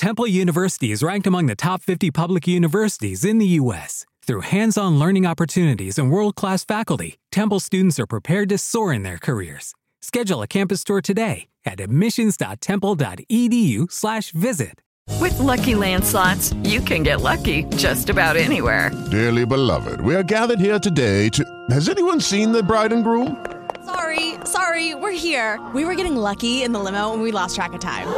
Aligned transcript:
Temple 0.00 0.26
University 0.26 0.90
is 0.92 1.02
ranked 1.02 1.26
among 1.26 1.44
the 1.44 1.54
top 1.54 1.82
50 1.82 2.10
public 2.10 2.48
universities 2.48 3.22
in 3.22 3.36
the 3.36 3.44
U.S. 3.60 4.06
Through 4.26 4.40
hands 4.40 4.78
on 4.78 4.98
learning 4.98 5.26
opportunities 5.26 5.98
and 5.98 6.10
world 6.10 6.36
class 6.36 6.64
faculty, 6.64 7.18
Temple 7.30 7.60
students 7.60 8.00
are 8.00 8.06
prepared 8.06 8.48
to 8.48 8.56
soar 8.56 8.94
in 8.94 9.02
their 9.02 9.18
careers. 9.18 9.74
Schedule 10.00 10.40
a 10.40 10.46
campus 10.46 10.84
tour 10.84 11.02
today 11.02 11.48
at 11.66 11.80
admissions.temple.edu/slash 11.80 14.30
visit. 14.30 14.80
With 15.20 15.38
lucky 15.38 15.74
landslots, 15.74 16.54
you 16.66 16.80
can 16.80 17.02
get 17.02 17.20
lucky 17.20 17.64
just 17.76 18.08
about 18.08 18.38
anywhere. 18.38 18.90
Dearly 19.10 19.44
beloved, 19.44 20.00
we 20.00 20.14
are 20.14 20.22
gathered 20.22 20.60
here 20.60 20.78
today 20.78 21.28
to. 21.28 21.44
Has 21.68 21.90
anyone 21.90 22.22
seen 22.22 22.52
the 22.52 22.62
bride 22.62 22.94
and 22.94 23.04
groom? 23.04 23.44
Sorry, 23.84 24.36
sorry, 24.44 24.94
we're 24.94 25.12
here. 25.12 25.60
We 25.74 25.84
were 25.84 25.94
getting 25.94 26.16
lucky 26.16 26.62
in 26.62 26.72
the 26.72 26.78
limo 26.78 27.12
and 27.12 27.20
we 27.20 27.32
lost 27.32 27.54
track 27.54 27.74
of 27.74 27.80
time. 27.80 28.08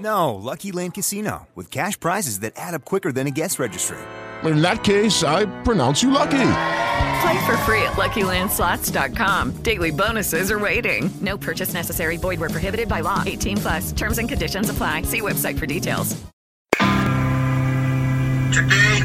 No, 0.00 0.34
Lucky 0.34 0.72
Land 0.72 0.94
Casino, 0.94 1.46
with 1.54 1.70
cash 1.70 2.00
prizes 2.00 2.40
that 2.40 2.54
add 2.56 2.72
up 2.74 2.86
quicker 2.86 3.12
than 3.12 3.26
a 3.26 3.30
guest 3.30 3.58
registry. 3.58 3.98
In 4.44 4.62
that 4.62 4.82
case, 4.82 5.22
I 5.22 5.44
pronounce 5.62 6.02
you 6.02 6.10
lucky. 6.10 6.52
Play 7.20 7.44
for 7.44 7.56
free 7.68 7.82
at 7.82 7.96
LuckyLandSlots.com. 7.96 9.56
Daily 9.62 9.90
bonuses 9.90 10.50
are 10.50 10.58
waiting. 10.58 11.10
No 11.20 11.36
purchase 11.36 11.74
necessary. 11.74 12.16
Void 12.16 12.40
where 12.40 12.48
prohibited 12.48 12.88
by 12.88 13.00
law. 13.00 13.22
18 13.26 13.58
plus. 13.58 13.92
Terms 13.92 14.16
and 14.16 14.26
conditions 14.28 14.70
apply. 14.70 15.02
See 15.02 15.20
website 15.20 15.58
for 15.58 15.66
details. 15.66 16.16
Today, 18.50 19.00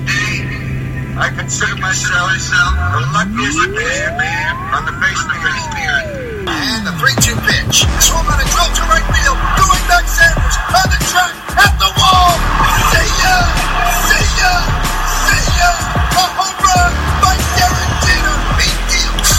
I 1.18 1.32
consider 1.38 1.76
myself 1.76 2.32
the 2.94 3.02
luckiest 3.14 3.70
man 4.18 4.56
on 4.74 4.86
the 4.86 4.94
face 5.06 5.22
of 5.22 5.28
the 5.30 5.84
earth. 5.88 6.35
And 6.48 6.86
the 6.86 6.92
3-2 6.92 7.34
pitch. 7.42 7.90
Swung 8.02 8.26
on 8.26 8.38
a 8.38 8.46
drill 8.54 8.70
to 8.70 8.84
right 8.86 9.08
field. 9.18 9.38
Going 9.58 9.84
back 9.90 10.06
Sanders 10.06 10.56
on 10.78 10.88
the 10.94 11.00
track 11.10 11.34
at 11.58 11.74
the 11.82 11.90
wall. 11.98 12.34
See 12.94 13.12
ya! 13.26 13.38
See 14.06 14.30
ya! 14.38 14.54
See 15.26 15.46
ya! 15.58 15.70
A 16.22 16.26
home 16.38 16.58
run 16.62 16.94
by 17.22 17.34
Derek 17.58 17.92
Jeter. 18.06 18.38
He 18.62 18.70
deals. 18.94 19.30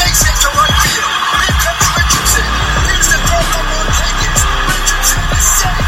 Base 0.00 0.22
hit 0.24 0.36
to 0.44 0.50
right 0.56 0.76
field. 0.80 1.12
Here 1.44 1.56
comes 1.60 1.86
Richardson. 1.92 2.48
Here's 2.88 3.08
the 3.12 3.18
throw 3.28 3.42
from 3.52 3.66
Rodriguez. 3.68 4.40
Richardson 4.64 5.22
is 5.36 5.46
safe. 5.60 5.87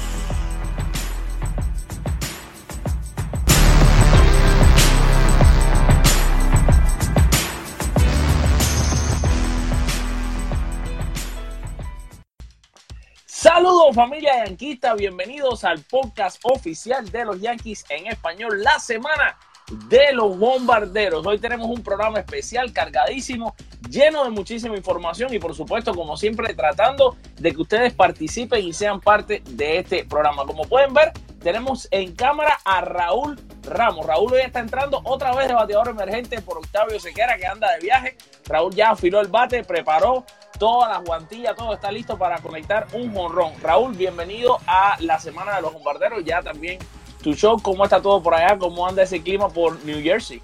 Saludos 13.53 13.93
familia 13.93 14.45
yanquista, 14.45 14.93
bienvenidos 14.93 15.65
al 15.65 15.81
podcast 15.81 16.39
oficial 16.43 17.11
de 17.11 17.25
los 17.25 17.41
Yankees 17.41 17.83
en 17.89 18.07
español, 18.07 18.63
la 18.63 18.79
semana 18.79 19.37
de 19.89 20.13
los 20.13 20.39
bombarderos. 20.39 21.27
Hoy 21.27 21.37
tenemos 21.37 21.67
un 21.67 21.83
programa 21.83 22.19
especial 22.19 22.71
cargadísimo, 22.71 23.53
lleno 23.89 24.23
de 24.23 24.29
muchísima 24.29 24.77
información 24.77 25.33
y 25.33 25.39
por 25.39 25.53
supuesto, 25.53 25.93
como 25.93 26.15
siempre, 26.15 26.53
tratando 26.53 27.17
de 27.41 27.51
que 27.51 27.61
ustedes 27.61 27.91
participen 27.91 28.63
y 28.63 28.71
sean 28.71 29.01
parte 29.01 29.43
de 29.45 29.79
este 29.79 30.05
programa. 30.05 30.45
Como 30.45 30.63
pueden 30.63 30.93
ver, 30.93 31.11
tenemos 31.43 31.89
en 31.91 32.15
cámara 32.15 32.57
a 32.63 32.79
Raúl 32.79 33.37
Ramos. 33.63 34.05
Raúl 34.05 34.31
hoy 34.31 34.41
está 34.41 34.61
entrando 34.61 35.01
otra 35.03 35.35
vez 35.35 35.49
de 35.49 35.55
bateador 35.55 35.89
emergente 35.89 36.39
por 36.41 36.57
Octavio 36.57 37.01
Sequera, 37.01 37.35
que 37.35 37.47
anda 37.47 37.69
de 37.73 37.81
viaje. 37.81 38.17
Raúl 38.45 38.73
ya 38.73 38.91
afiló 38.91 39.19
el 39.19 39.27
bate, 39.27 39.65
preparó 39.65 40.25
todas 40.61 40.89
las 40.91 41.03
guantillas, 41.03 41.55
todo 41.55 41.73
está 41.73 41.91
listo 41.91 42.19
para 42.19 42.37
conectar 42.37 42.85
un 42.93 43.11
jonrón. 43.11 43.53
Raúl, 43.63 43.95
bienvenido 43.95 44.59
a 44.67 44.95
la 44.99 45.19
semana 45.19 45.55
de 45.55 45.63
los 45.63 45.73
bombarderos. 45.73 46.23
Ya 46.23 46.43
también 46.43 46.77
tu 47.23 47.33
show, 47.33 47.59
¿cómo 47.59 47.83
está 47.83 47.99
todo 47.99 48.21
por 48.21 48.35
allá? 48.35 48.59
¿Cómo 48.59 48.87
anda 48.87 49.01
ese 49.01 49.23
clima 49.23 49.49
por 49.49 49.83
New 49.83 50.03
Jersey? 50.03 50.39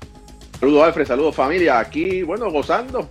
Saludos 0.59 0.85
Alfred, 0.85 1.05
saludos 1.05 1.35
familia. 1.35 1.77
Aquí, 1.77 2.23
bueno, 2.23 2.49
gozando. 2.49 3.07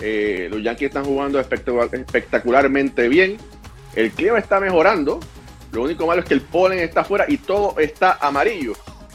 Eh, 0.00 0.48
los 0.50 0.60
Yankees 0.60 0.88
están 0.88 1.04
jugando 1.04 1.38
espectacular- 1.38 1.94
espectacularmente 1.94 3.06
bien. 3.08 3.36
El 3.94 4.10
clima 4.10 4.36
está 4.40 4.58
mejorando. 4.58 5.20
Lo 5.70 5.82
único 5.82 6.04
malo 6.04 6.22
es 6.22 6.26
que 6.26 6.34
el 6.34 6.40
polen 6.40 6.80
está 6.80 7.02
afuera 7.02 7.26
y 7.28 7.36
todo 7.36 7.78
está 7.78 8.18
amarillo. 8.20 8.72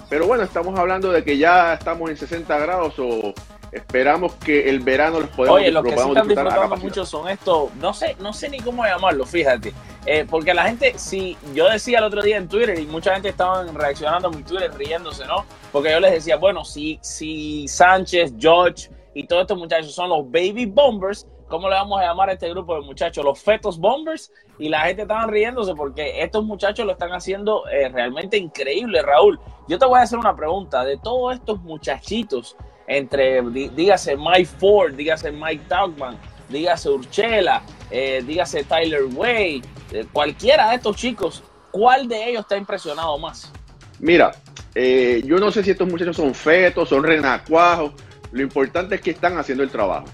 Pero 0.09 0.25
bueno, 0.25 0.43
estamos 0.45 0.79
hablando 0.79 1.11
de 1.11 1.21
que 1.25 1.37
ya 1.37 1.73
estamos 1.73 2.09
en 2.09 2.15
60 2.15 2.57
grados 2.59 2.93
o 2.97 3.33
esperamos 3.71 4.33
que 4.35 4.69
el 4.69 4.79
verano 4.79 5.19
los 5.19 5.29
podamos, 5.29 5.59
Oye, 5.59 5.71
los 5.71 5.83
que 5.83 5.97
sí 5.97 6.07
están 6.07 6.27
disfrutando 6.27 6.77
mucho 6.77 7.05
son 7.05 7.29
estos, 7.29 7.73
no 7.75 7.93
sé, 7.93 8.15
no 8.19 8.33
sé 8.33 8.49
ni 8.49 8.59
cómo 8.59 8.85
llamarlo, 8.85 9.25
fíjate. 9.25 9.73
Eh, 10.05 10.25
porque 10.29 10.53
la 10.53 10.65
gente, 10.65 10.93
si 10.97 11.35
yo 11.53 11.67
decía 11.69 11.97
el 11.97 12.03
otro 12.03 12.21
día 12.21 12.37
en 12.37 12.47
Twitter 12.47 12.77
y 12.79 12.85
mucha 12.85 13.13
gente 13.13 13.29
estaba 13.29 13.63
reaccionando 13.63 14.27
a 14.27 14.31
mi 14.31 14.43
Twitter 14.43 14.71
riéndose, 14.75 15.25
¿no? 15.25 15.45
Porque 15.71 15.91
yo 15.91 15.99
les 15.99 16.11
decía, 16.11 16.37
bueno, 16.37 16.63
si, 16.63 16.99
si 17.01 17.67
Sánchez, 17.67 18.33
George 18.37 18.89
y 19.15 19.25
todos 19.25 19.41
estos 19.41 19.57
muchachos 19.57 19.95
son 19.95 20.09
los 20.09 20.29
baby 20.29 20.67
bombers, 20.67 21.27
¿cómo 21.47 21.69
le 21.69 21.75
vamos 21.75 21.99
a 21.99 22.03
llamar 22.03 22.29
a 22.29 22.33
este 22.33 22.49
grupo 22.49 22.75
de 22.75 22.81
muchachos? 22.81 23.25
Los 23.25 23.39
fetos 23.39 23.79
bombers. 23.79 24.31
Y 24.57 24.69
la 24.69 24.81
gente 24.81 25.01
estaba 25.01 25.25
riéndose 25.27 25.73
porque 25.75 26.21
estos 26.21 26.45
muchachos 26.45 26.85
lo 26.85 26.93
están 26.93 27.11
haciendo 27.11 27.67
eh, 27.67 27.89
realmente 27.89 28.37
increíble, 28.37 29.01
Raúl. 29.01 29.39
Yo 29.67 29.77
te 29.79 29.85
voy 29.85 29.99
a 29.99 30.03
hacer 30.03 30.19
una 30.19 30.35
pregunta. 30.35 30.83
De 30.85 30.97
todos 30.97 31.33
estos 31.33 31.61
muchachitos, 31.61 32.55
entre, 32.87 33.41
dí- 33.43 33.69
dígase 33.69 34.15
Mike 34.17 34.45
Ford, 34.59 34.93
dígase 34.93 35.31
Mike 35.31 35.63
Taubman, 35.67 36.17
dígase 36.49 36.89
Urchela, 36.89 37.61
eh, 37.91 38.23
dígase 38.25 38.63
Tyler 38.63 39.03
Way, 39.13 39.61
eh, 39.91 40.05
cualquiera 40.11 40.69
de 40.69 40.75
estos 40.75 40.95
chicos, 40.95 41.43
¿cuál 41.71 42.07
de 42.07 42.29
ellos 42.29 42.47
te 42.47 42.55
ha 42.55 42.57
impresionado 42.57 43.17
más? 43.17 43.51
Mira, 43.99 44.31
eh, 44.73 45.21
yo 45.25 45.37
no 45.37 45.51
sé 45.51 45.63
si 45.63 45.71
estos 45.71 45.87
muchachos 45.87 46.15
son 46.17 46.33
fetos, 46.35 46.89
son 46.89 47.03
renacuajos. 47.03 47.93
Lo 48.31 48.41
importante 48.41 48.95
es 48.95 49.01
que 49.01 49.11
están 49.11 49.37
haciendo 49.37 49.63
el 49.63 49.69
trabajo. 49.69 50.05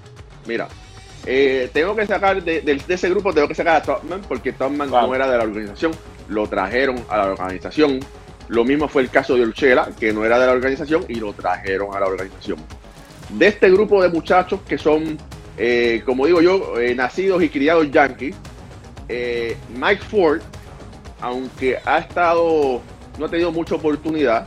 Mira, 0.46 0.68
eh, 1.26 1.70
tengo 1.74 1.96
que 1.96 2.06
sacar 2.06 2.42
de, 2.44 2.62
de- 2.62 2.76
de 2.76 2.94
ese 2.94 3.10
grupo, 3.10 3.34
tengo 3.34 3.48
que 3.48 3.56
sacar 3.56 3.78
a 3.78 3.82
Topman 3.82 4.22
porque 4.28 4.54
Topman 4.54 4.90
Claro. 4.90 5.08
no 5.08 5.16
era 5.16 5.28
de 5.30 5.38
la 5.38 5.44
organización. 5.44 5.92
Lo 6.30 6.48
trajeron 6.48 7.04
a 7.10 7.18
la 7.18 7.24
organización. 7.32 8.00
Lo 8.52 8.66
mismo 8.66 8.90
fue 8.90 9.04
el 9.04 9.10
caso 9.10 9.36
de 9.36 9.44
Urchela, 9.44 9.92
que 9.98 10.12
no 10.12 10.26
era 10.26 10.38
de 10.38 10.46
la 10.46 10.52
organización 10.52 11.06
y 11.08 11.16
lo 11.16 11.32
trajeron 11.32 11.96
a 11.96 12.02
la 12.02 12.08
organización. 12.08 12.60
De 13.30 13.48
este 13.48 13.72
grupo 13.72 14.04
de 14.04 14.10
muchachos 14.10 14.60
que 14.68 14.78
son, 14.78 15.18
eh, 15.58 16.04
como 16.06 16.26
digo 16.26 16.42
yo, 16.42 16.78
eh, 16.78 16.94
nacidos 16.94 17.42
y 17.42 17.48
criados 17.48 17.90
yankees, 17.90 18.36
eh, 19.08 19.56
Mike 19.74 20.04
Ford, 20.04 20.42
aunque 21.22 21.80
ha 21.86 22.00
estado, 22.00 22.82
no 23.18 23.26
ha 23.26 23.30
tenido 23.30 23.54
mucha 23.54 23.76
oportunidad, 23.76 24.46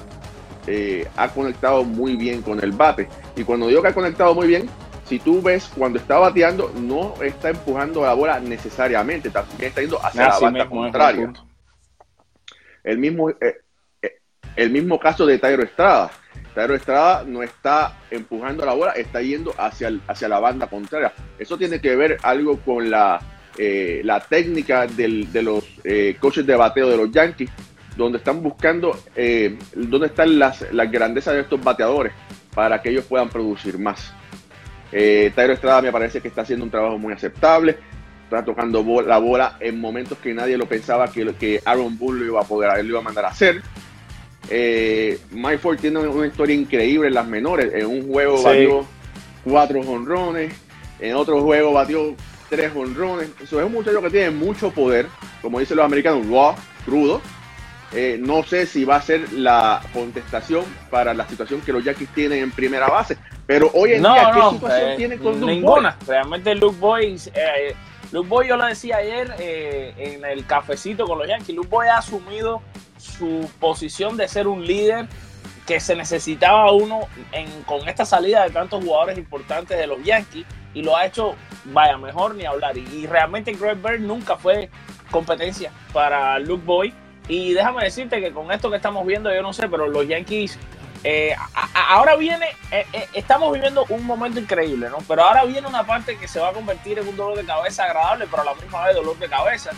ha 1.16 1.28
conectado 1.31 1.82
muy 1.82 2.16
bien 2.16 2.42
con 2.42 2.62
el 2.62 2.72
bate. 2.72 3.09
Y 3.36 3.42
cuando 3.42 3.69
digo 3.69 3.81
que 3.81 3.88
ha 3.88 3.94
conectado 3.94 4.34
muy 4.34 4.47
bien, 4.47 4.69
si 5.06 5.19
tú 5.19 5.41
ves 5.41 5.71
cuando 5.75 5.98
está 5.98 6.19
bateando, 6.19 6.71
no 6.78 7.15
está 7.22 7.48
empujando 7.48 8.03
la 8.03 8.12
bola 8.12 8.38
necesariamente, 8.38 9.31
también 9.31 9.69
está 9.69 9.81
yendo 9.81 9.98
hacia 10.04 10.26
Así 10.26 10.42
la 10.42 10.50
banda 10.50 10.65
mismo 10.65 10.82
contraria. 10.82 11.32
El 12.84 12.98
mismo, 12.98 13.31
eh, 13.31 13.63
el 14.56 14.70
mismo 14.70 14.98
caso 14.98 15.26
de 15.26 15.38
Tairo 15.38 15.62
Estrada. 15.62 16.10
Tairo 16.54 16.75
Estrada 16.75 17.25
no 17.26 17.42
está 17.42 17.98
empujando 18.10 18.65
la 18.65 18.75
bola, 18.75 18.92
está 18.92 19.20
yendo 19.20 19.53
hacia, 19.59 19.92
hacia 20.06 20.28
la 20.28 20.38
banda 20.38 20.66
contraria. 20.66 21.12
Eso 21.39 21.59
tiene 21.59 21.80
que 21.80 21.97
ver 21.97 22.18
algo 22.22 22.59
con 22.60 22.91
la, 22.91 23.21
eh, 23.59 24.03
la 24.04 24.21
técnica 24.21 24.86
de 24.86 25.42
los 25.42 25.65
eh, 25.83 26.16
coaches 26.21 26.47
de 26.47 26.56
bateo 26.56 26.89
de 26.89 26.97
los 26.97 27.10
Yankees, 27.10 27.51
donde 27.97 28.18
están 28.18 28.42
buscando 28.42 28.97
eh, 29.15 29.56
dónde 29.74 30.09
están 30.09 30.39
las, 30.39 30.72
las 30.72 30.91
grandezas 30.91 31.34
de 31.34 31.41
estos 31.41 31.62
bateadores 31.62 32.12
para 32.54 32.80
que 32.80 32.91
ellos 32.91 33.04
puedan 33.04 33.28
producir 33.28 33.78
más. 33.78 34.12
Eh, 34.92 35.33
Tairo 35.34 35.54
Estrada 35.54 35.83
me 35.83 35.91
parece 35.91 36.21
que 36.21 36.28
está 36.28 36.42
haciendo 36.42 36.65
un 36.65 36.71
trabajo 36.71 36.98
muy 36.98 37.12
aceptable. 37.12 37.77
Está 38.24 38.45
tocando 38.45 38.83
la 39.03 39.18
bola 39.18 39.56
en 39.60 39.80
momentos 39.80 40.18
que 40.18 40.33
nadie 40.33 40.56
lo 40.56 40.66
pensaba 40.66 41.10
que, 41.10 41.34
que 41.34 41.60
Aaron 41.65 41.98
Bull 41.98 42.21
lo 42.21 42.24
iba 42.24 42.41
a 42.41 42.45
poder, 42.45 42.84
lo 42.84 42.91
iba 42.91 42.98
a 43.01 43.03
mandar 43.03 43.24
a 43.24 43.28
hacer. 43.28 43.60
Eh, 44.50 45.18
Mike 45.30 45.58
Ford 45.58 45.78
tiene 45.78 46.00
una 46.00 46.26
historia 46.26 46.54
increíble 46.54 47.08
en 47.08 47.14
las 47.14 47.26
menores. 47.26 47.72
En 47.74 47.86
un 47.86 48.06
juego 48.10 48.36
Sí. 48.38 48.44
batió 48.44 48.86
cuatro 49.44 49.80
honrones, 49.80 50.54
en 51.00 51.14
otro 51.14 51.41
juego 51.42 51.72
batió 51.72 52.14
tres 52.48 52.72
honrones. 52.74 53.30
Eso 53.42 53.58
es 53.60 53.66
un 53.66 53.72
muchacho 53.72 54.00
que 54.02 54.10
tiene 54.10 54.30
mucho 54.30 54.70
poder, 54.70 55.06
como 55.42 55.60
dicen 55.60 55.76
los 55.76 55.86
americanos, 55.86 56.26
raw, 56.28 56.54
crudo. 56.84 57.20
Eh, 57.92 58.16
no 58.20 58.42
sé 58.42 58.66
si 58.66 58.84
va 58.84 58.96
a 58.96 59.02
ser 59.02 59.32
la 59.34 59.80
contestación 59.92 60.64
para 60.91 61.14
la 61.14 61.28
situación 61.28 61.60
que 61.60 61.72
los 61.72 61.84
Yankees 61.84 62.08
tienen 62.12 62.42
en 62.42 62.50
primera 62.50 62.88
base, 62.88 63.16
Pero 63.46 63.70
hoy 63.74 63.92
en 63.92 64.02
No, 64.02 64.14
día, 64.14 64.30
¿qué 64.32 64.38
no, 64.41 64.50
situación 64.52 64.91
eh, 64.91 64.94
tiene 64.96 65.18
con 65.18 65.38
Luke 65.38 65.52
ninguna. 65.52 65.96
Realmente 66.06 66.54
Luke 66.56 66.76
Boy, 66.80 67.20
eh, 67.34 67.74
Luke 68.10 68.28
Boy 68.28 68.48
yo 68.48 68.56
lo 68.56 68.64
decía 68.66 68.96
ayer 68.96 69.32
eh, 69.38 69.92
en 69.96 70.24
el 70.24 70.44
cafecito 70.46 71.06
con 71.06 71.18
los 71.18 71.28
Yankees, 71.28 71.54
Luke 71.54 71.68
Boy 71.68 71.86
ha 71.86 71.98
asumido 71.98 72.62
su 73.04 73.51
posición 73.60 74.16
de 74.16 74.28
ser 74.28 74.47
un 74.48 74.66
líder 74.66 75.06
que 75.66 75.80
se 75.80 75.97
necesitaba 75.97 76.72
uno 76.72 77.01
en, 77.33 77.62
con 77.62 77.89
esta 77.89 78.04
salida 78.04 78.45
de 78.45 78.51
tantos 78.51 78.84
jugadores 78.84 79.16
importantes 79.18 79.78
de 79.78 79.86
los 79.86 80.03
Yankees 80.03 80.45
y 80.74 80.83
lo 80.83 80.97
ha 80.97 81.06
hecho, 81.06 81.34
vaya, 81.66 81.97
mejor 81.97 82.34
ni 82.34 82.45
hablar. 82.45 82.77
Y, 82.77 83.06
realmente 83.06 83.53
Greg 83.53 83.77
Bird 83.77 84.01
nunca 84.01 84.36
fue 84.36 84.68
competencia 85.10 85.71
para 85.92 86.39
Luke 86.39 86.65
Boy. 86.65 86.92
Y 87.28 87.54
déjame 87.54 87.84
decirte 87.84 88.21
que 88.21 88.33
con 88.33 88.53
esto 88.53 88.68
que 88.68 88.77
estamos 88.77 89.06
viendo, 89.06 89.33
yo 89.33 89.41
no 89.41 89.53
sé, 89.53 89.68
pero 89.68 89.86
los 89.86 90.06
Yankees 90.06 90.59
eh, 91.04 91.34
ahora 91.74 92.16
viene, 92.16 92.47
eh, 92.71 92.86
eh, 92.92 93.09
estamos 93.15 93.53
viviendo 93.53 93.84
un 93.91 94.04
momento 94.04 94.41
increíble, 94.41 94.89
¿no? 94.91 94.98
Pero 95.06 95.22
ahora 95.22 95.45
viene 95.45 95.66
una 95.66 95.86
parte 95.86 96.18
que 96.18 96.27
se 96.27 96.41
va 96.41 96.48
a 96.48 96.53
convertir 96.53 96.98
en 96.98 97.09
un 97.09 97.16
dolor 97.16 97.36
de 97.36 97.45
cabeza 97.45 97.84
agradable, 97.84 98.27
pero 98.30 98.42
a 98.42 98.47
la 98.47 98.54
misma 98.54 98.86
vez 98.86 98.97
dolor 98.97 99.18
de 99.18 99.28
cabeza, 99.28 99.71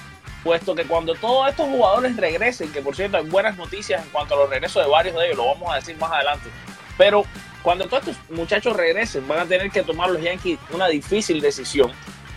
puesto 0.43 0.75
que 0.75 0.85
cuando 0.85 1.15
todos 1.15 1.50
estos 1.50 1.67
jugadores 1.67 2.17
regresen, 2.17 2.73
que 2.73 2.81
por 2.81 2.94
cierto 2.94 3.17
hay 3.17 3.25
buenas 3.25 3.56
noticias 3.56 4.03
en 4.03 4.11
cuanto 4.11 4.35
a 4.35 4.38
los 4.38 4.50
regresos 4.50 4.85
de 4.85 4.91
varios 4.91 5.17
de 5.17 5.27
ellos, 5.27 5.38
lo 5.38 5.47
vamos 5.47 5.73
a 5.73 5.77
decir 5.77 5.97
más 5.99 6.12
adelante, 6.12 6.49
pero 6.97 7.25
cuando 7.62 7.87
todos 7.87 8.06
estos 8.06 8.31
muchachos 8.31 8.77
regresen, 8.77 9.27
van 9.27 9.41
a 9.41 9.47
tener 9.47 9.71
que 9.71 9.83
tomar 9.83 10.09
los 10.11 10.23
Yankees 10.23 10.59
una 10.73 10.87
difícil 10.87 11.41
decisión 11.41 11.91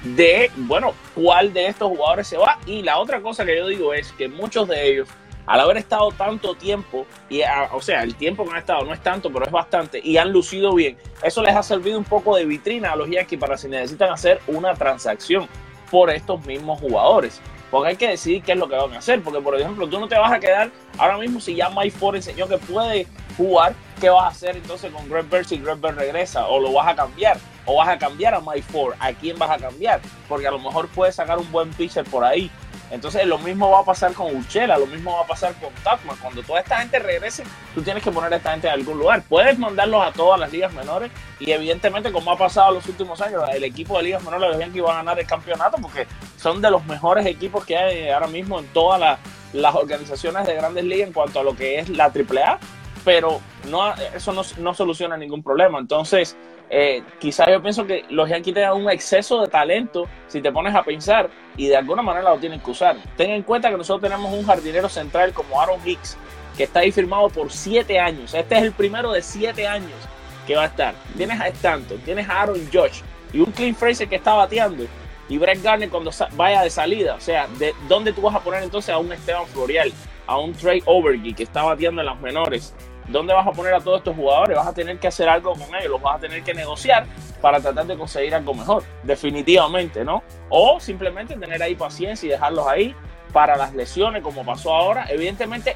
de, 0.03 0.49
bueno, 0.55 0.93
cuál 1.13 1.53
de 1.53 1.67
estos 1.67 1.87
jugadores 1.89 2.27
se 2.27 2.37
va. 2.37 2.57
Y 2.65 2.81
la 2.81 2.97
otra 2.97 3.21
cosa 3.21 3.45
que 3.45 3.55
yo 3.55 3.67
digo 3.67 3.93
es 3.93 4.11
que 4.13 4.27
muchos 4.27 4.67
de 4.67 4.91
ellos, 4.91 5.09
al 5.45 5.59
haber 5.59 5.77
estado 5.77 6.11
tanto 6.11 6.55
tiempo, 6.55 7.05
y 7.29 7.41
o 7.71 7.81
sea, 7.81 8.03
el 8.03 8.15
tiempo 8.15 8.43
que 8.43 8.51
han 8.51 8.57
estado 8.57 8.85
no 8.85 8.93
es 8.93 9.01
tanto, 9.01 9.31
pero 9.31 9.45
es 9.45 9.51
bastante, 9.51 9.99
y 10.03 10.17
han 10.17 10.31
lucido 10.31 10.73
bien, 10.73 10.97
eso 11.23 11.43
les 11.43 11.55
ha 11.55 11.63
servido 11.63 11.97
un 11.97 12.05
poco 12.05 12.35
de 12.35 12.45
vitrina 12.45 12.93
a 12.93 12.95
los 12.95 13.09
Yankees 13.09 13.39
para 13.39 13.57
si 13.57 13.67
necesitan 13.67 14.11
hacer 14.11 14.41
una 14.47 14.73
transacción 14.73 15.47
por 15.91 16.09
estos 16.09 16.45
mismos 16.45 16.79
jugadores. 16.79 17.41
Porque 17.71 17.89
hay 17.89 17.95
que 17.95 18.09
decidir 18.09 18.43
qué 18.43 18.53
es 18.53 18.57
lo 18.57 18.67
que 18.67 18.75
van 18.75 18.93
a 18.93 18.99
hacer. 18.99 19.21
Porque, 19.21 19.41
por 19.41 19.59
ejemplo, 19.59 19.87
tú 19.87 19.99
no 19.99 20.07
te 20.07 20.17
vas 20.17 20.31
a 20.31 20.39
quedar 20.39 20.71
ahora 20.97 21.17
mismo 21.17 21.39
si 21.39 21.55
ya 21.55 21.69
Mike 21.69 21.91
Ford 21.91 22.15
enseñó 22.15 22.47
que 22.47 22.57
puede 22.57 23.07
jugar, 23.37 23.73
¿qué 24.01 24.09
vas 24.09 24.25
a 24.25 24.27
hacer 24.27 24.57
entonces 24.57 24.91
con 24.91 25.07
Greg 25.09 25.29
Bird 25.29 25.45
si 25.45 25.57
Greg 25.57 25.77
Bird 25.79 25.95
regresa? 25.95 26.47
¿O 26.47 26.59
lo 26.59 26.73
vas 26.73 26.87
a 26.87 26.95
cambiar? 26.95 27.37
¿O 27.65 27.77
vas 27.77 27.89
a 27.89 27.97
cambiar 27.97 28.33
a 28.33 28.39
Mike 28.39 28.63
Ford? 28.63 28.95
¿A 28.99 29.13
quién 29.13 29.37
vas 29.37 29.51
a 29.51 29.57
cambiar? 29.57 30.01
Porque 30.27 30.47
a 30.47 30.51
lo 30.51 30.59
mejor 30.59 30.87
puedes 30.89 31.15
sacar 31.15 31.37
un 31.37 31.51
buen 31.51 31.69
pitcher 31.71 32.03
por 32.05 32.23
ahí. 32.23 32.49
Entonces 32.91 33.25
lo 33.25 33.37
mismo 33.37 33.69
va 33.69 33.79
a 33.79 33.85
pasar 33.85 34.13
con 34.13 34.35
Urchela, 34.35 34.77
lo 34.77 34.87
mismo 34.87 35.13
va 35.13 35.21
a 35.21 35.27
pasar 35.27 35.53
con 35.55 35.71
Tuckman. 35.75 36.17
Cuando 36.17 36.41
toda 36.43 36.59
esta 36.59 36.77
gente 36.77 36.99
regrese, 36.99 37.43
tú 37.75 37.81
tienes 37.81 38.03
que 38.03 38.11
poner 38.11 38.33
a 38.33 38.37
esta 38.37 38.51
gente 38.51 38.67
en 38.67 38.73
algún 38.73 38.97
lugar. 38.97 39.23
Puedes 39.27 39.57
mandarlos 39.59 40.05
a 40.05 40.11
todas 40.11 40.39
las 40.39 40.51
ligas 40.51 40.73
menores 40.73 41.11
y 41.39 41.51
evidentemente 41.51 42.11
como 42.11 42.31
ha 42.31 42.37
pasado 42.37 42.73
los 42.73 42.87
últimos 42.87 43.21
años, 43.21 43.43
el 43.53 43.63
equipo 43.63 43.97
de 43.97 44.03
ligas 44.03 44.23
menores 44.23 44.47
de 44.47 44.53
los 44.53 44.59
Yankees 44.59 44.83
va 44.83 44.93
a 44.93 44.95
ganar 44.97 45.19
el 45.19 45.27
campeonato 45.27 45.77
porque 45.81 46.07
son 46.37 46.61
de 46.61 46.71
los 46.71 46.83
mejores 46.85 47.25
equipos 47.25 47.65
que 47.65 47.77
hay 47.77 48.09
ahora 48.09 48.27
mismo 48.27 48.59
en 48.59 48.65
todas 48.67 49.19
las, 49.53 49.75
organizaciones 49.75 50.45
de 50.45 50.55
grandes 50.55 50.83
ligas 50.83 51.07
en 51.07 51.13
cuanto 51.13 51.39
a 51.39 51.43
lo 51.43 51.55
que 51.55 51.79
es 51.79 51.89
la 51.89 52.05
AAA, 52.05 52.59
pero 53.03 53.41
no, 53.69 53.93
eso 53.93 54.33
no 54.57 54.73
soluciona 54.73 55.17
ningún 55.17 55.41
problema. 55.41 55.79
Entonces, 55.79 56.37
eh, 56.69 57.03
quizás 57.19 57.47
yo 57.49 57.61
pienso 57.61 57.85
que 57.85 58.05
los 58.09 58.29
Yankees 58.29 58.53
tengan 58.53 58.73
un 58.73 58.89
exceso 58.89 59.41
de 59.41 59.47
talento 59.47 60.07
si 60.27 60.41
te 60.41 60.51
pones 60.51 60.75
a 60.75 60.83
pensar 60.83 61.29
y 61.57 61.67
de 61.67 61.75
alguna 61.75 62.01
manera 62.01 62.29
lo 62.29 62.37
tienen 62.37 62.59
que 62.59 62.71
usar. 62.71 62.97
Ten 63.17 63.31
en 63.31 63.43
cuenta 63.43 63.69
que 63.69 63.77
nosotros 63.77 64.09
tenemos 64.09 64.31
un 64.31 64.45
jardinero 64.45 64.87
central 64.87 65.33
como 65.33 65.59
Aaron 65.59 65.79
Hicks 65.83 66.17
que 66.55 66.63
está 66.63 66.81
ahí 66.81 66.91
firmado 66.91 67.29
por 67.29 67.51
siete 67.51 67.99
años. 67.99 68.33
Este 68.33 68.57
es 68.57 68.63
el 68.63 68.71
primero 68.71 69.11
de 69.11 69.21
siete 69.21 69.67
años 69.67 69.97
que 70.45 70.55
va 70.55 70.63
a 70.63 70.67
estar. 70.67 70.93
Tienes 71.15 71.39
a 71.39 71.47
Stanton, 71.47 71.97
tienes 71.99 72.29
a 72.29 72.41
Aaron 72.41 72.59
Josh 72.71 73.01
y 73.33 73.39
un 73.39 73.51
Clint 73.51 73.77
Fraser 73.77 74.07
que 74.07 74.15
está 74.15 74.33
bateando 74.33 74.85
y 75.29 75.37
Brett 75.37 75.61
Garner 75.61 75.89
cuando 75.89 76.11
vaya 76.35 76.61
de 76.63 76.69
salida. 76.69 77.15
O 77.15 77.19
sea, 77.21 77.47
¿de 77.59 77.73
dónde 77.87 78.11
tú 78.11 78.21
vas 78.21 78.35
a 78.35 78.39
poner 78.39 78.63
entonces 78.63 78.89
a 78.89 78.97
un 78.97 79.11
Esteban 79.13 79.45
Florial, 79.47 79.93
a 80.27 80.37
un 80.37 80.53
Trey 80.53 80.81
Overgy 80.85 81.33
que 81.33 81.43
está 81.43 81.63
bateando 81.63 82.01
en 82.01 82.07
las 82.07 82.19
menores? 82.19 82.73
¿Dónde 83.09 83.33
vas 83.33 83.47
a 83.47 83.51
poner 83.51 83.73
a 83.73 83.79
todos 83.79 83.99
estos 83.99 84.15
jugadores? 84.15 84.55
Vas 84.55 84.67
a 84.67 84.73
tener 84.73 84.99
que 84.99 85.07
hacer 85.07 85.27
algo 85.27 85.53
con 85.53 85.73
ellos, 85.75 85.89
los 85.89 86.01
vas 86.01 86.17
a 86.17 86.19
tener 86.19 86.43
que 86.43 86.53
negociar 86.53 87.05
para 87.41 87.59
tratar 87.59 87.87
de 87.87 87.97
conseguir 87.97 88.35
algo 88.35 88.53
mejor, 88.53 88.83
definitivamente, 89.03 90.05
¿no? 90.05 90.23
O 90.49 90.79
simplemente 90.79 91.35
tener 91.35 91.61
ahí 91.63 91.75
paciencia 91.75 92.27
y 92.27 92.29
dejarlos 92.29 92.67
ahí 92.67 92.95
para 93.33 93.55
las 93.55 93.73
lesiones, 93.73 94.21
como 94.21 94.45
pasó 94.45 94.75
ahora. 94.75 95.07
Evidentemente, 95.09 95.75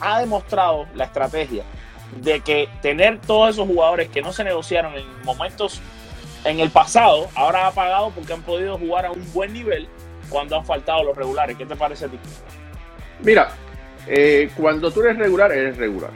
ha 0.00 0.20
demostrado 0.20 0.86
la 0.94 1.04
estrategia 1.04 1.64
de 2.16 2.40
que 2.40 2.68
tener 2.80 3.20
todos 3.20 3.50
esos 3.50 3.66
jugadores 3.66 4.08
que 4.08 4.22
no 4.22 4.32
se 4.32 4.44
negociaron 4.44 4.94
en 4.94 5.04
momentos 5.24 5.80
en 6.44 6.60
el 6.60 6.70
pasado, 6.70 7.28
ahora 7.34 7.66
ha 7.66 7.72
pagado 7.72 8.10
porque 8.10 8.32
han 8.32 8.42
podido 8.42 8.78
jugar 8.78 9.06
a 9.06 9.10
un 9.10 9.32
buen 9.32 9.52
nivel 9.52 9.88
cuando 10.28 10.56
han 10.56 10.64
faltado 10.64 11.02
los 11.02 11.16
regulares. 11.16 11.56
¿Qué 11.56 11.66
te 11.66 11.74
parece 11.74 12.04
a 12.04 12.08
ti? 12.08 12.18
Mira, 13.20 13.50
eh, 14.06 14.50
cuando 14.56 14.90
tú 14.90 15.02
eres 15.02 15.18
regular, 15.18 15.50
eres 15.50 15.76
regular. 15.76 16.10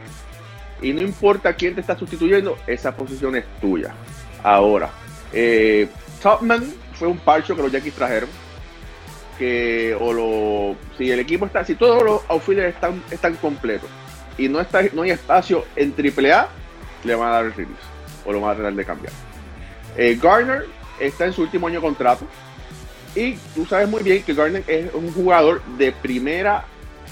Y 0.82 0.93
no 0.93 1.00
importa 1.00 1.55
quién 1.55 1.75
te 1.75 1.81
está 1.81 1.96
sustituyendo, 1.96 2.58
esa 2.67 2.94
posición 2.94 3.37
es 3.37 3.44
tuya. 3.61 3.94
Ahora, 4.43 4.90
eh, 5.32 5.88
Topman 6.23 6.64
fue 6.94 7.08
un 7.08 7.19
parcho 7.19 7.55
que 7.56 7.62
los 7.62 7.73
Yankees 7.73 7.94
trajeron. 7.94 8.29
Que, 9.38 9.96
o 9.99 10.12
lo, 10.12 10.76
si 10.99 11.11
el 11.11 11.19
equipo 11.19 11.46
está, 11.46 11.64
si 11.64 11.75
todos 11.75 12.02
los 12.02 12.20
outfielders 12.29 12.75
están, 12.75 13.02
están 13.11 13.34
completos 13.37 13.88
y 14.38 14.49
no, 14.49 14.61
está, 14.61 14.82
no 14.93 15.02
hay 15.02 15.11
espacio 15.11 15.64
en 15.75 15.94
AAA, 15.96 16.49
le 17.05 17.14
van 17.14 17.29
a 17.29 17.32
dar 17.32 17.44
el 17.46 17.55
release 17.55 17.82
o 18.25 18.32
lo 18.32 18.40
van 18.40 18.52
a 18.52 18.55
tratar 18.55 18.75
de 18.75 18.84
cambiar. 18.84 19.12
Eh, 19.96 20.19
Garner 20.20 20.67
está 21.00 21.26
en 21.26 21.32
su 21.32 21.43
último 21.43 21.67
año 21.67 21.81
de 21.81 21.87
contrato 21.87 22.26
y 23.14 23.34
tú 23.55 23.67
sabes 23.67 23.88
muy 23.88 24.02
bien 24.02 24.23
que 24.23 24.34
Garner 24.34 24.64
es 24.67 24.93
un 24.94 25.12
jugador 25.12 25.62
de 25.79 25.93
primera 25.93 26.64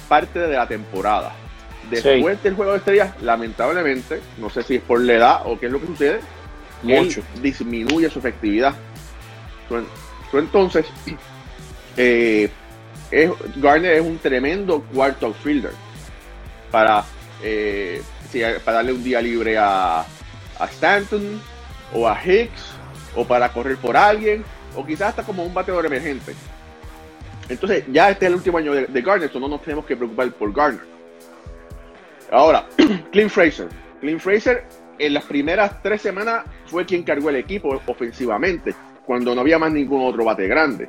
parte 0.09 0.39
de 0.39 0.57
la 0.57 0.67
temporada. 0.67 1.33
Después 1.91 2.43
del 2.43 2.55
juego 2.55 2.73
de 2.73 2.79
estrellas, 2.79 3.15
lamentablemente, 3.23 4.21
no 4.39 4.49
sé 4.51 4.63
si 4.63 4.77
es 4.77 4.83
por 4.83 5.01
la 5.01 5.15
edad 5.15 5.41
o 5.45 5.59
qué 5.59 5.67
es 5.67 5.73
lo 5.73 5.81
que 5.81 5.87
sucede, 5.87 6.21
Mucho. 6.83 7.21
él 7.37 7.43
disminuye 7.43 8.09
su 8.11 8.19
efectividad. 8.21 8.75
Entonces, 10.33 10.87
eh, 11.97 12.49
es- 13.11 13.31
Garner 13.57 13.93
es 13.95 14.01
un 14.03 14.19
tremendo 14.19 14.83
cuarto 14.93 15.27
outfielder 15.27 15.73
para, 16.71 17.05
eh, 17.43 18.03
para 18.65 18.79
darle 18.79 18.93
un 18.93 19.03
día 19.05 19.21
libre 19.21 19.59
a, 19.59 20.01
a 20.01 20.65
Stanton 20.67 21.41
o 21.93 22.09
a 22.09 22.19
Hicks 22.25 22.63
o 23.17 23.25
para 23.27 23.53
correr 23.53 23.77
por 23.77 23.97
alguien 23.97 24.45
o 24.77 24.87
quizás 24.87 25.09
hasta 25.09 25.23
como 25.25 25.43
un 25.45 25.53
bateador 25.53 25.87
emergente. 25.87 26.35
Entonces, 27.49 27.85
ya 27.91 28.11
este 28.11 28.27
es 28.27 28.29
el 28.31 28.37
último 28.37 28.59
año 28.59 28.73
de, 28.73 28.87
de 28.87 29.03
Garner, 29.03 29.31
so 29.33 29.41
no 29.41 29.49
nos 29.49 29.61
tenemos 29.63 29.85
que 29.85 29.97
preocupar 29.97 30.31
por 30.33 30.53
Garner. 30.53 30.85
Ahora, 32.31 32.67
Clint 33.13 33.31
Fraser. 33.31 33.69
Clint 34.01 34.21
Fraser 34.21 34.65
en 34.99 35.15
las 35.15 35.25
primeras 35.25 35.83
tres 35.83 36.03
semanas 36.03 36.45
fue 36.67 36.85
quien 36.85 37.03
cargó 37.03 37.31
el 37.31 37.37
equipo 37.37 37.81
ofensivamente, 37.87 38.75
cuando 39.07 39.35
no 39.35 39.41
había 39.41 39.59
más 39.59 39.73
ningún 39.73 40.07
otro 40.07 40.25
bate 40.25 40.47
grande. 40.47 40.89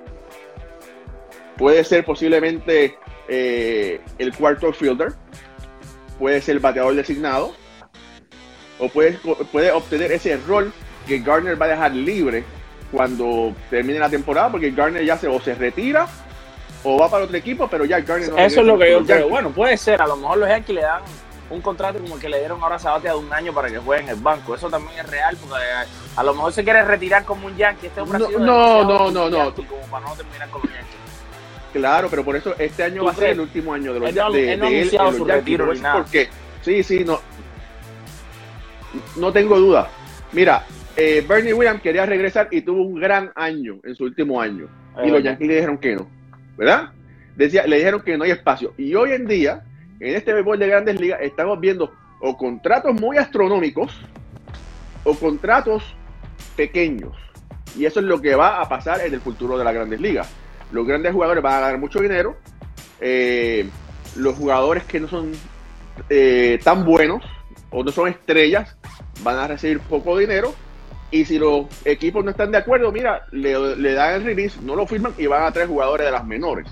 Puede 1.58 1.84
ser 1.84 2.06
posiblemente 2.06 2.98
eh, 3.28 4.02
el 4.18 4.36
cuarto 4.36 4.72
fielder, 4.74 5.14
puede 6.20 6.42
ser 6.42 6.58
el 6.58 6.60
bateador 6.60 6.96
designado, 6.96 7.54
o 8.80 8.90
puede, 8.90 9.18
puede 9.52 9.72
obtener 9.72 10.12
ese 10.12 10.38
rol 10.38 10.72
que 11.08 11.20
Garner 11.20 11.60
va 11.60 11.66
a 11.68 11.70
dejar 11.70 11.94
libre 11.94 12.44
cuando 12.92 13.56
termine 13.70 14.00
la 14.00 14.10
temporada, 14.10 14.52
porque 14.52 14.72
Garner 14.72 15.06
ya 15.06 15.18
se, 15.18 15.28
o 15.28 15.40
se 15.40 15.56
retira 15.56 16.08
o 16.84 16.98
va 16.98 17.10
para 17.10 17.26
otro 17.26 17.38
equipo, 17.38 17.68
pero 17.68 17.86
ya 17.86 18.00
Garner 18.02 18.30
no 18.30 18.38
Eso 18.38 18.62
es 18.62 18.66
lo 18.66 18.78
que 18.78 18.92
yo 18.92 19.04
creo. 19.04 19.18
Yankees. 19.18 19.30
Bueno, 19.30 19.52
puede 19.52 19.78
ser. 19.78 20.02
A 20.02 20.08
lo 20.08 20.18
mejor 20.18 20.40
los 20.40 20.50
Yankees 20.50 20.76
le 20.76 20.82
dan 20.82 21.02
un 21.52 21.62
contrato 21.62 22.00
como 22.00 22.16
el 22.16 22.22
que 22.22 22.30
le 22.30 22.40
dieron 22.40 22.62
ahora 22.64 22.76
a 22.78 22.80
Sabatia 22.80 23.12
de 23.12 23.18
un 23.18 23.32
año 23.32 23.54
para 23.54 23.70
que 23.70 23.78
juegue 23.78 24.04
en 24.04 24.10
el 24.10 24.16
banco. 24.16 24.56
Eso 24.56 24.70
también 24.70 24.98
es 25.00 25.10
real, 25.10 25.38
porque 25.40 25.56
eh, 25.58 25.88
a 26.16 26.24
lo 26.24 26.34
mejor 26.34 26.54
se 26.54 26.64
quiere 26.64 26.84
retirar 26.84 27.26
como 27.26 27.48
un 27.48 27.56
Yankee. 27.56 27.88
Este 27.88 28.02
hombre 28.02 28.20
No, 28.20 28.26
ha 28.26 28.28
sido 28.30 28.40
no, 28.40 28.84
no, 28.84 29.12
no, 29.12 29.30
no. 29.30 29.46
Yankee 29.46 29.64
como 29.66 29.82
para 29.84 30.06
no 30.08 30.16
terminar 30.16 30.50
con 30.50 30.62
los 30.62 30.72
Yankees. 30.72 30.96
Claro, 31.74 32.08
pero 32.10 32.24
por 32.26 32.36
eso 32.36 32.54
este 32.58 32.84
año 32.84 33.02
¿Tú 33.02 33.06
va 33.06 33.12
a 33.12 33.16
ser 33.16 33.30
el 33.30 33.40
último 33.40 33.74
año 33.74 33.94
de 33.94 34.00
los 34.00 34.14
no 34.14 34.32
de, 34.32 34.54
él 34.54 34.60
no 34.60 34.66
ha 34.66 34.70
anunciado 34.70 35.12
su 35.12 35.18
Yankees. 35.20 35.36
retiro 35.36 35.74
ni 35.74 35.80
nada. 35.80 36.02
por 36.02 36.12
qué. 36.12 36.30
Sí, 36.62 36.84
sí, 36.84 37.04
no. 37.06 37.20
No 39.16 39.32
tengo 39.32 39.58
duda. 39.58 39.90
Mira, 40.34 40.66
eh, 40.98 41.26
Bernie 41.28 41.54
Williams 41.54 41.82
quería 41.82 42.06
regresar 42.06 42.48
y 42.52 42.62
tuvo 42.62 42.82
un 42.84 43.00
gran 43.00 43.32
año 43.36 43.80
en 43.84 43.96
su 43.96 44.04
último 44.04 44.42
año. 44.42 44.66
Es 44.98 45.04
y 45.08 45.12
los 45.12 45.12
verdad. 45.14 45.24
Yankees 45.32 45.48
le 45.48 45.54
dijeron 45.56 45.78
que 45.78 45.96
no. 45.96 46.08
¿Verdad? 46.58 46.90
Decía, 47.36 47.66
le 47.66 47.78
dijeron 47.78 48.02
que 48.02 48.18
no 48.18 48.26
hay 48.26 48.32
espacio. 48.32 48.74
Y 48.78 48.94
hoy 48.96 49.14
en 49.14 49.26
día, 49.26 49.64
en 50.02 50.16
este 50.16 50.34
béisbol 50.34 50.58
de 50.58 50.68
grandes 50.68 51.00
ligas, 51.00 51.20
estamos 51.22 51.60
viendo 51.60 51.92
o 52.20 52.36
contratos 52.36 53.00
muy 53.00 53.18
astronómicos 53.18 53.96
o 55.04 55.14
contratos 55.14 55.84
pequeños. 56.56 57.16
Y 57.78 57.86
eso 57.86 58.00
es 58.00 58.06
lo 58.08 58.20
que 58.20 58.36
va 58.36 58.62
a 58.62 58.68
pasar 58.68 59.02
en 59.06 59.14
el 59.14 59.22
futuro 59.22 59.58
de 59.58 59.64
las 59.64 59.74
grandes 59.74 60.02
ligas. 60.02 60.28
Los 60.72 60.88
grandes 60.88 61.14
jugadores 61.14 61.44
van 61.44 61.54
a 61.54 61.60
ganar 61.60 61.80
mucho 61.80 62.00
dinero. 62.00 62.36
Eh, 63.00 63.70
los 64.16 64.36
jugadores 64.36 64.84
que 64.86 65.00
no 65.00 65.08
son 65.08 65.32
eh, 66.10 66.60
tan 66.64 66.84
buenos 66.84 67.24
o 67.70 67.84
no 67.84 67.92
son 67.92 68.10
estrellas 68.10 68.76
van 69.24 69.38
a 69.38 69.48
recibir 69.48 69.80
poco 69.82 70.18
dinero. 70.18 70.54
Y 71.12 71.26
si 71.26 71.38
los 71.38 71.68
equipos 71.86 72.26
no 72.26 72.32
están 72.32 72.52
de 72.52 72.58
acuerdo, 72.58 72.92
mira, 72.92 73.28
le, 73.32 73.76
le 73.76 73.94
dan 73.94 74.16
el 74.16 74.24
release, 74.24 74.60
no 74.62 74.76
lo 74.76 74.88
firman 74.88 75.14
y 75.18 75.28
van 75.28 75.44
a 75.44 75.52
traer 75.52 75.68
jugadores 75.68 76.06
de 76.08 76.12
las 76.12 76.26
menores, 76.26 76.68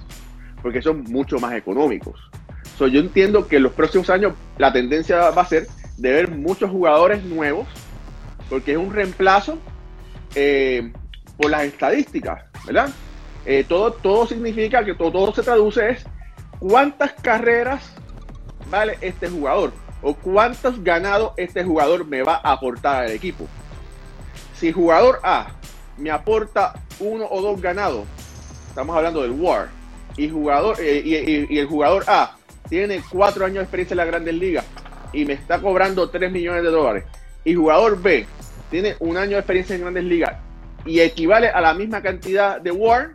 porque 0.62 0.82
son 0.82 1.04
mucho 1.04 1.38
más 1.40 1.54
económicos. 1.54 2.30
Yo 2.88 3.00
entiendo 3.00 3.48
que 3.48 3.58
en 3.58 3.64
los 3.64 3.74
próximos 3.74 4.10
años 4.10 4.34
la 4.58 4.72
tendencia 4.72 5.30
va 5.32 5.42
a 5.42 5.46
ser 5.46 5.68
de 5.98 6.12
ver 6.12 6.32
muchos 6.32 6.70
jugadores 6.70 7.24
nuevos, 7.24 7.68
porque 8.50 8.72
es 8.72 8.78
un 8.78 8.94
reemplazo 8.94 9.58
eh, 10.36 10.92
por 11.38 11.52
las 11.52 11.64
estadísticas, 11.64 12.44
¿verdad? 12.66 12.90
Eh, 13.46 13.66
todo, 13.68 13.92
todo 13.92 14.28
significa 14.28 14.84
que 14.84 14.94
todo, 14.94 15.12
todo 15.12 15.34
se 15.34 15.44
traduce 15.44 15.90
es 15.90 16.06
cuántas 16.60 17.14
carreras 17.14 17.92
vale 18.70 18.98
este 19.02 19.30
jugador 19.30 19.72
o 20.02 20.14
cuántos 20.14 20.84
ganados 20.84 21.34
este 21.38 21.64
jugador 21.64 22.06
me 22.06 22.22
va 22.22 22.36
a 22.44 22.54
aportar 22.54 23.04
al 23.04 23.12
equipo. 23.12 23.48
Si 24.56 24.72
jugador 24.72 25.20
A 25.24 25.48
me 25.98 26.12
aporta 26.12 26.74
uno 27.00 27.26
o 27.30 27.42
dos 27.42 27.62
ganados, 27.62 28.06
estamos 28.70 28.96
hablando 28.96 29.22
del 29.22 29.32
WAR, 29.32 29.70
y, 30.18 30.30
jugador, 30.30 30.78
eh, 30.80 31.02
y, 31.50 31.58
el 31.58 31.66
jugador 31.66 32.04
A 32.08 32.36
tiene 32.70 33.02
cuatro 33.10 33.46
años 33.46 33.58
de 33.58 33.64
experiencia 33.64 33.94
en 33.94 33.98
la 33.98 34.06
Grandes 34.06 34.36
Ligas 34.36 34.66
y 35.12 35.26
me 35.26 35.34
está 35.34 35.60
cobrando 35.60 36.10
3 36.10 36.32
millones 36.32 36.64
de 36.64 36.70
dólares, 36.70 37.06
y 37.44 37.56
jugador 37.56 38.00
B 38.02 38.28
tiene 38.70 38.96
un 39.00 39.18
año 39.18 39.32
de 39.32 39.40
experiencia 39.40 39.76
en 39.76 39.82
Grandes 39.82 40.04
Ligas 40.04 40.38
y 40.86 41.00
equivale 41.00 41.50
a 41.50 41.62
la 41.62 41.74
misma 41.74 42.02
cantidad 42.02 42.62
de 42.62 42.72
WAR, 42.72 43.12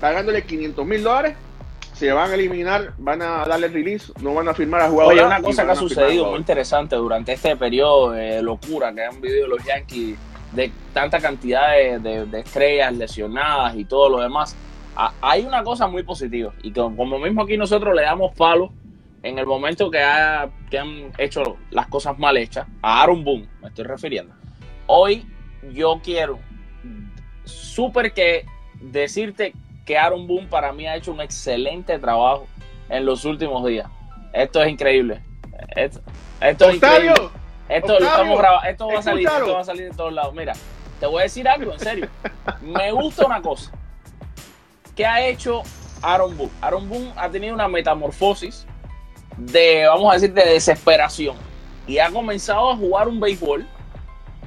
pagándole 0.00 0.42
500 0.42 0.86
mil 0.86 1.02
dólares, 1.02 1.36
se 1.98 2.12
van 2.12 2.30
a 2.30 2.34
eliminar, 2.34 2.94
van 2.98 3.22
a 3.22 3.44
darle 3.44 3.68
release, 3.68 4.12
no 4.20 4.32
van 4.32 4.48
a 4.48 4.54
firmar 4.54 4.82
a 4.82 4.88
jugadores. 4.88 5.18
Oye, 5.18 5.26
una 5.26 5.42
cosa 5.42 5.64
que 5.64 5.72
ha 5.72 5.76
sucedido 5.76 6.30
muy 6.30 6.38
interesante 6.38 6.94
durante 6.94 7.32
este 7.32 7.56
periodo 7.56 8.12
de 8.12 8.40
locura 8.40 8.92
que 8.94 9.04
han 9.04 9.20
vivido 9.20 9.48
los 9.48 9.64
Yankees, 9.64 10.16
de 10.52 10.72
tanta 10.94 11.20
cantidad 11.20 11.72
de, 11.72 12.26
estrellas 12.38 12.94
lesionadas 12.94 13.76
y 13.76 13.84
todo 13.84 14.08
lo 14.08 14.20
demás, 14.20 14.54
hay 15.20 15.44
una 15.44 15.62
cosa 15.62 15.86
muy 15.86 16.02
positiva 16.02 16.52
y 16.62 16.72
que 16.72 16.80
como 16.80 17.18
mismo 17.18 17.42
aquí 17.42 17.56
nosotros 17.56 17.94
le 17.94 18.02
damos 18.02 18.34
palo 18.34 18.72
en 19.22 19.38
el 19.38 19.46
momento 19.46 19.90
que, 19.90 20.00
que 20.70 20.78
han 20.78 21.12
hecho 21.18 21.56
las 21.70 21.86
cosas 21.88 22.18
mal 22.18 22.36
hechas, 22.36 22.66
a 22.82 23.02
Aaron 23.02 23.24
Boone 23.24 23.48
me 23.60 23.68
estoy 23.68 23.84
refiriendo. 23.84 24.34
Hoy 24.86 25.26
yo 25.72 26.00
quiero 26.02 26.38
súper 27.44 28.12
que 28.12 28.46
decirte 28.80 29.54
que 29.84 29.96
Aaron 29.96 30.26
Boone 30.26 30.46
para 30.46 30.72
mí 30.72 30.86
ha 30.86 30.96
hecho 30.96 31.12
un 31.12 31.20
excelente 31.20 31.98
trabajo 31.98 32.46
en 32.88 33.04
los 33.04 33.24
últimos 33.24 33.64
días. 33.66 33.88
Esto 34.32 34.62
es 34.62 34.68
increíble. 34.68 35.22
Esto, 35.74 36.00
es 36.40 36.74
increíble. 36.76 37.14
Esto, 37.68 37.98
estamos 37.98 38.40
esto 38.66 38.88
va 38.88 38.98
a 38.98 39.02
salir, 39.02 39.28
esto 39.28 39.52
va 39.52 39.60
a 39.60 39.64
salir 39.64 39.90
de 39.90 39.96
todos 39.96 40.12
lados. 40.12 40.34
Mira, 40.34 40.54
te 41.00 41.06
voy 41.06 41.20
a 41.20 41.22
decir 41.24 41.48
algo, 41.48 41.72
en 41.72 41.78
serio. 41.78 42.08
Me 42.62 42.92
gusta 42.92 43.26
una 43.26 43.42
cosa. 43.42 43.72
¿Qué 44.98 45.06
ha 45.06 45.24
hecho 45.24 45.62
Aaron 46.02 46.36
Boone? 46.36 46.52
Aaron 46.60 46.88
Boone 46.88 47.12
ha 47.14 47.30
tenido 47.30 47.54
una 47.54 47.68
metamorfosis 47.68 48.66
de, 49.36 49.86
vamos 49.86 50.10
a 50.10 50.14
decir, 50.14 50.34
de 50.34 50.44
desesperación. 50.44 51.36
Y 51.86 51.98
ha 51.98 52.10
comenzado 52.10 52.72
a 52.72 52.76
jugar 52.76 53.06
un 53.06 53.20
béisbol 53.20 53.64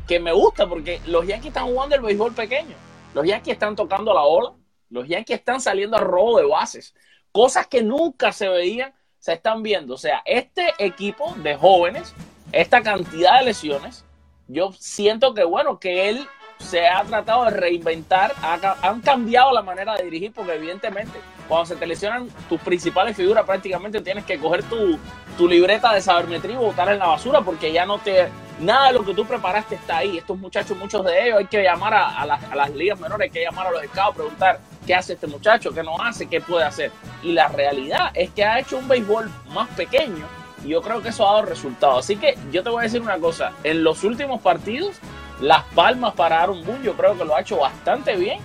que 0.05 0.19
me 0.19 0.33
gusta 0.33 0.67
porque 0.67 0.99
los 1.05 1.25
Yankees 1.25 1.47
están 1.47 1.67
jugando 1.67 1.95
el 1.95 2.01
béisbol 2.01 2.33
pequeño. 2.33 2.75
Los 3.13 3.25
Yankees 3.25 3.53
están 3.53 3.77
tocando 3.77 4.13
la 4.13 4.23
ola 4.23 4.51
los 4.89 5.07
Yankees 5.07 5.39
están 5.39 5.61
saliendo 5.61 5.95
a 5.95 6.01
robo 6.01 6.37
de 6.37 6.45
bases. 6.45 6.93
Cosas 7.31 7.67
que 7.67 7.81
nunca 7.81 8.33
se 8.33 8.49
veían, 8.49 8.93
se 9.19 9.31
están 9.31 9.63
viendo. 9.63 9.93
O 9.93 9.97
sea, 9.97 10.21
este 10.25 10.73
equipo 10.79 11.33
de 11.37 11.55
jóvenes, 11.55 12.13
esta 12.51 12.83
cantidad 12.83 13.39
de 13.39 13.45
lesiones, 13.45 14.03
yo 14.49 14.73
siento 14.73 15.33
que, 15.33 15.45
bueno, 15.45 15.79
que 15.79 16.09
él 16.09 16.27
se 16.61 16.87
ha 16.87 17.03
tratado 17.03 17.45
de 17.45 17.51
reinventar, 17.51 18.33
han 18.81 19.01
cambiado 19.01 19.51
la 19.51 19.61
manera 19.61 19.95
de 19.95 20.03
dirigir, 20.03 20.31
porque 20.31 20.53
evidentemente 20.53 21.19
cuando 21.47 21.65
se 21.65 21.75
te 21.75 21.85
lesionan 21.85 22.29
tus 22.47 22.61
principales 22.61 23.15
figuras, 23.17 23.45
prácticamente 23.45 24.01
tienes 24.01 24.23
que 24.25 24.39
coger 24.39 24.63
tu, 24.63 24.97
tu 25.37 25.47
libreta 25.47 25.93
de 25.93 26.01
sabermetría 26.01 26.55
y 26.55 26.59
botar 26.59 26.89
en 26.89 26.99
la 26.99 27.07
basura, 27.07 27.41
porque 27.41 27.71
ya 27.71 27.85
no 27.85 27.99
te, 27.99 28.29
Nada 28.61 28.87
de 28.87 28.93
lo 28.93 29.03
que 29.03 29.15
tú 29.15 29.25
preparaste 29.25 29.73
está 29.73 29.97
ahí. 29.97 30.19
Estos 30.19 30.37
muchachos, 30.37 30.77
muchos 30.77 31.03
de 31.03 31.25
ellos, 31.25 31.39
hay 31.39 31.47
que 31.47 31.63
llamar 31.63 31.95
a, 31.95 32.25
las, 32.27 32.69
ligas 32.75 32.99
menores, 32.99 33.25
hay 33.25 33.31
que 33.31 33.43
llamar 33.43 33.65
a 33.65 33.71
los 33.71 33.83
scouts, 33.85 34.15
preguntar 34.15 34.59
qué 34.85 34.93
hace 34.93 35.13
este 35.13 35.25
muchacho, 35.25 35.71
qué 35.73 35.81
no 35.81 35.99
hace, 35.99 36.27
qué 36.27 36.41
puede 36.41 36.63
hacer. 36.63 36.91
Y 37.23 37.31
la 37.31 37.47
realidad 37.47 38.11
es 38.13 38.29
que 38.29 38.45
ha 38.45 38.59
hecho 38.59 38.77
un 38.77 38.87
béisbol 38.87 39.31
más 39.55 39.67
pequeño 39.69 40.27
y 40.63 40.69
yo 40.69 40.81
creo 40.83 41.01
que 41.01 41.09
eso 41.09 41.27
ha 41.27 41.33
dado 41.33 41.45
resultados. 41.47 42.05
Así 42.05 42.17
que 42.17 42.37
yo 42.51 42.61
te 42.61 42.69
voy 42.69 42.81
a 42.81 42.83
decir 42.83 43.01
una 43.01 43.17
cosa, 43.17 43.51
en 43.63 43.83
los 43.83 44.03
últimos 44.03 44.41
partidos, 44.41 44.97
las 45.41 45.63
palmas 45.75 46.13
para 46.13 46.41
Aaron 46.41 46.63
Boone 46.63 46.83
yo 46.83 46.93
creo 46.93 47.17
que 47.17 47.25
lo 47.25 47.35
ha 47.35 47.41
hecho 47.41 47.57
bastante 47.57 48.15
bien 48.15 48.41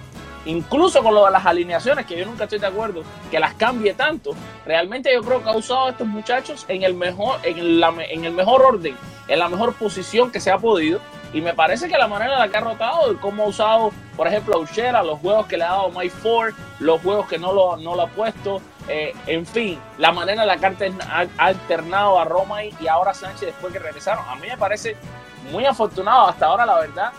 incluso 0.47 1.03
con 1.03 1.15
lo 1.15 1.27
de 1.27 1.33
las 1.33 1.45
alineaciones, 1.45 2.07
que 2.07 2.17
yo 2.17 2.25
nunca 2.25 2.45
estoy 2.45 2.59
de 2.59 2.67
acuerdo, 2.67 3.03
que 3.31 3.39
las 3.39 3.55
cambie 3.55 3.95
tanto, 3.95 4.35
realmente 4.65 5.13
yo 5.13 5.23
creo 5.23 5.43
que 5.43 5.51
ha 5.51 5.57
usado 5.57 5.87
a 5.87 5.91
estos 5.91 6.07
muchachos 6.07 6.65
en 6.69 6.83
el 6.83 6.95
mejor, 6.95 7.41
en, 7.43 7.81
la, 7.81 7.93
el 8.09 8.33
mejor 8.33 8.63
orden, 8.63 8.97
en 9.29 9.39
la 9.39 9.49
mejor 9.49 9.75
posición 9.75 10.31
que 10.31 10.41
se 10.41 10.51
ha 10.51 10.59
podido. 10.59 11.01
Y 11.33 11.41
me 11.41 11.53
parece 11.53 11.89
que 11.89 11.99
la 11.99 12.07
manera 12.07 12.35
en 12.35 12.39
la 12.39 12.49
que 12.49 12.57
ha 12.57 12.61
rotado, 12.61 13.21
cómo 13.21 13.43
ha 13.43 13.47
usado, 13.47 13.91
por 14.17 14.29
ejemplo, 14.29 14.55
a 14.55 14.59
Uchera, 14.59 15.03
los 15.03 15.19
juegos 15.19 15.47
que 15.47 15.57
le 15.57 15.65
ha 15.65 15.71
dado 15.71 15.91
Mike 15.91 16.15
Ford, 16.23 16.55
los 16.79 17.03
juegos 17.03 17.27
que 17.27 17.37
no 17.37 17.53
lo, 17.53 17.77
no 17.77 17.97
lo 17.97 18.03
ha 18.03 18.07
puesto, 18.07 18.63
eh, 18.89 19.13
en 19.27 19.45
fin, 19.45 19.79
la 19.99 20.13
manera 20.13 20.43
en 20.43 20.49
la 20.49 20.57
que 20.57 20.67
ha 20.67 21.27
alternado 21.37 22.21
a 22.21 22.25
Roma 22.25 22.65
y 22.65 22.87
ahora 22.87 23.13
Sánchez 23.13 23.47
después 23.47 23.73
que 23.73 23.81
regresaron. 23.81 24.25
A 24.29 24.37
mí 24.37 24.47
me 24.47 24.57
parece 24.57 24.97
muy 25.51 25.65
afortunado 25.65 26.29
hasta 26.29 26.47
ahora, 26.47 26.67
la 26.67 26.81
verdad, 26.81 27.13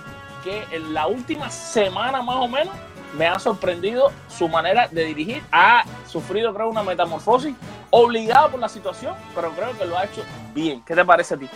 que 0.43 0.63
en 0.72 0.93
la 0.93 1.07
última 1.07 1.50
semana 1.50 2.22
más 2.22 2.38
o 2.38 2.48
menos 2.48 2.74
me 3.17 3.27
ha 3.27 3.39
sorprendido 3.39 4.12
su 4.27 4.48
manera 4.48 4.88
de 4.88 5.05
dirigir. 5.05 5.43
Ha 5.51 5.84
sufrido, 6.07 6.53
creo, 6.53 6.69
una 6.69 6.84
metamorfosis 6.84 7.55
obligada 7.89 8.50
por 8.50 8.60
la 8.60 8.69
situación, 8.69 9.15
pero 9.34 9.51
creo 9.51 9.77
que 9.77 9.86
lo 9.86 9.98
ha 9.98 10.05
hecho 10.05 10.24
bien. 10.53 10.81
¿Qué 10.86 10.96
te 10.96 11.05
parece 11.05 11.36
a 11.36 11.38
ti? 11.38 11.50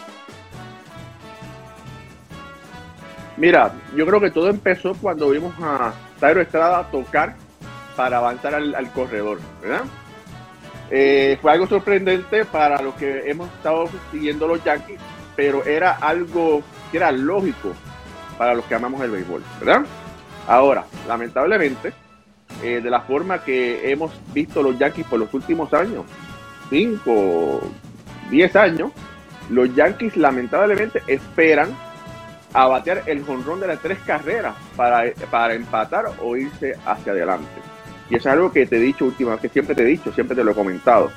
Mira, 3.38 3.74
yo 3.96 4.06
creo 4.06 4.20
que 4.20 4.32
todo 4.32 4.50
empezó 4.50 4.94
cuando 4.96 5.30
vimos 5.30 5.54
a 5.62 5.94
Tairo 6.20 6.42
Estrada 6.42 6.84
tocar 6.92 7.36
para 7.96 8.18
avanzar 8.18 8.54
al, 8.54 8.92
corredor, 8.94 9.40
¿verdad? 9.62 9.84
Eh, 10.90 11.38
fue 11.42 11.52
algo 11.52 11.68
sorprendente 11.68 12.46
para 12.46 12.82
los 12.82 12.94
que 12.96 13.30
hemos 13.30 13.50
estado 13.54 13.90
siguiendo 14.12 14.48
los 14.48 14.64
Yankees, 14.64 15.00
pero 15.36 15.64
era 15.66 15.92
algo 15.92 16.62
que 16.92 16.98
era 16.98 17.12
lógico 17.12 17.74
para 18.38 18.54
los 18.54 18.66
que 18.66 18.76
amamos 18.76 19.02
el 19.02 19.12
béisbol, 19.12 19.44
¿verdad? 19.60 19.86
Ahora, 20.48 20.86
lamentablemente, 21.08 21.94
eh, 22.64 22.82
de 22.82 22.90
la 22.90 23.02
forma 23.02 23.44
que 23.44 23.92
hemos 23.92 24.12
visto 24.34 24.62
los 24.62 24.78
Yankees 24.78 25.06
por 25.06 25.20
los 25.20 25.34
últimos 25.34 25.74
años, 25.74 26.06
5, 26.70 27.62
10 28.30 28.56
años, 28.56 28.92
los 29.50 29.74
Yankees 29.76 30.18
lamentablemente 30.18 31.02
esperan 31.08 31.70
a 32.54 32.68
batear 32.68 33.04
el 33.06 33.24
jonrón 33.24 33.60
de 33.60 33.68
las 33.68 33.80
tres 33.80 34.00
carreras 34.00 34.56
para, 34.76 35.04
para 35.30 35.54
empatar 35.54 36.06
o 36.20 36.36
irse 36.36 36.76
hacia 36.86 37.14
adelante. 37.14 37.62
Y 38.10 38.16
es 38.16 38.26
algo 38.26 38.52
que 38.52 38.66
te 38.66 38.78
he 38.78 38.80
dicho 38.80 39.06
últimamente, 39.06 39.48
que 39.48 39.54
siempre 39.54 39.74
te 39.76 39.84
he 39.84 39.86
dicho, 39.86 40.12
siempre 40.12 40.36
te 40.36 40.44
lo 40.44 40.52
he 40.52 40.56
comentado, 40.56 41.12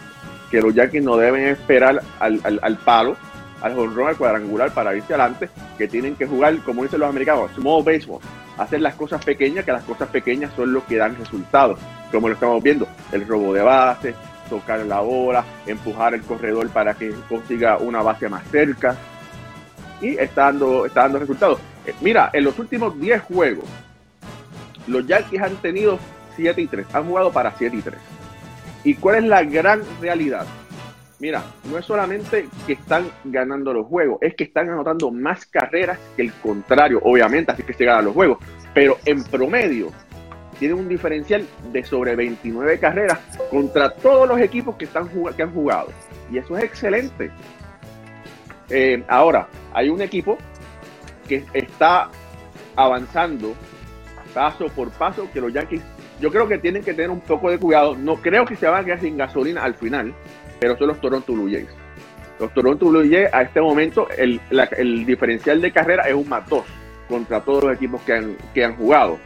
que 0.50 0.61
los 0.61 0.75
Yankees 0.75 1.02
no 1.02 1.16
deben 1.16 1.49
esperar 1.49 2.00
al, 2.21 2.40
al, 2.44 2.61
al 2.62 2.76
palo, 2.78 3.16
al 3.64 3.75
jonrón, 3.75 4.14
cuadrangular 4.16 4.73
para 4.75 4.94
irse 4.94 5.14
adelante, 5.14 5.49
que 5.78 5.88
tienen 5.88 6.16
que 6.16 6.26
jugar, 6.26 6.54
como 6.59 6.83
dicen 6.83 7.00
los 7.00 7.09
americanos, 7.09 7.50
small 7.54 7.83
baseball, 7.83 8.21
hacer 8.59 8.83
las 8.83 8.94
cosas 8.94 9.25
pequeñas, 9.25 9.64
que 9.64 9.73
las 9.73 9.85
cosas 9.85 10.11
pequeñas 10.11 10.52
son 10.54 10.75
lo 10.75 10.85
que 10.85 10.97
dan 10.97 11.16
resultados, 11.16 11.78
como 12.12 12.28
lo 12.28 12.35
estamos 12.35 12.62
viendo, 12.62 12.87
el 13.11 13.26
robo 13.26 13.54
de 13.54 13.62
base, 13.62 14.14
tocar 14.50 14.80
la 14.80 15.00
bola, 15.00 15.42
empujar 15.66 16.12
el 16.12 16.21
corredor 16.21 16.68
para 16.68 16.92
que 16.92 17.14
consiga 17.26 17.78
una 17.78 18.02
base 18.02 18.28
más 18.28 18.47
cerca, 18.50 18.97
y 20.02 20.18
está 20.18 20.42
dando, 20.42 20.85
está 20.85 21.04
dando 21.04 21.21
resultados. 21.21 21.59
Eh, 21.87 21.94
mira, 22.02 22.28
en 22.35 22.44
los 22.44 22.59
últimos 22.59 23.00
10 23.00 23.23
juegos, 23.23 23.64
los 24.87 25.06
Yankees 25.06 25.40
han 25.40 25.56
tenido 25.56 25.99
7 26.37 26.61
y 26.61 26.66
3, 26.66 26.87
han 26.92 27.06
jugado 27.06 27.33
para 27.33 27.56
7 27.56 27.75
y 27.75 27.80
3. 27.80 27.99
¿Y 28.85 28.94
cuál 28.97 29.16
es 29.16 29.25
la 29.25 29.42
gran 29.42 29.80
realidad? 30.02 30.44
Mira, 31.25 31.43
no 31.71 31.78
es 31.78 31.87
solamente 31.87 32.50
que 32.66 32.75
están 32.75 33.11
ganando 33.25 33.73
los 33.73 33.87
juegos, 33.87 34.19
es 34.21 34.35
que 34.35 34.45
están 34.45 34.69
anotando 34.69 35.11
más 35.11 35.47
carreras 35.47 35.99
que 36.14 36.21
el 36.21 36.35
contrario, 36.35 37.00
obviamente, 37.02 37.50
así 37.50 37.62
que 37.62 37.73
se 37.73 37.87
ganan 37.87 38.04
los 38.04 38.12
juegos, 38.12 38.45
pero 38.75 38.99
en 39.07 39.25
promedio 39.25 39.90
tienen 40.59 40.76
un 40.76 40.87
diferencial 40.87 41.47
de 41.73 41.83
sobre 41.83 42.14
29 42.14 42.78
carreras 42.78 43.21
contra 43.50 43.88
todos 43.88 44.28
los 44.28 44.38
equipos 44.38 44.76
que, 44.76 44.85
están, 44.85 45.09
que 45.35 45.43
han 45.43 45.54
jugado. 45.54 45.88
Y 46.31 46.37
eso 46.37 46.59
es 46.59 46.64
excelente. 46.64 47.31
Eh, 48.69 49.02
ahora, 49.09 49.49
hay 49.73 49.88
un 49.88 50.02
equipo 50.02 50.37
que 51.26 51.43
está 51.54 52.11
avanzando 52.76 53.54
paso 54.35 54.66
por 54.66 54.90
paso 54.90 55.26
que 55.33 55.40
los 55.40 55.54
Yankees, 55.54 55.81
yo 56.21 56.31
creo 56.31 56.47
que 56.47 56.59
tienen 56.59 56.85
que 56.85 56.93
tener 56.93 57.09
un 57.09 57.23
poco 57.23 57.50
de 57.50 57.59
cuidado. 57.59 57.97
No 57.97 58.16
creo 58.16 58.45
que 58.45 58.57
se 58.57 58.66
van 58.66 58.83
a 58.83 58.85
quedar 58.85 59.00
sin 59.00 59.16
gasolina 59.16 59.64
al 59.64 59.75
final, 59.75 60.14
pero 60.64 60.78
son 60.78 60.88
los 60.88 60.99
Toronto 60.99 61.35
Blue 61.35 61.50
Jays. 61.50 61.68
Los 62.40 62.54
Toronto 62.54 62.87
Blue 62.87 63.06
Jays 63.06 63.28
a 63.35 63.42
este 63.42 63.61
momento 63.61 64.09
el, 64.16 64.40
diferencial 65.04 65.61
de 65.61 65.71
carrera 65.71 66.04
es 66.04 66.14
un 66.14 66.26
2 66.26 66.64
contra 67.06 67.42
todos 67.42 67.64
los 67.64 67.75
equipos 67.75 68.00
que 68.00 68.14
han, 68.14 68.37
que 68.54 68.64
han 68.64 68.75
jugado. 68.75 69.18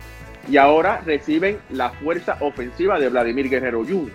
Y 0.48 0.56
ahora 0.56 1.00
reciben 1.06 1.58
la 1.70 1.90
fuerza 1.90 2.36
ofensiva 2.40 2.98
de 2.98 3.08
Vladimir 3.08 3.48
Guerrero 3.48 3.84
Jr., 3.84 4.10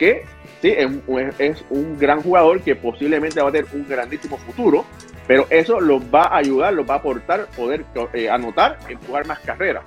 que 0.00 0.24
sí, 0.60 0.74
es, 0.76 0.90
es 1.38 1.64
un 1.70 1.96
gran 1.96 2.20
jugador 2.22 2.60
que 2.60 2.74
posiblemente 2.74 3.40
va 3.40 3.50
a 3.50 3.52
tener 3.52 3.68
un 3.72 3.86
grandísimo 3.86 4.36
futuro, 4.38 4.84
pero 5.28 5.46
eso 5.48 5.80
los 5.80 6.02
va 6.12 6.24
a 6.24 6.38
ayudar, 6.38 6.74
los 6.74 6.90
va 6.90 6.94
a 6.94 6.98
aportar 6.98 7.46
poder 7.56 7.84
eh, 8.14 8.28
anotar, 8.28 8.80
empujar 8.88 9.28
más 9.28 9.38
carreras. 9.38 9.84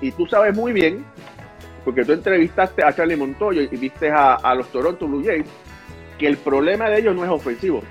Y 0.00 0.12
tú 0.12 0.26
sabes 0.26 0.56
muy 0.56 0.72
bien, 0.72 1.04
porque 1.84 2.04
tú 2.04 2.12
entrevistaste 2.12 2.82
a 2.82 2.92
Charlie 2.92 3.16
Montoyo 3.16 3.60
y 3.60 3.76
viste 3.76 4.10
a, 4.10 4.34
a 4.36 4.54
los 4.54 4.68
Toronto 4.68 5.06
Blue 5.06 5.22
Jays, 5.24 5.46
que 6.18 6.26
el 6.26 6.36
problema 6.36 6.88
de 6.88 7.00
ellos 7.00 7.14
no 7.14 7.24
es 7.24 7.30
ofensivo, 7.30 7.82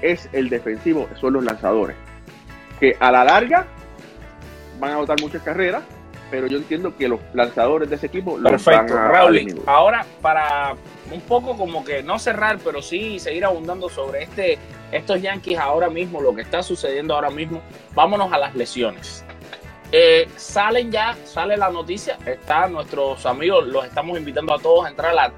es 0.00 0.28
el 0.32 0.48
defensivo, 0.48 1.08
son 1.20 1.34
los 1.34 1.44
lanzadores. 1.44 1.96
Que 2.80 2.96
a 2.98 3.10
la 3.10 3.24
larga 3.24 3.66
van 4.78 4.90
a 4.90 4.94
anotar 4.94 5.20
muchas 5.20 5.42
carreras, 5.42 5.82
pero 6.30 6.46
yo 6.46 6.58
entiendo 6.58 6.96
que 6.96 7.08
los 7.08 7.20
lanzadores 7.34 7.88
de 7.90 7.96
ese 7.96 8.06
equipo 8.06 8.38
los 8.38 8.50
Perfecto, 8.50 8.94
van 8.94 9.04
a, 9.04 9.08
Raúl. 9.08 9.62
Ahora, 9.66 10.06
para 10.20 10.74
un 11.12 11.20
poco 11.20 11.56
como 11.56 11.84
que 11.84 12.02
no 12.02 12.18
cerrar, 12.18 12.58
pero 12.64 12.82
sí 12.82 13.18
seguir 13.18 13.44
abundando 13.44 13.88
sobre 13.88 14.24
este, 14.24 14.58
estos 14.90 15.20
Yankees 15.20 15.58
ahora 15.58 15.90
mismo, 15.90 16.20
lo 16.20 16.34
que 16.34 16.42
está 16.42 16.62
sucediendo 16.62 17.14
ahora 17.14 17.30
mismo, 17.30 17.60
vámonos 17.94 18.32
a 18.32 18.38
las 18.38 18.54
lesiones. 18.54 19.24
Eh, 19.94 20.26
salen 20.36 20.90
ya, 20.90 21.14
sale 21.24 21.58
la 21.58 21.68
noticia, 21.68 22.16
están 22.24 22.72
nuestros 22.72 23.26
amigos, 23.26 23.66
los 23.66 23.84
estamos 23.84 24.18
invitando 24.18 24.54
a 24.54 24.58
todos 24.58 24.86
a 24.86 24.88
entrar 24.88 25.10
a 25.10 25.14
la 25.14 25.30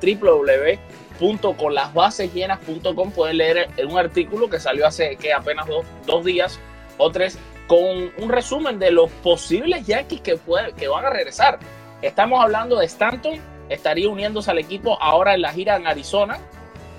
www.conlasbasesllenas.com, 1.19 3.11
pueden 3.13 3.37
leer 3.39 3.69
un 3.87 3.99
artículo 3.99 4.49
que 4.49 4.59
salió 4.61 4.87
hace 4.87 5.17
que 5.17 5.33
apenas 5.33 5.67
dos, 5.67 5.85
dos 6.07 6.25
días 6.25 6.59
o 6.99 7.11
tres 7.11 7.39
con 7.67 8.11
un 8.19 8.29
resumen 8.29 8.79
de 8.79 8.91
los 8.91 9.11
posibles 9.23 9.87
Yankees 9.87 10.21
que, 10.21 10.37
puede- 10.37 10.73
que 10.75 10.89
van 10.89 11.05
a 11.05 11.11
regresar. 11.11 11.59
Estamos 12.03 12.41
hablando 12.43 12.77
de 12.79 12.87
Stanton, 12.87 13.41
estaría 13.69 14.09
uniéndose 14.09 14.51
al 14.51 14.59
equipo 14.59 15.01
ahora 15.01 15.35
en 15.35 15.43
la 15.43 15.53
gira 15.53 15.77
en 15.77 15.87
Arizona. 15.87 16.39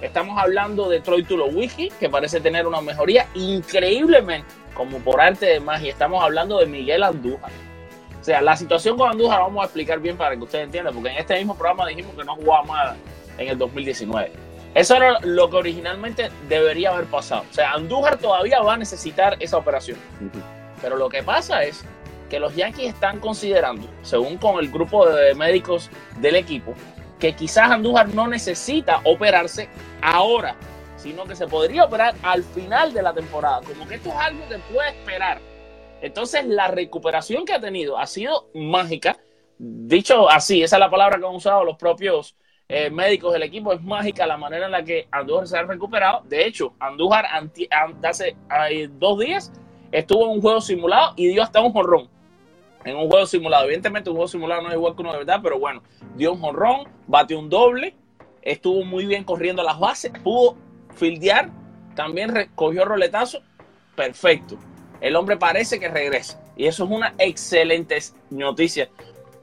Estamos 0.02 0.38
hablando 0.42 0.90
de 0.90 1.00
Troy 1.02 1.24
Tulowitzki, 1.24 1.90
que 2.00 2.10
parece 2.10 2.42
tener 2.42 2.66
una 2.68 2.82
mejoría 2.82 3.28
increíblemente, 3.36 4.48
como 4.74 4.98
por 5.00 5.22
arte 5.22 5.46
de 5.46 5.60
magia. 5.60 5.92
Estamos 5.92 6.24
hablando 6.24 6.58
de 6.60 6.66
Miguel 6.66 7.04
Andújar. 7.04 7.52
O 8.20 8.24
sea, 8.24 8.42
la 8.42 8.58
situación 8.58 8.98
con 8.98 9.10
Andújar 9.12 9.40
vamos 9.40 9.62
a 9.62 9.66
explicar 9.66 10.00
bien 10.00 10.18
para 10.18 10.36
que 10.36 10.42
ustedes 10.44 10.66
entiendan, 10.66 10.94
porque 10.96 11.10
en 11.10 11.18
este 11.18 11.36
mismo 11.38 11.56
programa 11.56 11.88
dijimos 11.88 12.16
que 12.16 12.24
no 12.24 12.36
jugaba 12.36 12.64
más 12.64 12.96
en 13.38 13.50
el 13.50 13.58
2019. 13.58 14.32
Eso 14.76 14.96
era 14.96 15.20
lo 15.22 15.50
que 15.50 15.56
originalmente 15.56 16.30
debería 16.50 16.92
haber 16.92 17.06
pasado. 17.06 17.44
O 17.50 17.54
sea, 17.54 17.72
Andújar 17.72 18.18
todavía 18.18 18.60
va 18.62 18.74
a 18.74 18.78
necesitar 18.78 19.38
esa 19.40 19.58
operación. 19.58 19.98
Pero 20.82 20.98
lo 20.98 21.08
que 21.08 21.24
pasa 21.24 21.64
es 21.64 21.86
que 22.30 22.40
los 22.40 22.56
Yankees 22.56 22.94
están 22.94 23.20
considerando, 23.20 23.88
según 24.02 24.38
con 24.38 24.60
el 24.60 24.70
grupo 24.70 25.08
de 25.08 25.34
médicos 25.34 25.90
del 26.20 26.36
equipo, 26.36 26.74
que 27.20 27.34
quizás 27.34 27.72
Andújar 27.72 28.14
no 28.14 28.28
necesita 28.28 29.00
operarse 29.06 29.70
ahora, 30.02 30.58
sino 30.98 31.24
que 31.24 31.36
se 31.36 31.48
podría 31.48 31.86
operar 31.86 32.14
al 32.22 32.44
final 32.44 32.92
de 32.92 33.02
la 33.02 33.14
temporada. 33.14 33.62
Como 33.62 33.88
que 33.88 33.96
esto 33.96 34.10
es 34.10 34.16
algo 34.16 34.48
que 34.50 34.58
puede 34.74 34.90
esperar. 34.90 35.40
Entonces, 36.02 36.46
la 36.46 36.68
recuperación 36.68 37.46
que 37.46 37.54
ha 37.54 37.62
tenido 37.62 37.98
ha 37.98 38.08
sido 38.08 38.50
mágica. 38.54 39.18
Dicho 39.58 40.30
así, 40.30 40.62
esa 40.64 40.76
es 40.76 40.80
la 40.82 40.90
palabra 40.90 41.18
que 41.18 41.26
han 41.26 41.34
usado 41.34 41.64
los 41.64 41.78
propios 41.78 42.36
eh, 42.68 42.90
médicos 42.90 43.34
del 43.34 43.44
equipo. 43.44 43.74
Es 43.74 43.82
mágica 43.82 44.26
la 44.26 44.38
manera 44.38 44.66
en 44.66 44.72
la 44.72 44.84
que 44.84 45.08
Andújar 45.12 45.48
se 45.48 45.58
ha 45.58 45.64
recuperado. 45.64 46.22
De 46.28 46.46
hecho, 46.46 46.74
Andújar 46.80 47.26
anti- 47.26 47.68
an- 47.72 47.98
hace 48.04 48.36
eh, 48.70 48.90
dos 49.00 49.20
días 49.20 49.52
estuvo 49.92 50.26
en 50.26 50.32
un 50.32 50.42
juego 50.42 50.62
simulado 50.62 51.14
y 51.16 51.28
dio 51.28 51.44
hasta 51.44 51.62
un 51.62 51.72
jonrón 51.72 52.10
en 52.84 52.96
un 52.96 53.10
juego 53.10 53.26
simulado. 53.26 53.66
Evidentemente, 53.66 54.10
un 54.10 54.16
juego 54.16 54.28
simulado 54.28 54.62
no 54.62 54.70
es 54.70 54.76
igual 54.76 54.96
que 54.96 55.02
uno 55.02 55.12
de 55.12 55.18
verdad, 55.20 55.40
pero 55.42 55.58
bueno, 55.60 55.82
dio 56.16 56.34
un 56.34 56.40
jonrón, 56.40 56.88
batió 57.08 57.40
un 57.40 57.50
doble, 57.50 57.96
estuvo 58.44 58.84
muy 58.86 59.06
bien 59.06 59.24
corriendo 59.24 59.64
las 59.64 59.80
bases, 59.80 60.12
pudo 60.24 60.56
fildear, 60.96 61.50
también 61.96 62.30
recogió 62.30 62.86
roletazo, 62.86 63.40
perfecto. 63.96 64.58
El 65.02 65.16
hombre 65.16 65.36
parece 65.38 65.80
que 65.80 65.88
regresa 65.88 66.42
y 66.56 66.68
eso 66.68 66.84
es 66.86 66.92
una 66.92 67.14
excelente 67.18 67.98
noticia 68.30 68.90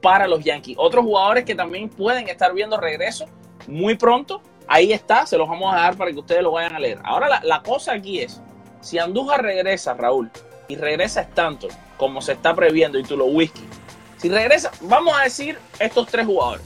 para 0.02 0.26
los 0.26 0.44
Yankees. 0.44 0.76
Otros 0.78 1.04
jugadores 1.04 1.44
que 1.44 1.54
también 1.54 1.88
pueden 1.88 2.28
estar 2.28 2.52
viendo 2.52 2.76
regreso 2.76 3.24
muy 3.66 3.94
pronto, 3.94 4.42
ahí 4.68 4.92
está, 4.92 5.24
se 5.24 5.38
los 5.38 5.48
vamos 5.48 5.72
a 5.72 5.76
dejar 5.76 5.96
para 5.96 6.10
que 6.10 6.18
ustedes 6.18 6.42
lo 6.42 6.50
vayan 6.50 6.74
a 6.74 6.78
leer. 6.78 6.98
Ahora 7.04 7.40
la, 7.42 7.62
cosa 7.62 7.92
aquí 7.92 8.20
es, 8.20 8.42
si 8.80 8.98
Andújar 8.98 9.40
regresa, 9.42 9.94
Raúl, 9.94 10.30
y 10.68 10.76
regresa 10.76 11.22
Stanton, 11.22 11.70
como 11.96 12.20
se 12.20 12.32
está 12.32 12.54
previendo, 12.54 12.98
y 12.98 13.04
tú 13.04 13.16
lo 13.16 13.26
whisky, 13.26 13.62
si 14.16 14.28
regresa, 14.28 14.70
vamos 14.82 15.14
a 15.18 15.24
decir 15.24 15.58
estos 15.78 16.06
tres 16.08 16.26
jugadores. 16.26 16.64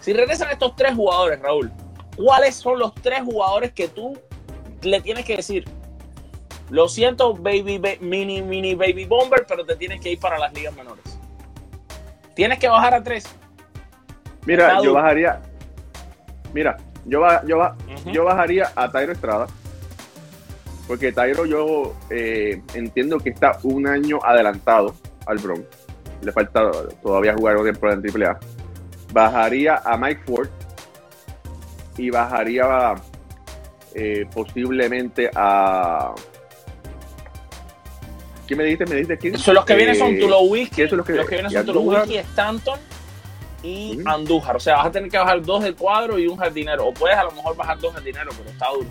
Si 0.00 0.12
regresan 0.12 0.50
estos 0.50 0.74
tres 0.76 0.94
jugadores, 0.94 1.40
Raúl, 1.40 1.70
¿cuáles 2.16 2.54
son 2.56 2.78
los 2.78 2.94
tres 2.94 3.20
jugadores 3.22 3.72
que 3.72 3.88
tú 3.88 4.18
le 4.82 5.00
tienes 5.00 5.24
que 5.24 5.36
decir? 5.36 5.64
Lo 6.70 6.88
siento, 6.88 7.34
baby, 7.34 7.78
ba- 7.78 7.96
mini, 8.00 8.42
mini 8.42 8.74
baby 8.74 9.04
bomber, 9.04 9.44
pero 9.46 9.64
te 9.66 9.74
tienes 9.76 10.00
que 10.00 10.12
ir 10.12 10.20
para 10.20 10.38
las 10.38 10.52
ligas 10.52 10.74
menores. 10.74 11.18
Tienes 12.34 12.58
que 12.58 12.68
bajar 12.68 12.94
a 12.94 13.02
tres. 13.02 13.24
Mira, 14.46 14.64
Está 14.68 14.76
yo 14.76 14.82
duro. 14.90 14.94
bajaría. 14.94 15.40
Mira, 16.54 16.76
yo, 17.04 17.22
yo, 17.46 17.58
yo 18.06 18.24
bajaría 18.24 18.70
a 18.74 18.90
Tyro 18.90 19.12
Estrada. 19.12 19.46
Porque 20.88 21.12
Tyro 21.12 21.46
yo 21.46 21.94
eh, 22.10 22.62
entiendo 22.74 23.18
que 23.18 23.30
está 23.30 23.58
un 23.62 23.86
año 23.86 24.18
adelantado 24.24 24.94
al 25.26 25.38
Bronx. 25.38 25.62
Le 26.22 26.32
falta 26.32 26.70
todavía 27.02 27.34
jugar 27.34 27.56
una 27.56 27.70
temporada 27.70 28.00
en 28.02 28.22
AAA. 28.22 28.38
Bajaría 29.12 29.76
a 29.84 29.96
Mike 29.96 30.22
Ford. 30.26 30.48
Y 31.96 32.10
bajaría 32.10 32.94
eh, 33.94 34.26
posiblemente 34.32 35.30
a. 35.34 36.14
¿Qué 38.50 38.56
me 38.56 38.64
dijiste? 38.64 38.84
¿Me 38.86 38.96
dijiste 38.96 39.16
quién? 39.16 39.38
So, 39.38 39.52
los 39.52 39.64
que 39.64 39.76
vienen 39.76 39.94
son 39.94 40.08
Eh, 40.12 40.18
Tulowitzki, 40.18 40.74
¿quiénes 40.74 40.90
son 40.90 40.98
los 40.98 41.08
los 41.08 41.18
que, 41.18 41.24
que- 41.24 41.34
vienen 41.36 41.52
y 41.52 41.54
son? 41.54 41.66
Tulowitzki, 41.66 42.16
Stanton 42.16 42.80
y. 43.62 43.98
Andújar. 44.04 44.56
O 44.56 44.58
sea, 44.58 44.78
vas 44.78 44.86
a 44.86 44.90
tener 44.90 45.08
que 45.08 45.18
bajar 45.18 45.40
dos 45.40 45.62
del 45.62 45.76
cuadro 45.76 46.18
y 46.18 46.26
un 46.26 46.36
jardinero. 46.36 46.86
O 46.88 46.92
puedes 46.92 47.16
a 47.16 47.22
lo 47.22 47.30
mejor 47.30 47.54
bajar 47.56 47.78
dos 47.78 47.94
jardineros, 47.94 48.34
pero 48.36 48.50
está 48.50 48.66
duro. 48.70 48.88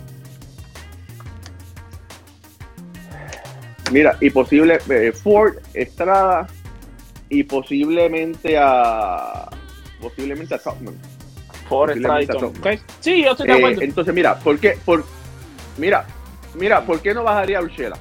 Mira, 3.92 4.16
y 4.20 4.30
posible 4.30 4.78
eh, 4.88 5.12
Ford, 5.12 5.56
Estrada 5.74 6.46
y 7.28 7.42
posiblemente 7.42 8.56
a 8.58 9.46
posiblemente 10.00 10.54
a 10.54 10.58
Topman. 10.58 10.94
Por 11.68 11.88
Posiblemente 11.90 12.32
extradición. 12.32 12.64
a 12.72 12.76
Ok. 12.76 12.80
Sí, 13.00 13.22
yo 13.22 13.32
estoy 13.32 13.46
de 13.46 13.52
Eh, 13.52 13.56
acuerdo. 13.56 13.82
entonces, 13.82 14.14
mira, 14.14 14.38
¿por 14.38 14.58
qué? 14.58 14.78
Por, 14.86 15.04
mira, 15.76 16.06
mira, 16.54 16.80
¿por 16.86 17.00
qué 17.02 17.12
no 17.12 17.24
bajaría 17.24 17.58
a 17.58 17.62
Urshela? 17.62 17.98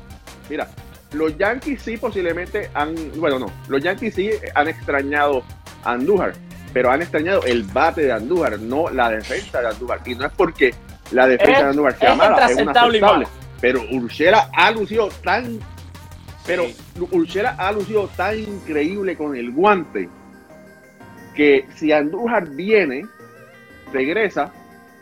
Mira, 0.49 0.69
los 1.13 1.37
Yankees 1.37 1.81
sí 1.81 1.97
posiblemente 1.97 2.69
han, 2.73 2.95
bueno, 3.15 3.39
no, 3.39 3.47
los 3.67 3.83
Yankees 3.83 4.13
sí 4.15 4.29
han 4.55 4.67
extrañado 4.67 5.43
a 5.83 5.93
Andújar, 5.93 6.33
pero 6.73 6.91
han 6.91 7.01
extrañado 7.01 7.43
el 7.43 7.63
bate 7.63 8.01
de 8.03 8.11
Andújar, 8.11 8.59
no 8.59 8.89
la 8.89 9.09
defensa 9.09 9.61
de 9.61 9.67
Andújar. 9.69 10.01
Y 10.05 10.15
no 10.15 10.25
es 10.27 10.31
porque 10.33 10.73
la 11.11 11.27
defensa 11.27 11.53
Es- 11.53 11.63
de 11.63 11.69
Andújar 11.69 11.97
sea 11.99 12.11
es 12.11 12.17
mala, 12.17 12.35
es 12.51 12.57
una. 12.61 12.73
Pero 13.61 13.81
Urshela 13.91 14.49
ha 14.55 14.71
lucido 14.71 15.09
tan, 15.23 15.59
pero 16.45 16.65
Sí. 16.65 16.75
Urshela 17.11 17.55
ha 17.57 17.71
lucido 17.71 18.07
tan 18.15 18.37
increíble 18.39 19.15
con 19.17 19.35
el 19.35 19.51
guante 19.51 20.07
que 21.35 21.65
si 21.75 21.91
Andújar 21.91 22.49
viene, 22.49 23.05
regresa, 23.91 24.51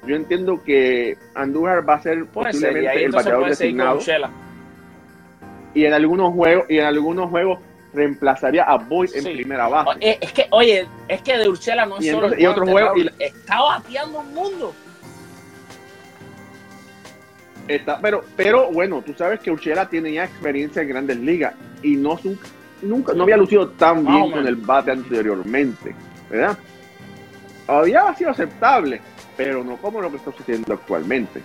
yo 0.06 0.16
entiendo 0.16 0.64
que 0.64 1.18
Andújar 1.36 1.88
va 1.88 1.96
a 1.96 2.02
ser 2.02 2.26
posiblemente 2.28 3.04
el 3.06 3.12
bateador 3.12 3.42
designado. 3.50 4.00
Y 5.78 5.86
en 5.86 5.94
algunos 5.94 6.34
juegos 6.34 6.66
y 6.70 6.80
en 6.80 6.86
algunos 6.86 7.30
juegos 7.30 7.60
reemplazaría 7.94 8.64
a 8.64 8.78
Boyd 8.78 9.12
en 9.16 9.24
primera 9.24 9.68
base. 9.68 9.98
Eh, 10.02 10.18
Es 10.22 10.32
que, 10.34 10.48
oye, 10.50 10.88
es 11.08 11.22
que 11.22 11.38
de 11.38 11.48
Urchela 11.48 11.86
no 11.86 11.98
es 12.00 12.06
Y 12.06 12.10
solo 12.10 12.28
entonces- 12.28 12.40
el 12.40 12.44
y 12.44 12.48
otro 12.48 12.66
juego, 12.68 12.94
está 13.20 13.62
bateando 13.62 14.20
un 14.20 14.34
mundo. 14.34 14.74
Está, 17.68 18.00
pero, 18.02 18.24
pero 18.36 18.72
bueno, 18.72 19.04
tú 19.06 19.14
sabes 19.14 19.40
que 19.42 19.52
Urshela 19.52 19.90
tiene 19.90 20.14
ya 20.14 20.24
experiencia 20.24 20.82
en 20.82 20.88
Grandes 20.90 21.18
Ligas 21.18 21.54
y 21.84 21.96
no 21.96 22.18
su- 22.18 22.38
nunca 22.82 23.14
no 23.14 23.24
había 23.24 23.38
lucido 23.38 23.70
tan 23.70 24.06
bien 24.06 24.32
con 24.32 24.48
el 24.48 24.56
bate 24.56 24.92
anteriormente, 24.92 25.94
¿verdad? 26.30 26.58
Había 27.68 28.14
sido 28.16 28.32
aceptable, 28.32 29.02
pero 29.36 29.64
no 29.64 29.76
como 29.78 30.02
lo 30.02 30.10
que 30.10 30.16
está 30.18 30.32
sucediendo 30.32 30.74
actualmente. 30.74 31.42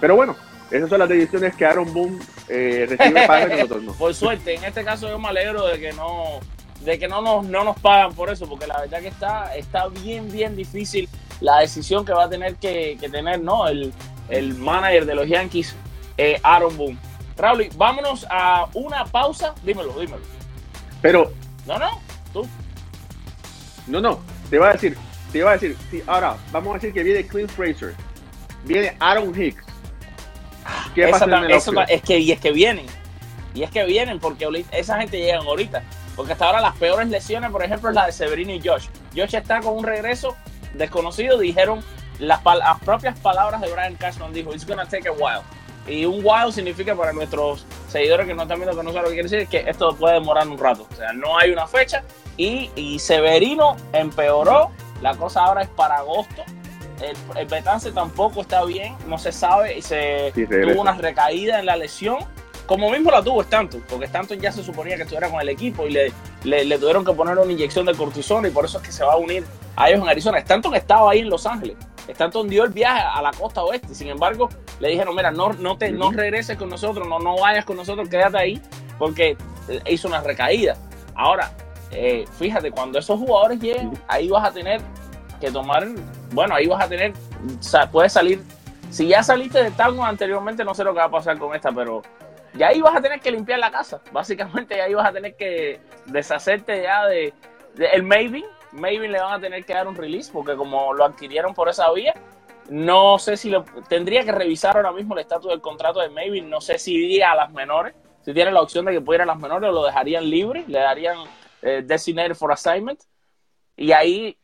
Pero 0.00 0.16
bueno, 0.16 0.34
esas 0.70 0.88
son 0.88 0.98
las 0.98 1.08
decisiones 1.08 1.54
que 1.54 1.64
Aaron 1.64 1.92
Boone 1.92 2.18
eh, 2.48 2.86
recibe 2.88 3.26
para 3.26 3.46
nosotros 3.56 3.82
no. 3.82 3.92
Por 3.94 4.14
suerte, 4.14 4.54
en 4.54 4.64
este 4.64 4.84
caso 4.84 5.08
yo 5.08 5.18
me 5.18 5.28
alegro 5.28 5.66
de 5.66 5.78
que 5.80 5.92
no 5.92 6.40
de 6.80 6.98
que 6.98 7.08
no 7.08 7.20
nos, 7.22 7.44
no 7.46 7.64
nos 7.64 7.78
pagan 7.80 8.14
por 8.14 8.30
eso, 8.30 8.48
porque 8.48 8.66
la 8.66 8.80
verdad 8.80 9.00
que 9.00 9.08
está, 9.08 9.56
está 9.56 9.88
bien, 9.88 10.30
bien 10.30 10.54
difícil 10.54 11.08
la 11.40 11.60
decisión 11.60 12.04
que 12.04 12.12
va 12.12 12.24
a 12.24 12.28
tener 12.28 12.54
que, 12.56 12.96
que 13.00 13.08
tener 13.08 13.40
¿no? 13.40 13.66
el, 13.66 13.92
el 14.28 14.54
manager 14.54 15.04
de 15.06 15.14
los 15.14 15.26
Yankees, 15.26 15.74
eh, 16.16 16.38
Aaron 16.42 16.76
Boone. 16.76 16.98
Raúl, 17.36 17.68
vámonos 17.76 18.26
a 18.30 18.68
una 18.74 19.04
pausa. 19.04 19.54
Dímelo, 19.62 19.92
dímelo. 19.98 20.22
Pero, 21.02 21.32
No, 21.66 21.78
no, 21.78 22.00
tú. 22.32 22.46
no, 23.86 24.00
no, 24.00 24.20
te 24.48 24.56
iba 24.56 24.68
a 24.68 24.72
decir, 24.72 24.96
te 25.32 25.38
iba 25.38 25.50
a 25.50 25.54
decir, 25.54 25.76
sí, 25.90 26.02
ahora, 26.06 26.36
vamos 26.52 26.70
a 26.70 26.74
decir 26.74 26.92
que 26.94 27.02
viene 27.02 27.26
Clint 27.26 27.50
Fraser, 27.50 27.94
viene 28.64 28.96
Aaron 29.00 29.34
Hicks. 29.38 29.65
¿Qué 30.96 31.02
Esa 31.04 31.12
pasa 31.12 31.24
en 31.26 31.30
tam- 31.30 31.44
el 31.44 31.50
eso 31.52 31.70
outfield? 31.70 31.86
ta- 31.86 31.92
es 31.94 32.02
que, 32.02 32.18
y 32.18 32.32
es 32.32 32.40
que 32.40 32.50
vienen. 32.50 32.86
Y 33.54 33.62
es 33.62 33.70
que 33.70 33.84
vienen 33.84 34.18
porque 34.18 34.64
esa 34.72 34.98
gente 34.98 35.18
llegan 35.18 35.46
ahorita. 35.46 35.82
Porque 36.16 36.32
hasta 36.32 36.46
ahora 36.46 36.60
las 36.60 36.74
peores 36.76 37.08
lesiones, 37.08 37.50
por 37.50 37.62
ejemplo, 37.62 37.88
es 37.90 37.94
la 37.94 38.06
de 38.06 38.12
Severino 38.12 38.52
y 38.52 38.60
Josh. 38.66 38.88
Josh 39.14 39.34
está 39.36 39.60
con 39.60 39.76
un 39.76 39.84
regreso 39.84 40.36
desconocido. 40.74 41.38
Dijeron 41.38 41.82
las, 42.18 42.42
pal- 42.42 42.58
las 42.58 42.80
propias 42.80 43.18
palabras 43.20 43.60
de 43.60 43.70
Brian 43.70 43.94
Cashman. 43.94 44.32
Dijo, 44.32 44.52
it's 44.52 44.66
gonna 44.66 44.86
take 44.86 45.08
a 45.08 45.12
while. 45.12 45.42
Y 45.86 46.04
un 46.04 46.20
while 46.24 46.50
significa 46.52 46.94
para 46.96 47.12
nuestros 47.12 47.64
seguidores 47.88 48.26
que 48.26 48.34
no 48.34 48.42
están 48.42 48.58
viendo 48.58 48.76
que 48.76 48.82
no 48.82 48.90
saben 48.90 49.04
lo 49.04 49.08
que 49.10 49.14
quiere 49.22 49.28
decir, 49.28 49.46
que 49.48 49.70
esto 49.70 49.94
puede 49.94 50.14
demorar 50.14 50.48
un 50.48 50.58
rato. 50.58 50.86
O 50.90 50.96
sea, 50.96 51.12
no 51.12 51.38
hay 51.38 51.50
una 51.50 51.66
fecha. 51.68 52.02
Y, 52.36 52.70
y 52.74 52.98
Severino 52.98 53.76
empeoró. 53.92 54.70
La 55.02 55.14
cosa 55.14 55.44
ahora 55.44 55.60
es 55.62 55.68
para 55.68 55.96
agosto. 55.98 56.42
El, 57.00 57.16
el 57.36 57.46
Betance 57.46 57.92
tampoco 57.92 58.42
está 58.42 58.64
bien, 58.64 58.96
no 59.06 59.18
se 59.18 59.32
sabe. 59.32 59.78
Y 59.78 59.82
se 59.82 60.32
Sí, 60.34 60.46
tuvo 60.46 60.80
una 60.80 60.92
recaída 60.94 61.58
en 61.58 61.66
la 61.66 61.76
lesión. 61.76 62.18
Como 62.66 62.90
mismo 62.90 63.12
la 63.12 63.22
tuvo 63.22 63.42
Stanton, 63.42 63.84
porque 63.88 64.06
Stanton 64.06 64.40
ya 64.40 64.50
se 64.50 64.62
suponía 64.64 64.96
que 64.96 65.02
estuviera 65.02 65.30
con 65.30 65.40
el 65.40 65.48
equipo 65.48 65.86
y 65.86 65.90
le, 65.92 66.12
le, 66.42 66.64
le 66.64 66.78
tuvieron 66.78 67.04
que 67.04 67.12
poner 67.12 67.38
una 67.38 67.52
inyección 67.52 67.86
de 67.86 67.94
cortisona 67.94 68.48
y 68.48 68.50
por 68.50 68.64
eso 68.64 68.78
es 68.78 68.84
que 68.84 68.90
se 68.90 69.04
va 69.04 69.12
a 69.12 69.16
unir 69.16 69.44
a 69.76 69.88
ellos 69.88 70.02
en 70.02 70.08
Arizona. 70.08 70.38
Stanton 70.38 70.74
estaba 70.74 71.12
ahí 71.12 71.20
en 71.20 71.30
Los 71.30 71.46
Ángeles. 71.46 71.76
Stanton 72.08 72.48
dio 72.48 72.64
el 72.64 72.72
viaje 72.72 73.02
a 73.02 73.22
la 73.22 73.30
costa 73.30 73.62
oeste. 73.62 73.94
Sin 73.94 74.08
embargo, 74.08 74.48
le 74.80 74.88
dijeron, 74.88 75.14
mira, 75.14 75.30
no, 75.30 75.52
no, 75.52 75.76
te, 75.78 75.92
no 75.92 76.10
regreses 76.10 76.56
con 76.56 76.68
nosotros, 76.68 77.06
no, 77.06 77.20
no 77.20 77.36
vayas 77.38 77.64
con 77.64 77.76
nosotros, 77.76 78.08
quédate 78.08 78.38
ahí, 78.38 78.60
porque 78.98 79.36
eh, 79.68 79.80
hizo 79.88 80.08
una 80.08 80.20
recaída. 80.20 80.76
Ahora, 81.14 81.52
eh, 81.92 82.24
fíjate, 82.38 82.72
cuando 82.72 82.98
esos 82.98 83.18
jugadores 83.20 83.60
lleguen, 83.60 83.92
ahí 84.08 84.28
vas 84.28 84.44
a 84.44 84.52
tener 84.52 84.80
que 85.40 85.50
tomar, 85.52 85.86
bueno, 86.32 86.54
ahí 86.54 86.66
vas 86.66 86.84
a 86.84 86.88
tener, 86.88 87.12
puedes 87.92 88.12
salir, 88.12 88.42
si 88.90 89.08
ya 89.08 89.22
saliste 89.22 89.62
de 89.62 89.70
Tango 89.70 90.04
anteriormente, 90.04 90.64
no 90.64 90.74
sé 90.74 90.84
lo 90.84 90.92
que 90.92 91.00
va 91.00 91.06
a 91.06 91.10
pasar 91.10 91.38
con 91.38 91.54
esta, 91.54 91.72
pero 91.72 92.02
ya 92.54 92.68
ahí 92.68 92.80
vas 92.80 92.96
a 92.96 93.02
tener 93.02 93.20
que 93.20 93.30
limpiar 93.30 93.58
la 93.58 93.70
casa. 93.70 94.00
Básicamente, 94.12 94.76
ya 94.76 94.84
ahí 94.84 94.94
vas 94.94 95.08
a 95.08 95.12
tener 95.12 95.36
que 95.36 95.80
deshacerte 96.06 96.82
ya 96.82 97.06
de, 97.06 97.34
el 97.92 98.02
Maybe. 98.02 98.44
Maybe 98.72 99.08
le 99.08 99.20
van 99.20 99.34
a 99.34 99.40
tener 99.40 99.64
que 99.64 99.74
dar 99.74 99.88
un 99.88 99.96
release, 99.96 100.30
porque 100.32 100.54
como 100.56 100.92
lo 100.92 101.04
adquirieron 101.04 101.54
por 101.54 101.68
esa 101.68 101.90
vía, 101.92 102.14
no 102.68 103.18
sé 103.18 103.36
si 103.36 103.50
lo 103.50 103.64
tendría 103.88 104.24
que 104.24 104.32
revisar 104.32 104.76
ahora 104.76 104.92
mismo 104.92 105.14
el 105.14 105.20
estatus 105.20 105.50
del 105.50 105.60
contrato 105.60 106.00
de 106.00 106.10
Maybe. 106.10 106.40
No 106.42 106.60
sé 106.60 106.78
si 106.78 106.94
iría 106.94 107.32
a 107.32 107.36
las 107.36 107.52
menores, 107.52 107.94
si 108.24 108.32
tiene 108.32 108.50
la 108.50 108.60
opción 108.60 108.84
de 108.84 108.92
que 108.92 109.00
pudiera 109.00 109.24
a 109.24 109.26
las 109.26 109.38
menores, 109.38 109.70
lo 109.72 109.84
dejarían 109.84 110.28
libre, 110.28 110.64
le 110.66 110.78
darían 110.78 111.18
eh, 111.62 111.82
designated 111.84 112.34
for 112.34 112.52
assignment. 112.52 113.00
Y 113.76 113.92
ahí 113.92 114.36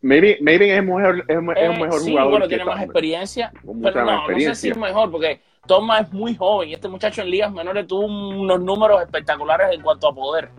Maybe, 0.00 0.38
maybe 0.40 0.76
es, 0.76 0.84
mejor, 0.84 1.18
es, 1.18 1.24
es 1.28 1.36
un 1.38 1.56
Eh, 1.56 1.68
mejor 1.80 2.00
sí, 2.00 2.10
jugador. 2.10 2.30
bueno, 2.30 2.44
que 2.44 2.48
tiene 2.56 2.64
más 2.64 2.82
experiencia. 2.82 3.52
Pero 3.52 3.72
no, 3.72 3.80
no 3.82 3.82
sé 3.82 3.94
si 3.94 4.32
experiencia. 4.32 4.70
es 4.72 4.76
mejor, 4.78 5.10
porque 5.10 5.40
Thomas 5.66 6.02
es 6.06 6.12
muy 6.12 6.36
joven 6.36 6.68
y 6.68 6.74
este 6.74 6.88
muchacho 6.88 7.22
en 7.22 7.30
ligas 7.30 7.52
menores 7.52 7.86
tuvo 7.86 8.06
unos 8.06 8.60
números 8.60 9.02
espectaculares 9.02 9.74
en 9.74 9.82
cuanto 9.82 10.08
a 10.08 10.14
poder. 10.14 10.50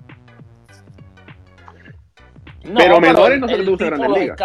No, 2.63 2.75
Pero 2.77 2.99
menores 2.99 3.39
no 3.39 3.47
se 3.47 3.55
reduce 3.55 3.83
a 3.85 3.87
Grandes 3.87 4.09
los 4.09 4.19
Ligas. 4.19 4.37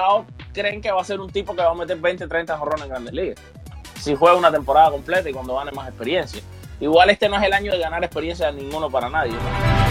creen 0.52 0.80
que 0.80 0.92
va 0.92 1.00
a 1.00 1.04
ser 1.04 1.18
un 1.20 1.30
tipo 1.30 1.54
que 1.54 1.62
va 1.62 1.72
a 1.72 1.74
meter 1.74 1.96
20, 1.98 2.28
30 2.28 2.56
jorrones 2.56 2.84
en 2.84 2.88
grandes 2.90 3.12
ligas. 3.12 3.42
Si 3.98 4.14
juega 4.14 4.36
una 4.36 4.52
temporada 4.52 4.90
completa 4.92 5.28
y 5.28 5.32
cuando 5.32 5.56
gane 5.56 5.72
más 5.72 5.88
experiencia. 5.88 6.40
Igual 6.80 7.10
este 7.10 7.28
no 7.28 7.36
es 7.36 7.42
el 7.42 7.52
año 7.52 7.72
de 7.72 7.78
ganar 7.78 8.04
experiencia 8.04 8.52
de 8.52 8.62
ninguno 8.62 8.88
para 8.88 9.08
nadie. 9.08 9.32
¿no? 9.32 9.83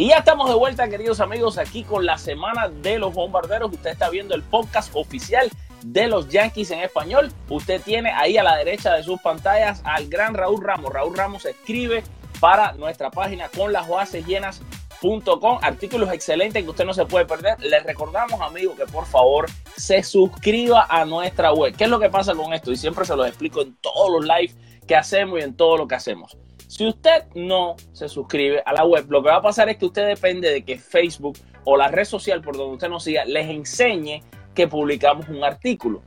Y 0.00 0.08
ya 0.08 0.16
estamos 0.16 0.48
de 0.48 0.54
vuelta, 0.54 0.88
queridos 0.88 1.20
amigos, 1.20 1.58
aquí 1.58 1.84
con 1.84 2.06
la 2.06 2.16
semana 2.16 2.70
de 2.70 2.98
los 2.98 3.12
bombarderos. 3.12 3.70
Usted 3.70 3.90
está 3.90 4.08
viendo 4.08 4.34
el 4.34 4.42
podcast 4.42 4.90
oficial 4.94 5.50
de 5.84 6.08
los 6.08 6.30
Yankees 6.30 6.70
en 6.70 6.80
español. 6.80 7.30
Usted 7.50 7.82
tiene 7.82 8.10
ahí 8.10 8.38
a 8.38 8.42
la 8.42 8.56
derecha 8.56 8.94
de 8.94 9.02
sus 9.02 9.20
pantallas 9.20 9.82
al 9.84 10.08
gran 10.08 10.32
Raúl 10.32 10.64
Ramos. 10.64 10.90
Raúl 10.90 11.14
Ramos 11.14 11.44
escribe 11.44 12.02
para 12.40 12.72
nuestra 12.72 13.10
página 13.10 13.50
con 13.54 13.74
las 13.74 13.90
bases 13.90 14.26
llenas.com. 14.26 15.58
Artículos 15.60 16.10
excelentes 16.14 16.64
que 16.64 16.70
usted 16.70 16.86
no 16.86 16.94
se 16.94 17.04
puede 17.04 17.26
perder. 17.26 17.60
Les 17.60 17.84
recordamos, 17.84 18.40
amigos, 18.40 18.78
que 18.78 18.86
por 18.86 19.04
favor 19.04 19.50
se 19.76 20.02
suscriba 20.02 20.86
a 20.88 21.04
nuestra 21.04 21.52
web. 21.52 21.76
¿Qué 21.76 21.84
es 21.84 21.90
lo 21.90 22.00
que 22.00 22.08
pasa 22.08 22.34
con 22.34 22.54
esto? 22.54 22.72
Y 22.72 22.78
siempre 22.78 23.04
se 23.04 23.14
los 23.14 23.28
explico 23.28 23.60
en 23.60 23.76
todos 23.82 24.10
los 24.10 24.24
live 24.24 24.54
que 24.88 24.96
hacemos 24.96 25.40
y 25.40 25.42
en 25.42 25.54
todo 25.54 25.76
lo 25.76 25.86
que 25.86 25.96
hacemos. 25.96 26.38
Si 26.70 26.86
usted 26.86 27.24
no 27.34 27.74
se 27.92 28.08
suscribe 28.08 28.62
a 28.64 28.72
la 28.72 28.84
web, 28.84 29.06
lo 29.08 29.24
que 29.24 29.28
va 29.28 29.38
a 29.38 29.42
pasar 29.42 29.68
es 29.68 29.76
que 29.76 29.86
usted 29.86 30.06
depende 30.06 30.52
de 30.52 30.62
que 30.62 30.78
Facebook 30.78 31.36
o 31.64 31.76
la 31.76 31.88
red 31.88 32.04
social 32.04 32.40
por 32.42 32.56
donde 32.56 32.74
usted 32.74 32.88
nos 32.88 33.02
siga 33.02 33.24
les 33.24 33.50
enseñe 33.50 34.22
que 34.54 34.68
publicamos 34.68 35.28
un 35.28 35.42
artículo. 35.42 36.00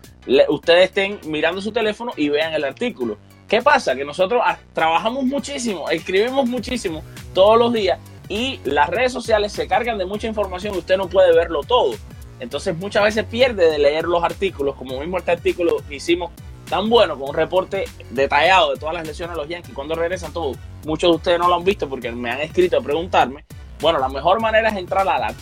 Ustedes 0.47 0.85
estén 0.85 1.19
mirando 1.25 1.59
su 1.59 1.73
teléfono 1.73 2.13
y 2.15 2.29
vean 2.29 2.53
el 2.53 2.63
artículo. 2.63 3.17
¿Qué 3.45 3.61
pasa? 3.61 3.93
Que 3.93 4.05
nosotros 4.05 4.41
trabajamos 4.71 5.25
muchísimo, 5.25 5.89
escribimos 5.89 6.47
muchísimo 6.47 7.03
todos 7.33 7.59
los 7.59 7.73
días 7.73 7.99
y 8.29 8.61
las 8.63 8.89
redes 8.89 9.11
sociales 9.11 9.51
se 9.51 9.67
cargan 9.67 9.97
de 9.97 10.05
mucha 10.05 10.27
información 10.27 10.77
usted 10.77 10.95
no 10.95 11.09
puede 11.09 11.35
verlo 11.35 11.63
todo. 11.63 11.93
Entonces 12.39 12.73
muchas 12.77 13.03
veces 13.03 13.25
pierde 13.25 13.69
de 13.69 13.79
leer 13.79 14.05
los 14.05 14.23
artículos, 14.23 14.75
como 14.75 14.97
mismo 15.01 15.17
este 15.17 15.31
artículo 15.31 15.83
que 15.89 15.95
hicimos 15.95 16.31
tan 16.73 16.89
bueno, 16.89 17.19
con 17.19 17.29
un 17.29 17.35
reporte 17.35 17.85
detallado 18.09 18.73
de 18.73 18.79
todas 18.79 18.95
las 18.95 19.05
lesiones 19.05 19.35
de 19.35 19.41
los 19.43 19.47
Yankees, 19.47 19.75
cuando 19.75 19.93
regresan 19.93 20.33
todos. 20.33 20.57
Muchos 20.87 21.11
de 21.11 21.15
ustedes 21.17 21.37
no 21.37 21.47
lo 21.47 21.53
han 21.53 21.63
visto 21.63 21.87
porque 21.87 22.11
me 22.11 22.31
han 22.31 22.41
escrito 22.41 22.79
a 22.79 22.81
preguntarme. 22.81 23.45
Bueno, 23.79 23.99
la 23.99 24.09
mejor 24.09 24.41
manera 24.41 24.69
es 24.69 24.75
entrar 24.75 25.07
a 25.07 25.19
la 25.19 25.35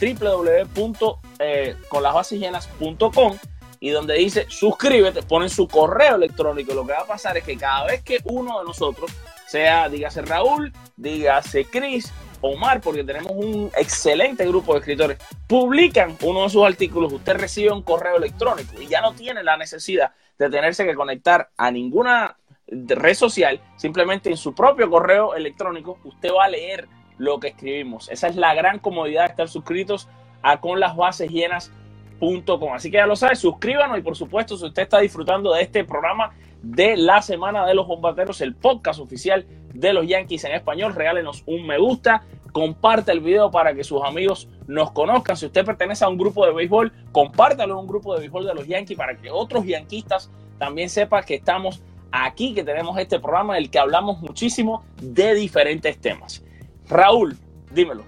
www.conlasbasesllenas.com 0.76 3.38
y 3.80 3.92
donde 3.92 4.16
dice 4.16 4.46
suscríbete, 4.50 5.24
ponen 5.24 5.50
su 5.50 5.70
correo 5.70 6.18
electrónico. 6.18 6.74
Lo 6.74 6.86
que 6.86 6.92
va 6.92 7.00
a 7.00 7.08
pasar 7.08 7.38
es 7.38 7.46
que 7.46 7.56
cada 7.56 7.86
vez 7.86 8.04
que 8.04 8.18
uno 8.26 8.60
de 8.60 8.66
nosotros, 8.66 9.10
sea, 9.48 9.88
dígase 9.88 10.24
Raúl, 10.24 10.74
dígase 10.98 11.64
Chris, 11.64 12.12
Omar, 12.42 12.82
porque 12.82 13.06
tenemos 13.06 13.32
un 13.32 13.72
excelente 13.78 14.46
grupo 14.46 14.74
de 14.74 14.80
escritores, 14.80 15.18
publican 15.48 16.18
uno 16.24 16.44
de 16.44 16.50
sus 16.50 16.66
artículos, 16.66 17.14
usted 17.14 17.38
recibe 17.38 17.72
un 17.72 17.84
correo 17.84 18.18
electrónico 18.18 18.82
y 18.82 18.88
ya 18.88 19.00
no 19.00 19.14
tiene 19.14 19.44
la 19.44 19.56
necesidad 19.56 20.12
de 20.38 20.50
tenerse 20.50 20.86
que 20.86 20.96
conectar 20.96 21.50
a 21.58 21.72
ninguna 21.72 22.38
red 22.68 23.14
social, 23.14 23.60
simplemente 23.76 24.30
en 24.30 24.38
su 24.38 24.56
propio 24.56 24.90
correo 24.90 25.36
electrónico, 25.36 26.00
usted 26.04 26.30
va 26.34 26.46
a 26.46 26.50
leer 26.50 26.88
lo 27.18 27.40
que 27.40 27.50
escribimos. 27.50 28.10
Esa 28.10 28.28
es 28.28 28.36
la 28.36 28.54
gran 28.54 28.80
comodidad 28.80 29.26
de 29.26 29.32
estar 29.32 29.48
suscritos 29.48 30.08
a 30.42 30.60
con 30.60 30.80
las 30.80 30.96
bases 30.96 31.30
llenas.com. 31.30 32.74
Así 32.74 32.90
que 32.90 32.98
ya 32.98 33.06
lo 33.06 33.16
sabe, 33.16 33.36
suscríbanos 33.36 34.00
y 34.00 34.02
por 34.02 34.16
supuesto, 34.16 34.58
si 34.58 34.66
usted 34.66 34.84
está 34.84 35.00
disfrutando 35.00 35.54
de 35.54 35.62
este 35.62 35.84
programa 35.84 36.32
de 36.62 36.98
la 36.98 37.22
semana 37.22 37.66
de 37.66 37.76
los 37.76 37.88
bombarderos, 37.88 38.42
el 38.42 38.56
podcast 38.56 39.00
oficial 39.00 39.46
de 39.74 39.94
los 39.94 40.08
Yankees 40.08 40.44
en 40.46 40.54
español, 40.54 40.96
regálenos 40.96 41.44
un 41.46 41.66
me 41.66 41.78
gusta, 41.78 42.24
comparte 42.52 43.12
el 43.12 43.20
video 43.20 43.52
para 43.52 43.74
que 43.74 43.84
sus 43.84 44.04
amigos 44.04 44.48
nos 44.72 44.92
conozcan. 44.92 45.36
Si 45.36 45.46
usted 45.46 45.66
pertenece 45.66 46.04
a 46.04 46.10
un 46.10 46.18
grupo 46.18 46.46
de 46.46 46.54
béisbol, 46.54 46.92
compártalo 47.12 47.74
en 47.74 47.80
un 47.80 47.88
grupo 47.88 48.14
de 48.14 48.22
béisbol 48.22 48.46
de 48.46 48.54
los 48.54 48.68
Yankees 48.68 48.98
para 48.98 49.16
que 49.16 49.30
otros 49.30 49.66
yanquistas 49.66 50.32
también 50.58 50.90
sepan 50.90 51.24
que 51.24 51.36
estamos 51.36 51.82
aquí, 52.12 52.54
que 52.54 52.64
tenemos 52.64 52.98
este 52.98 53.20
programa 53.20 53.58
en 53.58 53.64
el 53.64 53.70
que 53.70 53.80
hablamos 53.80 54.22
muchísimo 54.22 54.84
de 55.02 55.34
diferentes 55.36 55.98
temas. 56.00 56.44
Raúl, 56.90 57.36
dímelo. 57.72 58.04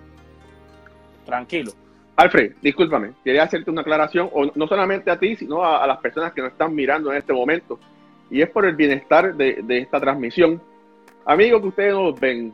Tranquilo. 1.26 1.72
Alfred, 2.16 2.54
discúlpame, 2.62 3.14
quería 3.24 3.44
hacerte 3.44 3.72
una 3.72 3.82
aclaración, 3.82 4.30
o 4.34 4.46
no 4.54 4.68
solamente 4.68 5.10
a 5.10 5.18
ti, 5.18 5.36
sino 5.36 5.64
a, 5.64 5.84
a 5.84 5.88
las 5.88 5.98
personas 5.98 6.32
que 6.32 6.42
nos 6.42 6.52
están 6.52 6.76
mirando 6.76 7.12
en 7.12 7.18
este 7.18 7.34
momento, 7.34 7.80
y 8.30 8.42
es 8.42 8.50
por 8.50 8.66
el 8.66 8.76
bienestar 8.76 9.34
de, 9.36 9.62
de 9.64 9.80
esta 9.80 10.00
transmisión. 10.00 10.62
Amigos 11.26 11.62
que 11.62 11.68
ustedes 11.70 11.94
nos 11.94 12.20
ven, 12.20 12.54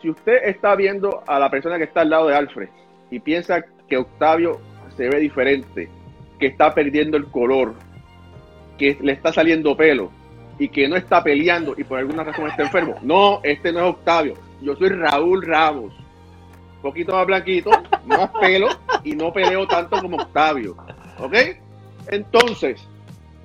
si 0.00 0.08
usted 0.08 0.44
está 0.44 0.74
viendo 0.74 1.22
a 1.26 1.38
la 1.38 1.50
persona 1.50 1.76
que 1.76 1.84
está 1.84 2.00
al 2.00 2.10
lado 2.10 2.28
de 2.28 2.34
Alfred 2.34 2.68
y 3.14 3.20
piensa 3.20 3.64
que 3.88 3.96
Octavio 3.96 4.60
se 4.96 5.08
ve 5.08 5.20
diferente, 5.20 5.88
que 6.38 6.46
está 6.46 6.74
perdiendo 6.74 7.16
el 7.16 7.26
color, 7.26 7.74
que 8.76 8.98
le 9.00 9.12
está 9.12 9.32
saliendo 9.32 9.76
pelo 9.76 10.10
y 10.58 10.68
que 10.68 10.88
no 10.88 10.96
está 10.96 11.22
peleando 11.22 11.74
y 11.76 11.84
por 11.84 11.98
alguna 11.98 12.24
razón 12.24 12.48
está 12.48 12.62
enfermo, 12.62 12.96
no, 13.02 13.40
este 13.42 13.72
no 13.72 13.80
es 13.80 13.84
Octavio, 13.86 14.34
yo 14.60 14.74
soy 14.76 14.88
Raúl 14.88 15.42
Ramos 15.42 15.94
poquito 16.82 17.12
más 17.12 17.26
blanquito, 17.26 17.70
más 18.04 18.28
pelo 18.40 18.68
y 19.02 19.12
no 19.12 19.32
peleo 19.32 19.66
tanto 19.66 19.98
como 20.02 20.18
Octavio. 20.18 20.76
¿Ok? 21.18 21.34
Entonces, 22.08 22.86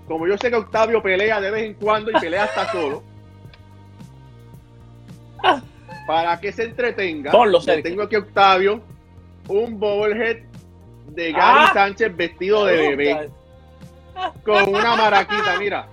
como 0.07 0.27
yo 0.27 0.37
sé 0.37 0.49
que 0.49 0.57
Octavio 0.57 1.01
pelea 1.01 1.39
de 1.39 1.49
vez 1.49 1.63
en 1.63 1.73
cuando 1.75 2.11
y 2.11 2.15
pelea 2.15 2.43
hasta 2.43 2.69
solo, 2.73 3.01
para 6.05 6.37
que 6.41 6.51
se 6.51 6.65
entretenga, 6.65 7.31
Ponlo 7.31 7.61
tengo 7.61 8.03
aquí 8.03 8.17
a 8.17 8.19
Octavio 8.19 8.81
un 9.49 9.79
bobblehead 9.79 10.37
de 11.07 11.31
Gary 11.31 11.65
Ah. 11.67 11.71
Sánchez 11.73 12.15
vestido 12.15 12.65
de 12.65 12.77
bebé 12.77 13.29
con 14.43 14.69
una 14.69 14.95
maraquita, 14.95 15.57
mira. 15.59 15.87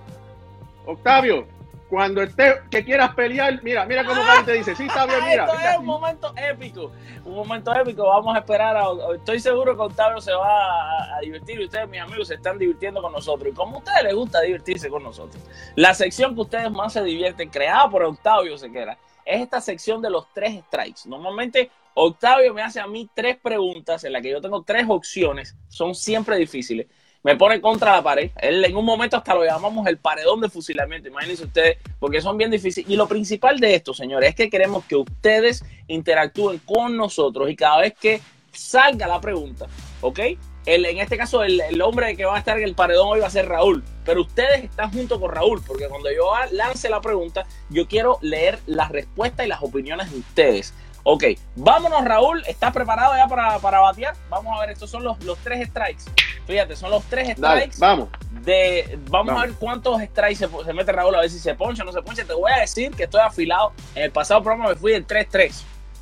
Octavio, 0.85 1.47
cuando 1.89 2.21
esté 2.21 2.61
que 2.69 2.83
quieras 2.83 3.15
pelear, 3.15 3.61
mira, 3.63 3.85
mira 3.85 4.05
cómo 4.05 4.21
Gary 4.21 4.43
te 4.43 4.53
dice, 4.53 4.75
sí, 4.75 4.85
está 4.85 5.05
bien, 5.05 5.19
mira. 5.27 5.45
Esto 5.45 5.59
es 5.59 5.77
un 5.79 5.85
momento 5.85 6.33
épico, 6.35 6.91
un 7.25 7.35
momento 7.35 7.73
épico. 7.73 8.07
Vamos 8.07 8.35
a 8.35 8.39
esperar. 8.39 8.77
A, 8.77 8.85
estoy 9.15 9.39
seguro 9.39 9.75
que 9.75 9.81
Octavio 9.81 10.21
se 10.21 10.33
va 10.33 10.47
a, 10.47 11.17
a 11.17 11.19
divertir 11.21 11.59
y 11.59 11.65
ustedes, 11.65 11.87
mis 11.89 12.01
amigos, 12.01 12.27
se 12.27 12.35
están 12.35 12.57
divirtiendo 12.57 13.01
con 13.01 13.11
nosotros. 13.11 13.51
Y 13.51 13.55
como 13.55 13.75
a 13.75 13.79
ustedes 13.79 14.03
les 14.03 14.15
gusta 14.15 14.41
divertirse 14.41 14.89
con 14.89 15.03
nosotros, 15.03 15.41
la 15.75 15.93
sección 15.93 16.35
que 16.35 16.41
ustedes 16.41 16.69
más 16.71 16.93
se 16.93 17.03
divierten, 17.03 17.49
creada 17.49 17.89
por 17.89 18.03
Octavio 18.03 18.57
Sequera, 18.57 18.97
es 19.25 19.41
esta 19.41 19.59
sección 19.61 20.01
de 20.01 20.09
los 20.09 20.27
tres 20.33 20.61
strikes. 20.67 21.01
Normalmente 21.05 21.69
Octavio 21.99 22.53
me 22.53 22.61
hace 22.61 22.79
a 22.79 22.85
mí 22.85 23.09
tres 23.11 23.37
preguntas 23.41 24.03
en 24.03 24.13
las 24.13 24.21
que 24.21 24.29
yo 24.29 24.39
tengo 24.39 24.61
tres 24.61 24.85
opciones, 24.87 25.55
son 25.67 25.95
siempre 25.95 26.37
difíciles. 26.37 26.85
Me 27.23 27.35
pone 27.35 27.59
contra 27.59 27.93
la 27.93 28.03
pared. 28.03 28.29
Él 28.39 28.63
en 28.63 28.75
un 28.75 28.85
momento 28.85 29.17
hasta 29.17 29.33
lo 29.33 29.43
llamamos 29.43 29.87
el 29.87 29.97
paredón 29.97 30.39
de 30.39 30.47
fusilamiento. 30.47 31.07
Imagínense 31.09 31.45
ustedes, 31.45 31.79
porque 31.99 32.21
son 32.21 32.37
bien 32.37 32.51
difíciles. 32.51 32.87
Y 32.87 32.95
lo 32.95 33.07
principal 33.07 33.59
de 33.59 33.73
esto, 33.73 33.95
señores, 33.95 34.29
es 34.29 34.35
que 34.35 34.47
queremos 34.47 34.85
que 34.85 34.95
ustedes 34.95 35.65
interactúen 35.87 36.59
con 36.59 36.95
nosotros 36.95 37.49
y 37.49 37.55
cada 37.55 37.81
vez 37.81 37.95
que 37.99 38.21
salga 38.51 39.07
la 39.07 39.19
pregunta, 39.19 39.65
¿ok? 40.01 40.19
En 40.67 40.99
este 40.99 41.17
caso, 41.17 41.43
el, 41.43 41.61
el 41.61 41.81
hombre 41.81 42.15
que 42.15 42.25
va 42.25 42.35
a 42.35 42.39
estar 42.39 42.57
en 42.57 42.65
el 42.65 42.75
paredón 42.75 43.07
hoy 43.07 43.21
va 43.21 43.27
a 43.27 43.31
ser 43.31 43.47
Raúl. 43.47 43.83
Pero 44.05 44.21
ustedes 44.21 44.65
están 44.65 44.91
junto 44.91 45.19
con 45.19 45.31
Raúl, 45.31 45.63
porque 45.65 45.87
cuando 45.87 46.11
yo 46.11 46.31
lance 46.51 46.89
la 46.89 47.01
pregunta, 47.01 47.47
yo 47.69 47.87
quiero 47.87 48.19
leer 48.21 48.59
las 48.67 48.91
respuestas 48.91 49.45
y 49.45 49.49
las 49.49 49.63
opiniones 49.63 50.11
de 50.11 50.19
ustedes. 50.19 50.73
Ok, 51.09 51.23
vámonos 51.55 52.03
Raúl, 52.03 52.43
¿estás 52.47 52.73
preparado 52.73 53.15
ya 53.15 53.29
para, 53.29 53.59
para 53.59 53.79
batear? 53.79 54.13
Vamos 54.29 54.53
a 54.53 54.59
ver, 54.59 54.71
estos 54.71 54.89
son 54.89 55.05
los, 55.05 55.17
los 55.23 55.37
tres 55.37 55.69
strikes. 55.69 56.03
Fíjate, 56.45 56.75
son 56.75 56.91
los 56.91 57.01
tres 57.05 57.39
Dale, 57.39 57.61
strikes. 57.61 57.77
vamos. 57.79 58.09
de, 58.41 58.99
vamos, 59.07 59.27
Vamos. 59.27 59.41
a 59.41 59.45
ver 59.45 59.55
cuántos 59.55 60.01
strikes 60.01 60.35
se, 60.35 60.49
se 60.65 60.73
mete 60.73 60.91
Raúl, 60.91 61.15
a 61.15 61.21
ver 61.21 61.29
si 61.29 61.39
se 61.39 61.55
poncha 61.55 61.83
o 61.83 61.85
no 61.85 61.93
se 61.93 62.01
poncha. 62.01 62.25
Te 62.25 62.33
voy 62.33 62.51
a 62.51 62.59
decir 62.59 62.91
que 62.91 63.03
estoy 63.05 63.21
afilado. 63.21 63.71
En 63.95 64.03
el 64.03 64.11
pasado 64.11 64.43
programa 64.43 64.67
me 64.71 64.75
fui 64.75 64.91
del 64.91 65.07
3-3. 65.07 65.53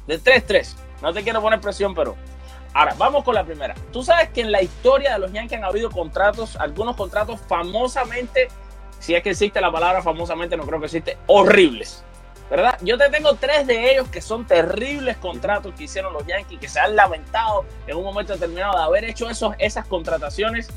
Del 0.08 0.24
3-3. 0.24 0.74
No 1.04 1.14
te 1.14 1.22
quiero 1.22 1.40
poner 1.40 1.62
presión, 1.62 1.94
pero... 1.94 2.16
Ahora, 2.74 2.96
vamos 2.98 3.24
con 3.24 3.36
la 3.36 3.44
primera. 3.44 3.76
Tú 3.94 4.02
sabes 4.04 4.30
que 4.30 4.42
en 4.42 4.52
la 4.52 4.64
historia 4.64 5.14
de 5.14 5.20
los 5.20 5.32
Yankees 5.32 5.60
han 5.60 5.66
habido 5.66 5.92
contratos, 5.92 6.56
algunos 6.56 6.96
contratos 6.96 7.40
famosamente, 7.48 8.48
si 9.00 9.14
es 9.14 9.22
que 9.22 9.30
existe 9.30 9.62
la 9.62 9.72
palabra 9.72 10.02
famosamente, 10.02 10.58
no 10.58 10.66
creo 10.66 10.80
que 10.80 10.86
existe, 10.88 11.16
horribles. 11.28 12.04
¿Verdad? 12.50 12.78
Yo 12.82 12.98
te 12.98 13.10
tengo 13.10 13.34
tres 13.36 13.66
de 13.66 13.92
ellos 13.92 14.08
que 14.10 14.22
son 14.22 14.46
terribles 14.46 15.18
contratos 15.18 15.74
que 15.74 15.86
hicieron 15.86 16.14
los 16.14 16.26
Yankees, 16.28 16.60
que 16.60 16.68
se 16.70 16.80
han 16.80 16.96
lamentado 16.96 17.66
en 17.88 17.98
un 17.98 18.04
momento 18.04 18.34
determinado 18.34 18.78
de 18.78 18.84
haber 18.84 19.06
hecho 19.06 19.30
esos, 19.30 19.56
esas 19.58 19.86
contrataciones. 19.88 20.70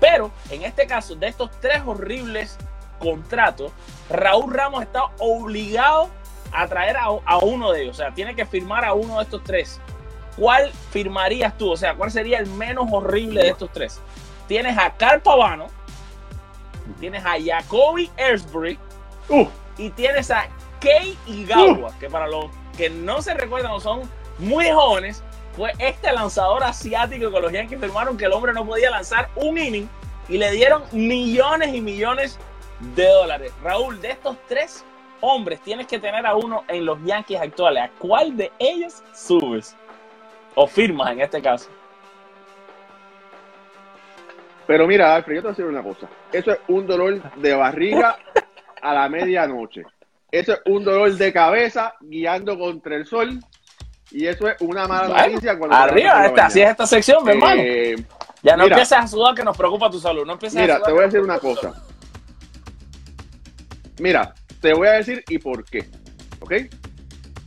Pero 0.00 0.32
en 0.50 0.62
este 0.62 0.86
caso, 0.86 1.14
de 1.14 1.28
estos 1.28 1.50
tres 1.60 1.82
horribles 1.86 2.58
contratos, 2.98 3.70
Raúl 4.10 4.52
Ramos 4.52 4.82
está 4.82 5.04
obligado 5.18 6.10
a 6.52 6.66
traer 6.66 6.96
a, 6.96 7.04
a 7.24 7.38
uno 7.38 7.70
de 7.70 7.82
ellos. 7.82 7.96
O 7.96 8.02
sea, 8.02 8.12
tiene 8.12 8.34
que 8.34 8.44
firmar 8.44 8.84
a 8.84 8.92
uno 8.92 9.18
de 9.18 9.22
estos 9.22 9.42
tres. 9.44 9.80
¿Cuál 10.36 10.72
firmarías 10.90 11.56
tú? 11.56 11.70
O 11.70 11.76
sea, 11.76 11.94
¿cuál 11.94 12.10
sería 12.10 12.38
el 12.38 12.46
menos 12.46 12.88
horrible 12.90 13.42
de 13.42 13.50
estos 13.50 13.70
tres? 13.72 14.00
Tienes 14.48 14.76
a 14.76 14.90
Carl 14.94 15.22
Pavano, 15.22 15.68
tienes 16.98 17.24
a 17.24 17.34
Jacoby 17.42 18.10
Ellsbury 18.16 18.78
Uh, 19.28 19.46
y 19.78 19.88
tienes 19.90 20.30
a 20.30 20.48
Kei 20.84 21.16
Igawa, 21.26 21.98
que 21.98 22.10
para 22.10 22.28
los 22.28 22.50
que 22.76 22.90
no 22.90 23.22
se 23.22 23.32
recuerdan 23.32 23.72
o 23.72 23.80
son 23.80 24.02
muy 24.38 24.68
jóvenes, 24.68 25.24
fue 25.56 25.72
este 25.78 26.12
lanzador 26.12 26.62
asiático 26.62 27.30
que 27.30 27.40
los 27.40 27.50
Yankees 27.50 27.80
firmaron 27.80 28.18
que 28.18 28.26
el 28.26 28.32
hombre 28.32 28.52
no 28.52 28.66
podía 28.66 28.90
lanzar 28.90 29.30
un 29.34 29.56
inning 29.56 29.88
y 30.28 30.36
le 30.36 30.50
dieron 30.50 30.82
millones 30.92 31.72
y 31.72 31.80
millones 31.80 32.38
de 32.94 33.08
dólares. 33.08 33.50
Raúl, 33.62 33.98
de 34.02 34.10
estos 34.10 34.36
tres 34.46 34.84
hombres 35.22 35.58
tienes 35.62 35.86
que 35.86 35.98
tener 35.98 36.26
a 36.26 36.34
uno 36.34 36.64
en 36.68 36.84
los 36.84 37.02
Yankees 37.02 37.40
actuales. 37.40 37.84
¿A 37.84 37.90
cuál 37.98 38.36
de 38.36 38.52
ellos 38.58 39.02
subes? 39.14 39.74
O 40.54 40.66
firmas 40.66 41.12
en 41.12 41.22
este 41.22 41.40
caso. 41.40 41.70
pero 44.66 44.86
mira, 44.86 45.14
Alfred, 45.14 45.36
yo 45.36 45.40
te 45.40 45.46
voy 45.46 45.52
a 45.52 45.56
decir 45.56 45.64
una 45.64 45.82
cosa. 45.82 46.08
Eso 46.30 46.52
es 46.52 46.58
un 46.68 46.86
dolor 46.86 47.22
de 47.36 47.54
barriga 47.54 48.18
a 48.82 48.92
la 48.92 49.08
medianoche. 49.08 49.82
Eso 50.34 50.52
es 50.54 50.60
un 50.66 50.82
dolor 50.84 51.12
de 51.14 51.32
cabeza 51.32 51.94
guiando 52.00 52.58
contra 52.58 52.96
el 52.96 53.06
sol. 53.06 53.38
Y 54.10 54.26
eso 54.26 54.48
es 54.48 54.56
una 54.60 54.86
mala 54.88 55.08
Bueno, 55.08 55.26
noticia 55.28 55.56
cuando 55.58 55.76
Arriba, 55.76 56.26
esta, 56.26 56.46
así 56.46 56.60
es 56.60 56.70
esta 56.70 56.86
sección, 56.86 57.24
mi 57.24 57.30
hermano. 57.32 57.60
Eh, 57.64 57.94
Ya 58.42 58.56
no 58.56 58.64
mira. 58.64 58.76
empieces 58.76 58.98
a 58.98 59.06
sudar 59.06 59.34
que 59.34 59.44
nos 59.44 59.56
preocupa 59.56 59.90
tu 59.90 59.98
salud. 60.00 60.26
No 60.26 60.32
empieces 60.34 60.58
a 60.58 60.62
Mira, 60.62 60.74
sudar 60.76 60.86
te 60.86 60.92
voy 60.92 61.02
a 61.02 61.04
decir 61.06 61.20
una 61.20 61.38
cosa. 61.38 61.60
salud. 61.72 61.76
Mira, 64.00 64.34
te 64.60 64.74
voy 64.74 64.88
a 64.88 64.92
decir 64.92 65.22
y 65.28 65.38
por 65.38 65.64
qué. 65.64 65.88
¿Ok? 66.40 66.52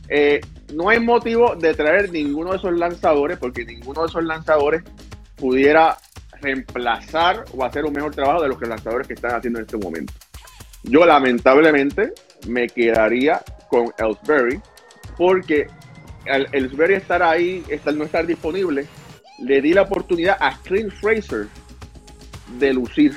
Eh, 0.08 0.40
no 0.72 0.88
hay 0.88 0.98
motivo 1.00 1.54
de 1.56 1.74
traer 1.74 2.10
ninguno 2.10 2.50
de 2.52 2.56
esos 2.56 2.72
lanzadores 2.72 3.38
porque 3.38 3.64
ninguno 3.64 4.02
de 4.02 4.08
esos 4.08 4.24
lanzadores 4.24 4.82
pudiera 5.36 5.96
reemplazar 6.40 7.44
o 7.54 7.64
hacer 7.64 7.84
un 7.84 7.92
mejor 7.92 8.14
trabajo 8.14 8.42
de 8.42 8.48
los 8.48 8.56
que 8.58 8.64
los 8.66 8.70
lanzadores 8.76 9.06
que 9.06 9.14
están 9.14 9.34
haciendo 9.34 9.58
en 9.58 9.66
este 9.66 9.76
momento. 9.76 10.12
Yo 10.84 11.04
lamentablemente 11.04 12.12
me 12.46 12.66
quedaría 12.68 13.42
con 13.68 13.92
Ellsbury 13.98 14.60
porque 15.16 15.66
al 16.30 16.46
Ellsbury 16.52 16.94
estar 16.94 17.22
ahí, 17.22 17.64
estar, 17.68 17.94
no 17.94 18.04
estar 18.04 18.26
disponible, 18.26 18.86
le 19.40 19.60
di 19.62 19.72
la 19.72 19.82
oportunidad 19.82 20.36
a 20.40 20.56
Clint 20.62 20.92
Fraser 20.92 21.46
de 22.58 22.72
lucir 22.72 23.16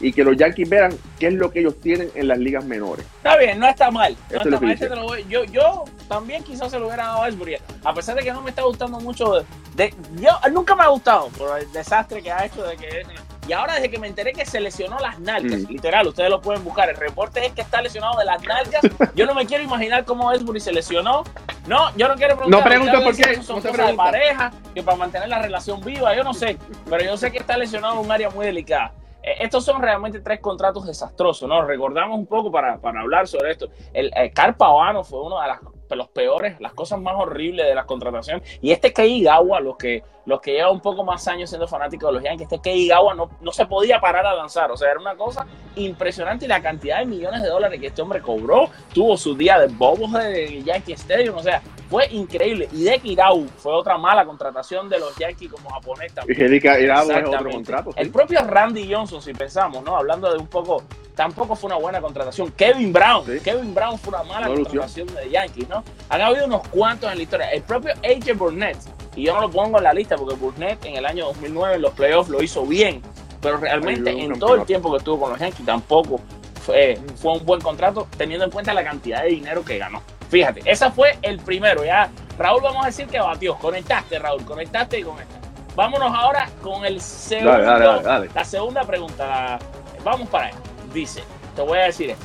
y 0.00 0.12
que 0.12 0.24
los 0.24 0.36
Yankees 0.36 0.68
vean 0.68 0.92
qué 1.20 1.28
es 1.28 1.34
lo 1.34 1.52
que 1.52 1.60
ellos 1.60 1.78
tienen 1.80 2.10
en 2.16 2.26
las 2.26 2.36
ligas 2.38 2.64
menores. 2.64 3.06
Está 3.18 3.36
bien, 3.36 3.60
no 3.60 3.68
está 3.68 3.90
mal. 3.90 4.16
No 4.30 4.36
está 4.38 4.50
mal, 4.60 4.70
este 4.72 4.88
lo 4.88 5.02
voy- 5.04 5.24
yo, 5.28 5.44
yo 5.44 5.84
también 6.08 6.42
quizás 6.42 6.72
se 6.72 6.78
lo 6.80 6.86
hubiera 6.86 7.04
dado 7.06 7.22
a 7.22 7.28
Ellsbury. 7.28 7.56
A 7.84 7.94
pesar 7.94 8.16
de 8.16 8.22
que 8.24 8.32
no 8.32 8.42
me 8.42 8.50
está 8.50 8.62
gustando 8.62 8.98
mucho. 8.98 9.32
De, 9.34 9.44
de- 9.76 9.94
yo 10.20 10.30
nunca 10.50 10.74
me 10.74 10.82
ha 10.82 10.88
gustado 10.88 11.28
por 11.38 11.56
el 11.60 11.70
desastre 11.72 12.20
que 12.20 12.32
ha 12.32 12.44
hecho 12.46 12.64
de 12.64 12.76
que 12.76 13.02
y 13.48 13.52
ahora 13.52 13.74
desde 13.74 13.90
que 13.90 13.98
me 13.98 14.06
enteré 14.06 14.32
que 14.32 14.46
se 14.46 14.60
lesionó 14.60 14.98
las 14.98 15.18
nalgas, 15.18 15.60
Mm. 15.62 15.66
literal, 15.72 16.06
ustedes 16.06 16.30
lo 16.30 16.40
pueden 16.40 16.62
buscar. 16.64 16.88
El 16.90 16.96
reporte 16.96 17.44
es 17.44 17.52
que 17.52 17.60
está 17.60 17.82
lesionado 17.82 18.18
de 18.18 18.24
las 18.24 18.42
nalgas. 18.44 18.82
Yo 19.14 19.26
no 19.26 19.34
me 19.34 19.46
quiero 19.46 19.64
imaginar 19.64 20.04
cómo 20.04 20.30
Ellsbury 20.32 20.60
se 20.60 20.72
lesionó. 20.72 21.24
No, 21.66 21.94
yo 21.96 22.08
no 22.08 22.14
quiero 22.16 22.36
preguntar. 22.36 22.78
No 22.78 22.84
ustedes 22.84 23.02
por 23.04 23.16
qué, 23.16 23.22
que 23.36 23.42
Son 23.42 23.56
no 23.62 23.70
cosas 23.70 23.86
de 23.88 23.94
pareja, 23.94 24.52
que 24.74 24.82
para 24.82 24.96
mantener 24.96 25.28
la 25.28 25.40
relación 25.40 25.80
viva, 25.80 26.14
yo 26.16 26.24
no 26.24 26.34
sé. 26.34 26.58
Pero 26.88 27.04
yo 27.04 27.16
sé 27.16 27.30
que 27.32 27.38
está 27.38 27.56
lesionado 27.56 27.94
en 27.94 28.06
un 28.06 28.12
área 28.12 28.30
muy 28.30 28.46
delicada. 28.46 28.92
Eh, 29.22 29.36
Estos 29.40 29.64
son 29.64 29.80
realmente 29.80 30.20
tres 30.20 30.40
contratos 30.40 30.86
desastrosos, 30.86 31.48
¿no? 31.48 31.62
Recordamos 31.64 32.18
un 32.18 32.26
poco 32.26 32.50
para, 32.50 32.78
para 32.78 33.00
hablar 33.00 33.28
sobre 33.28 33.52
esto. 33.52 33.68
El, 33.92 34.10
el 34.16 34.32
Carl 34.32 34.54
Pavano 34.56 35.04
fue 35.04 35.20
uno 35.22 35.40
de, 35.40 35.46
las, 35.48 35.60
de 35.60 35.68
los 35.96 36.08
peores, 36.08 36.60
las 36.60 36.72
cosas 36.72 37.00
más 37.00 37.14
horribles 37.16 37.66
de 37.66 37.74
las 37.74 37.86
contrataciones. 37.86 38.58
Y 38.60 38.72
este 38.72 38.92
Kei 38.92 39.22
Gawa, 39.22 39.60
los 39.60 39.76
que, 39.76 40.02
los 40.26 40.40
que 40.40 40.52
llevan 40.52 40.72
un 40.72 40.80
poco 40.80 41.04
más 41.04 41.26
años 41.28 41.50
siendo 41.50 41.66
fanáticos 41.68 42.08
de 42.08 42.14
los 42.14 42.22
Yankees, 42.22 42.48
este 42.50 42.60
Kei 42.60 42.88
Gawa 42.88 43.14
no, 43.14 43.30
no 43.40 43.52
se 43.52 43.66
podía 43.66 44.00
parar 44.00 44.26
a 44.26 44.34
lanzar. 44.34 44.70
O 44.70 44.76
sea, 44.76 44.90
era 44.90 45.00
una 45.00 45.16
cosa 45.16 45.46
impresionante 45.76 46.44
y 46.44 46.48
la 46.48 46.62
cantidad 46.62 46.98
de 46.98 47.06
millones 47.06 47.42
de 47.42 47.48
dólares 47.48 47.80
que 47.80 47.88
este 47.88 48.02
hombre 48.02 48.20
cobró. 48.20 48.70
Tuvo 48.92 49.16
su 49.16 49.34
día 49.34 49.58
de 49.58 49.66
bobos 49.68 50.12
de 50.12 50.62
Yankee 50.62 50.92
Stadium. 50.92 51.36
O 51.36 51.42
sea, 51.42 51.62
fue 51.92 52.06
increíble. 52.10 52.68
Y 52.72 52.84
de 52.84 52.98
Kirau 52.98 53.46
fue 53.58 53.74
otra 53.74 53.98
mala 53.98 54.24
contratación 54.24 54.88
de 54.88 54.98
los 54.98 55.14
Yankees 55.16 55.50
como 55.52 55.68
japonés 55.68 56.10
Y 56.12 56.14
también. 56.14 56.40
Erika 56.42 56.80
Irado 56.80 57.12
es 57.12 57.28
otro 57.28 57.50
contrato. 57.50 57.92
¿sí? 57.92 58.00
El 58.00 58.10
propio 58.10 58.40
Randy 58.44 58.90
Johnson, 58.90 59.20
si 59.20 59.34
pensamos, 59.34 59.84
¿no? 59.84 59.94
Hablando 59.94 60.32
de 60.32 60.38
un 60.38 60.46
poco, 60.46 60.82
tampoco 61.14 61.54
fue 61.54 61.68
una 61.68 61.76
buena 61.76 62.00
contratación. 62.00 62.50
Kevin 62.52 62.94
Brown, 62.94 63.26
Sí. 63.26 63.40
Kevin 63.44 63.74
Brown 63.74 63.98
fue 63.98 64.14
una 64.14 64.22
mala 64.22 64.48
No 64.48 64.54
contratación 64.54 65.06
de 65.14 65.28
Yankees, 65.28 65.68
¿no? 65.68 65.81
Han 66.08 66.20
habido 66.20 66.46
unos 66.46 66.66
cuantos 66.68 67.10
en 67.10 67.16
la 67.18 67.22
historia. 67.22 67.50
El 67.50 67.62
propio 67.62 67.92
AJ 68.04 68.36
Burnett, 68.36 68.76
y 69.16 69.24
yo 69.24 69.34
no 69.34 69.40
lo 69.42 69.50
pongo 69.50 69.78
en 69.78 69.84
la 69.84 69.92
lista 69.92 70.16
porque 70.16 70.34
Burnett 70.34 70.84
en 70.84 70.96
el 70.96 71.06
año 71.06 71.26
2009 71.26 71.76
en 71.76 71.82
los 71.82 71.92
playoffs 71.92 72.28
lo 72.30 72.42
hizo 72.42 72.64
bien, 72.66 73.00
pero 73.40 73.56
realmente 73.56 74.10
en 74.10 74.38
todo 74.38 74.54
el 74.56 74.64
tiempo 74.64 74.90
que 74.92 74.98
estuvo 74.98 75.20
con 75.20 75.30
los 75.30 75.38
Yankees 75.40 75.64
tampoco 75.66 76.20
fue, 76.64 76.98
fue 77.20 77.32
un 77.32 77.44
buen 77.44 77.60
contrato 77.60 78.06
teniendo 78.16 78.44
en 78.44 78.50
cuenta 78.50 78.72
la 78.74 78.84
cantidad 78.84 79.22
de 79.22 79.28
dinero 79.30 79.64
que 79.64 79.78
ganó. 79.78 80.02
Fíjate, 80.30 80.62
ese 80.64 80.90
fue 80.92 81.18
el 81.22 81.38
primero. 81.40 81.84
Ya, 81.84 82.10
Raúl, 82.38 82.62
vamos 82.62 82.84
a 82.84 82.86
decir 82.86 83.06
que 83.06 83.18
batió. 83.20 83.56
Conectaste, 83.56 84.18
Raúl, 84.18 84.44
conectaste 84.44 84.98
y 85.00 85.02
conectaste. 85.02 85.48
Vámonos 85.74 86.12
ahora 86.14 86.48
con 86.62 86.84
el 86.84 87.00
segundo, 87.00 87.52
Dale, 87.52 87.64
dale, 87.64 87.84
dale, 87.84 88.02
dale. 88.02 88.30
la 88.34 88.44
segunda 88.44 88.84
pregunta. 88.84 89.26
La- 89.26 89.58
vamos 90.04 90.28
para 90.28 90.46
allá. 90.48 90.56
Dice, 90.92 91.22
te 91.56 91.62
voy 91.62 91.78
a 91.78 91.82
decir 91.84 92.10
esto. 92.10 92.24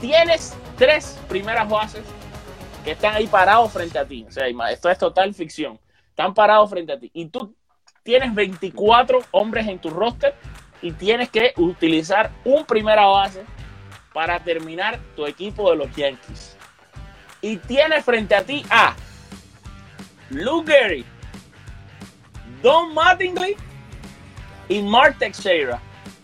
Tienes 0.00 0.54
tres 0.76 1.18
primeras 1.28 1.68
bases 1.68 2.02
que 2.84 2.92
están 2.92 3.14
ahí 3.14 3.26
parados 3.26 3.72
frente 3.72 3.98
a 3.98 4.04
ti. 4.04 4.24
O 4.28 4.32
sea, 4.32 4.46
esto 4.70 4.90
es 4.90 4.98
total 4.98 5.34
ficción. 5.34 5.78
Están 6.10 6.34
parados 6.34 6.70
frente 6.70 6.92
a 6.92 6.98
ti. 6.98 7.10
Y 7.14 7.26
tú 7.26 7.54
tienes 8.02 8.34
24 8.34 9.20
hombres 9.30 9.68
en 9.68 9.78
tu 9.78 9.90
roster 9.90 10.34
y 10.80 10.92
tienes 10.92 11.30
que 11.30 11.52
utilizar 11.56 12.30
un 12.44 12.64
primera 12.64 13.06
base 13.06 13.44
para 14.12 14.40
terminar 14.40 14.98
tu 15.16 15.26
equipo 15.26 15.70
de 15.70 15.76
los 15.76 15.94
Yankees. 15.96 16.56
Y 17.40 17.56
tienes 17.56 18.04
frente 18.04 18.34
a 18.34 18.42
ti 18.42 18.64
a 18.70 18.94
Lou 20.30 20.64
Gehrig, 20.64 21.06
Don 22.62 22.94
Mattingly 22.94 23.56
y 24.68 24.82
Mark 24.82 25.18
Teixeira. 25.18 25.80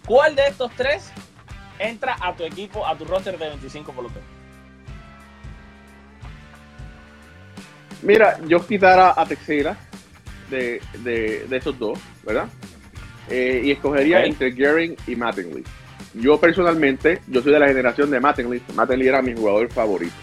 ¿Cuál 0.07 0.35
de 0.35 0.47
estos 0.47 0.71
tres 0.77 1.13
entra 1.79 2.17
a 2.21 2.35
tu 2.35 2.45
equipo, 2.45 2.87
a 2.87 2.97
tu 2.97 3.05
roster 3.05 3.39
de 3.39 3.49
25 3.49 3.93
peloteros? 3.93 4.38
Mira, 8.03 8.39
yo 8.47 8.65
quitara 8.67 9.15
a 9.17 9.27
Texera 9.27 9.77
de, 10.51 10.81
de, 10.99 11.47
de 11.49 11.57
esos 11.57 11.79
dos, 11.79 11.99
¿verdad? 12.25 12.47
Eh, 13.29 13.61
y 13.65 13.71
escogería 13.73 14.25
entre 14.25 14.53
Gehring 14.53 14.97
y 15.07 15.17
Mattingly. 15.17 15.65
Yo 16.15 16.39
personalmente, 16.41 17.21
yo 17.27 17.43
soy 17.43 17.53
de 17.53 17.59
la 17.59 17.69
generación 17.69 18.11
de 18.11 18.21
Mattingly. 18.21 18.63
Mattingly 18.75 19.09
era 19.09 19.21
mi 19.21 19.35
jugador 19.35 19.69
favorito. 19.71 20.15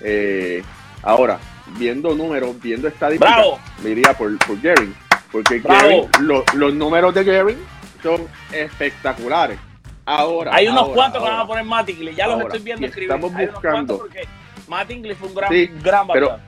Eh, 0.00 0.62
ahora, 1.02 1.38
viendo 1.78 2.14
números, 2.14 2.54
viendo 2.60 2.86
estadísticas, 2.88 3.34
¡Bravo! 3.36 3.58
me 3.82 3.90
iría 3.90 4.12
por, 4.16 4.36
por 4.46 4.60
Gehring. 4.60 4.94
Porque. 5.32 5.60
Gehring, 5.60 6.08
lo- 6.20 6.44
los 6.54 6.74
números 6.74 7.12
de 7.14 7.24
Gehring 7.24 7.58
son 8.02 8.22
espectaculares. 8.52 9.58
Ahora, 10.06 10.54
Hay 10.54 10.66
unos 10.68 10.82
ahora, 10.82 10.94
cuantos 10.94 11.22
que 11.22 11.28
van 11.28 11.40
a 11.40 11.46
poner 11.46 11.64
Mattingly. 11.64 12.14
Ya 12.14 12.26
los 12.28 12.40
estoy 12.42 12.60
viendo 12.60 12.86
escribir. 12.86 13.10
estamos 13.10 13.34
Hay 13.34 13.44
unos 13.44 13.54
buscando- 13.54 13.98
cuantos 13.98 13.98
porque 13.98 14.28
Mattingly 14.68 15.14
fue 15.14 15.28
un 15.28 15.34
gran, 15.34 15.50
Sí, 15.52 15.70
gran 15.82 16.06
pero-. 16.08 16.38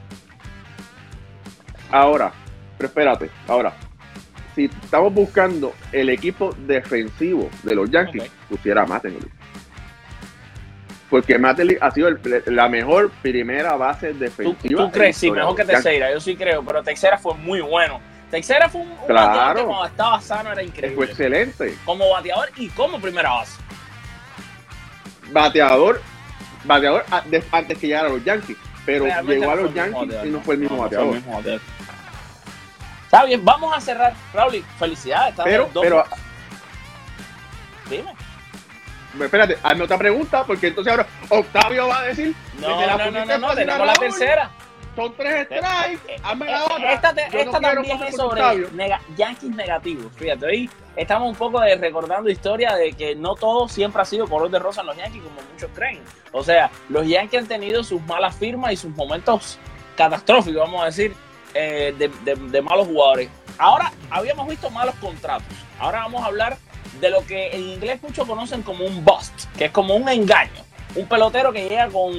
Ahora, 1.93 2.33
pero 2.79 2.89
espérate, 2.89 3.31
ahora, 3.47 3.73
si 4.55 4.65
estamos 4.65 5.13
buscando 5.15 5.73
el 5.93 6.09
equipo 6.09 6.55
defensivo 6.67 7.49
de 7.63 7.75
los 7.75 7.91
Yankees, 7.91 8.31
pusiera 8.49 8.83
a 8.83 8.87
Mattingly. 8.87 9.29
Porque 11.11 11.39
Mattingly 11.39 11.77
ha 11.81 11.91
sido 11.91 12.09
el- 12.09 12.19
la 12.47 12.69
mejor 12.71 13.11
primera 13.21 13.77
base 13.77 14.13
¿Tú, 14.15 14.19
defensiva. 14.19 14.57
tú 14.81 14.87
la 14.87 14.91
crees? 14.91 15.17
Sí, 15.19 15.31
mejor 15.31 15.55
que. 15.55 15.65
Teixeira. 15.65 16.11
Yo 16.11 16.21
sí 16.21 16.35
creo. 16.37 16.65
Pero 16.65 16.83
Teixeira 16.83 17.19
fue 17.19 17.35
muy 17.35 17.61
bueno. 17.61 18.01
Teixeira 18.31 18.67
fue 18.71 18.81
un, 18.81 18.91
un 18.93 19.07
Claro. 19.07 19.29
bateador 19.29 19.57
que 19.59 19.65
cuando 19.65 19.87
estaba 19.87 20.21
sano 20.23 20.49
era 20.53 20.55
Fue 20.55 20.65
increíble. 20.65 21.05
excelente. 21.05 21.77
Como 21.85 22.09
bateador 22.09 22.49
y 22.57 22.69
como 22.71 22.99
primera 22.99 23.29
base. 23.31 23.61
Bateador, 25.33 26.01
bateador 26.65 27.05
antes 27.53 27.79
que 27.79 27.87
llegara 27.89 28.09
a 28.09 28.13
los 28.13 28.25
Yankees. 28.25 28.57
Pero 28.85 29.05
Realmente 29.05 29.39
llegó 29.41 29.53
a 29.53 29.55
los 29.57 29.71
fue 29.71 29.75
Yankees 29.75 30.19
y 30.25 30.29
no 30.31 30.41
fue 30.41 30.55
el 30.55 30.61
mismo 30.61 30.77
fue 30.79 30.85
bateador. 30.87 31.61
Está 33.13 33.27
bien, 33.27 33.45
vamos 33.45 33.77
a 33.77 33.79
cerrar. 33.79 34.15
Raúl, 34.33 34.65
felicidades. 34.79 35.35
Pero, 35.45 35.69
pero. 35.83 36.03
Dime. 37.91 38.15
espérate, 39.23 39.59
hazme 39.63 39.85
otra 39.85 39.99
pregunta, 39.99 40.45
porque 40.45 40.69
entonces 40.69 40.91
ahora 40.91 41.07
Octavio 41.29 41.89
va 41.89 41.99
a 41.99 42.03
decir. 42.05 42.35
No, 42.59 42.69
desde 42.71 42.87
la 42.87 42.97
no, 42.97 43.11
no, 43.11 43.25
no, 43.27 43.39
no, 43.39 43.55
tenemos 43.55 43.87
la 43.87 43.93
tercera. 43.93 44.51
Son 44.97 45.15
tres 45.15 45.45
strikes. 45.45 46.17
Hazme 46.23 46.47
la 46.47 46.59
Eh, 46.59 46.65
otra. 46.65 46.93
Esta, 46.95 47.15
te- 47.15 47.29
no 47.29 47.39
esta 47.39 47.61
también 47.61 48.03
es 48.03 48.17
sobre 48.17 48.41
nega- 48.73 49.01
Yankees 49.15 49.51
negativos. 49.51 50.11
Fíjate, 50.17 50.47
hoy 50.47 50.71
estamos 50.97 51.29
un 51.29 51.37
poco 51.37 51.61
de 51.61 51.77
recordando 51.77 52.31
historia 52.31 52.75
de 52.77 52.95
que 52.95 53.15
no 53.15 53.35
todo 53.35 53.69
siempre 53.69 54.01
ha 54.01 54.07
sido 54.07 54.27
color 54.27 54.51
de 54.51 54.59
rosa 54.59 54.81
en 54.81 54.87
los 54.87 54.97
Yankees, 54.97 55.23
como 55.23 55.37
muchos 55.53 55.71
creen. 55.75 56.01
O 56.33 56.43
sea, 56.43 56.71
los 56.89 57.07
Yankees 57.07 57.43
han 57.43 57.47
tenido 57.47 57.85
sus 57.85 58.01
malas 58.07 58.35
firmas 58.37 58.73
y 58.73 58.77
sus 58.79 58.91
momentos 58.97 59.59
catastróficos, 59.97 60.63
vamos 60.63 60.83
a 60.83 60.87
decir, 60.87 61.15
eh, 61.55 61.95
de, 61.99 62.09
de- 62.25 62.35
de 62.51 62.63
malos 62.63 62.87
jugadores. 62.87 63.29
Ahora 63.59 63.93
habíamos 64.11 64.49
visto 64.49 64.71
malos 64.71 64.95
contratos. 64.97 65.47
Ahora 65.79 66.01
vamos 66.01 66.23
a 66.23 66.27
hablar 66.27 66.57
de 67.01 67.11
lo 67.11 67.25
que 67.27 67.49
en 67.55 67.63
inglés 67.69 68.03
muchos 68.03 68.27
conocen 68.27 68.63
como 68.63 68.85
un 68.85 69.05
bust, 69.05 69.33
que 69.57 69.67
es 69.67 69.71
como 69.71 69.95
un 69.95 70.09
engaño. 70.09 70.51
Un 70.95 71.07
pelotero 71.07 71.53
que 71.53 71.69
llega 71.69 71.89
con, 71.89 72.13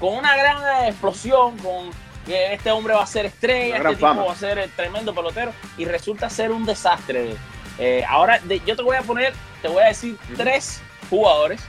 con 0.00 0.14
una 0.14 0.36
gran 0.36 0.86
explosión, 0.86 1.56
con 1.58 1.90
que 2.26 2.54
este 2.54 2.70
hombre 2.70 2.94
va 2.94 3.02
a 3.02 3.06
ser 3.06 3.26
estrella, 3.26 3.76
este 3.76 3.88
tipo 3.90 4.06
fama. 4.08 4.24
va 4.24 4.32
a 4.32 4.36
ser 4.36 4.58
el 4.58 4.70
tremendo 4.70 5.14
pelotero 5.14 5.52
y 5.76 5.84
resulta 5.84 6.30
ser 6.30 6.50
un 6.52 6.64
desastre. 6.64 7.36
Eh, 7.78 8.04
ahora 8.08 8.38
de- 8.40 8.60
yo 8.60 8.76
te 8.76 8.82
voy 8.82 8.96
a 8.96 9.02
poner, 9.02 9.34
te 9.60 9.68
voy 9.68 9.82
a 9.82 9.86
decir 9.88 10.16
tres 10.36 10.80
jugadores 11.10 11.60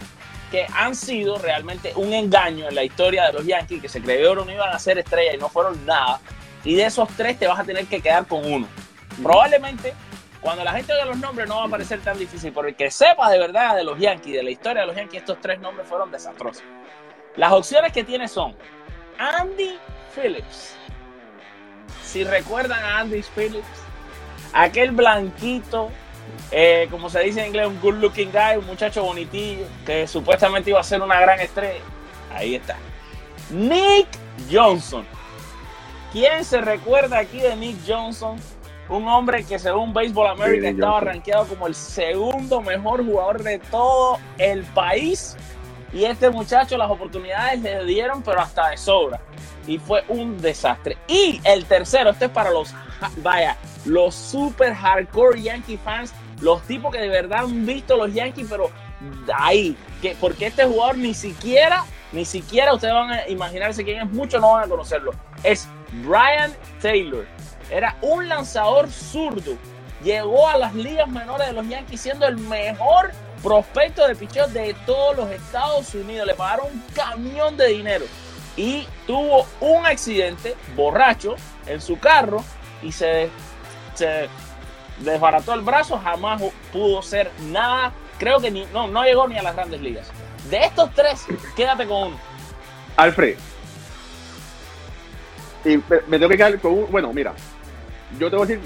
que 0.51 0.65
han 0.73 0.95
sido 0.95 1.37
realmente 1.39 1.91
un 1.95 2.13
engaño 2.13 2.69
en 2.69 2.75
la 2.75 2.83
historia 2.83 3.25
de 3.25 3.33
los 3.33 3.45
Yankees, 3.45 3.81
que 3.81 3.89
se 3.89 4.01
creyeron 4.01 4.49
iban 4.49 4.71
a 4.71 4.79
ser 4.79 4.97
estrellas 4.99 5.35
y 5.35 5.37
no 5.37 5.49
fueron 5.49 5.85
nada. 5.85 6.19
Y 6.65 6.75
de 6.75 6.85
esos 6.85 7.07
tres 7.15 7.39
te 7.39 7.47
vas 7.47 7.59
a 7.59 7.63
tener 7.63 7.85
que 7.85 8.01
quedar 8.01 8.27
con 8.27 8.51
uno. 8.51 8.67
Probablemente 9.21 9.93
cuando 10.45 10.63
la 10.63 10.73
gente 10.73 10.93
oiga 10.93 11.05
los 11.05 11.17
nombres 11.17 11.47
no 11.47 11.57
va 11.57 11.65
a 11.65 11.69
parecer 11.69 12.01
tan 12.01 12.19
difícil, 12.19 12.53
pero 12.53 12.67
el 12.67 12.75
que 12.75 12.91
sepa 12.91 13.31
de 13.31 13.39
verdad 13.39 13.75
de 13.75 13.83
los 13.83 13.97
Yankees, 13.97 14.31
de 14.31 14.43
la 14.43 14.51
historia 14.51 14.81
de 14.81 14.87
los 14.87 14.95
Yankees, 14.95 15.21
estos 15.21 15.41
tres 15.41 15.59
nombres 15.59 15.87
fueron 15.87 16.11
desastrosos. 16.11 16.63
Las 17.35 17.51
opciones 17.51 17.91
que 17.91 18.03
tiene 18.03 18.27
son 18.27 18.55
Andy 19.17 19.79
Phillips. 20.15 20.75
Si 22.03 22.23
recuerdan 22.23 22.83
a 22.83 22.99
Andy 22.99 23.23
Phillips, 23.35 23.65
aquel 24.53 24.91
blanquito, 24.91 25.89
eh, 26.51 26.87
como 26.91 27.09
se 27.09 27.21
dice 27.21 27.41
en 27.41 27.47
inglés, 27.47 27.65
un 27.65 27.81
good 27.81 27.95
looking 27.95 28.31
guy, 28.31 28.57
un 28.57 28.67
muchacho 28.67 29.03
bonitillo, 29.03 29.65
que 29.83 30.07
supuestamente 30.07 30.69
iba 30.69 30.79
a 30.79 30.83
ser 30.83 31.01
una 31.01 31.19
gran 31.19 31.39
estrella. 31.39 31.81
Ahí 32.31 32.53
está. 32.53 32.77
Nick 33.49 34.07
Johnson. 34.51 35.07
¿Quién 36.15 36.45
se 36.45 36.61
recuerda 36.61 37.19
aquí 37.19 37.39
de 37.39 37.57
Nick 37.57 37.75
Johnson? 37.85 38.37
Un 38.87 39.05
hombre 39.05 39.43
que 39.43 39.59
según 39.59 39.91
Baseball 39.91 40.27
America 40.27 40.69
estaba 40.69 41.01
rankeado 41.01 41.45
como 41.45 41.67
el 41.67 41.75
segundo 41.75 42.61
mejor 42.61 43.05
jugador 43.05 43.43
de 43.43 43.59
todo 43.59 44.17
el 44.37 44.63
país. 44.63 45.35
Y 45.91 46.05
este 46.05 46.29
muchacho 46.29 46.77
las 46.77 46.89
oportunidades 46.89 47.61
le 47.61 47.83
dieron, 47.83 48.23
pero 48.23 48.39
hasta 48.39 48.69
de 48.69 48.77
sobra. 48.77 49.19
Y 49.67 49.77
fue 49.77 50.05
un 50.07 50.37
desastre. 50.39 50.95
Y 51.09 51.41
el 51.43 51.65
tercero, 51.65 52.11
este 52.11 52.25
es 52.25 52.31
para 52.31 52.49
los, 52.49 52.73
vaya, 53.17 53.57
los 53.83 54.15
super 54.15 54.73
hardcore 54.73 55.41
Yankee 55.41 55.75
fans, 55.75 56.13
los 56.39 56.61
tipos 56.61 56.93
que 56.93 57.01
de 57.01 57.09
verdad 57.09 57.39
han 57.39 57.65
visto 57.65 57.97
los 57.97 58.13
Yankees, 58.13 58.47
pero 58.49 58.71
ahí, 59.37 59.75
que, 60.01 60.15
porque 60.21 60.47
este 60.47 60.63
jugador 60.63 60.97
ni 60.97 61.13
siquiera, 61.13 61.83
ni 62.13 62.23
siquiera 62.23 62.73
ustedes 62.73 62.93
van 62.93 63.11
a 63.11 63.27
imaginarse 63.27 63.83
quién 63.83 63.99
es, 63.99 64.09
muchos 64.13 64.39
no 64.39 64.53
van 64.53 64.63
a 64.63 64.67
conocerlo. 64.69 65.11
Es 65.43 65.67
Brian 66.03 66.53
Taylor. 66.81 67.25
Era 67.69 67.95
un 68.01 68.27
lanzador 68.27 68.89
zurdo. 68.89 69.57
Llegó 70.03 70.47
a 70.47 70.57
las 70.57 70.75
ligas 70.75 71.07
menores 71.07 71.47
de 71.47 71.53
los 71.53 71.67
Yankees 71.67 72.01
siendo 72.01 72.27
el 72.27 72.37
mejor 72.37 73.11
prospecto 73.41 74.07
de 74.07 74.15
picheo 74.15 74.47
de 74.47 74.75
todos 74.85 75.15
los 75.15 75.31
Estados 75.31 75.93
Unidos. 75.95 76.27
Le 76.27 76.35
pagaron 76.35 76.67
un 76.67 76.83
camión 76.93 77.57
de 77.57 77.67
dinero. 77.67 78.05
Y 78.57 78.87
tuvo 79.05 79.45
un 79.59 79.85
accidente 79.85 80.55
borracho 80.75 81.35
en 81.65 81.81
su 81.81 81.99
carro 81.99 82.43
y 82.81 82.91
se, 82.91 83.29
se 83.95 84.29
desbarató 84.99 85.53
el 85.53 85.61
brazo. 85.61 85.99
Jamás 85.99 86.41
pudo 86.71 87.01
ser 87.01 87.31
nada. 87.51 87.91
Creo 88.19 88.39
que 88.39 88.51
ni, 88.51 88.65
no, 88.67 88.87
no 88.87 89.03
llegó 89.03 89.27
ni 89.27 89.37
a 89.37 89.43
las 89.43 89.55
grandes 89.55 89.81
ligas. 89.81 90.07
De 90.49 90.57
estos 90.57 90.91
tres, 90.93 91.25
quédate 91.55 91.87
con 91.87 92.09
uno. 92.09 92.19
Alfred. 92.97 93.37
Y 95.65 95.77
me, 95.77 95.83
me 96.07 96.17
tengo 96.19 96.29
que 96.29 96.37
quedar 96.37 96.59
con 96.59 96.73
un. 96.73 96.91
Bueno, 96.91 97.11
mira. 97.13 97.33
Yo 98.19 98.29
te 98.29 98.35
voy 98.35 98.45
a 98.45 98.47
decir 98.49 98.63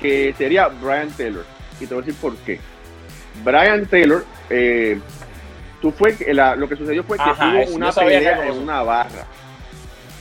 que 0.00 0.34
sería 0.36 0.68
Brian 0.68 1.10
Taylor. 1.10 1.44
Y 1.80 1.86
te 1.86 1.94
voy 1.94 2.02
a 2.02 2.06
decir 2.06 2.20
por 2.20 2.36
qué. 2.38 2.60
Brian 3.44 3.86
Taylor, 3.86 4.24
eh, 4.50 4.98
tú 5.82 5.90
fue 5.92 6.16
la- 6.32 6.56
lo 6.56 6.68
que 6.68 6.76
sucedió 6.76 7.02
fue 7.04 7.16
que 7.16 7.22
Ajá, 7.24 7.52
una 7.70 7.92
pelea 7.92 8.46
en 8.48 8.58
una 8.58 8.82
barra. 8.82 9.24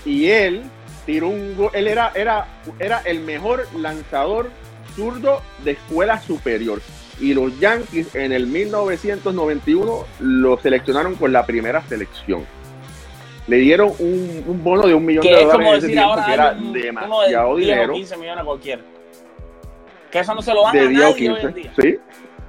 Y 0.05 0.27
él 0.27 0.63
tiró 1.05 1.27
un 1.29 1.55
gol. 1.55 1.69
Él 1.73 1.87
era, 1.87 2.11
era, 2.15 2.47
era 2.79 3.01
el 3.05 3.19
mejor 3.21 3.67
lanzador 3.75 4.49
zurdo 4.95 5.41
de 5.63 5.71
escuela 5.71 6.19
superior. 6.21 6.81
Y 7.19 7.33
los 7.33 7.57
Yankees 7.59 8.13
en 8.15 8.33
el 8.33 8.47
1991 8.47 10.05
lo 10.19 10.57
seleccionaron 10.59 11.15
con 11.15 11.31
la 11.31 11.45
primera 11.45 11.81
selección. 11.87 12.45
Le 13.47 13.57
dieron 13.57 13.91
un, 13.99 14.43
un 14.47 14.63
bono 14.63 14.87
de 14.87 14.93
un 14.93 15.05
millón 15.05 15.23
de 15.23 15.29
Que 15.29 15.35
dólares 15.35 15.53
como 15.55 15.69
en 15.69 15.77
ese 15.77 15.87
tiempo, 15.87 16.09
ahora 16.11 16.25
que 16.25 16.33
era 16.33 16.51
un- 16.51 16.57
uno 16.65 16.73
de 16.73 16.81
demasiado 16.81 17.27
10 17.29 17.45
o 17.47 17.55
dinero. 17.57 17.93
15 17.93 18.17
millones 18.17 18.41
a 18.41 18.45
cualquiera. 18.45 18.81
Que 20.11 20.19
eso 20.19 20.33
no 20.35 20.41
se 20.41 20.53
lo 20.53 20.63
dan 20.63 20.73
de 20.73 20.79
a 20.79 20.87
10 20.87 20.91
o 20.91 21.09
nadie 21.09 21.29
hoy 21.29 21.39
en 21.39 21.53
15, 21.53 21.61
día. 21.61 21.73
¿sí? 21.79 21.97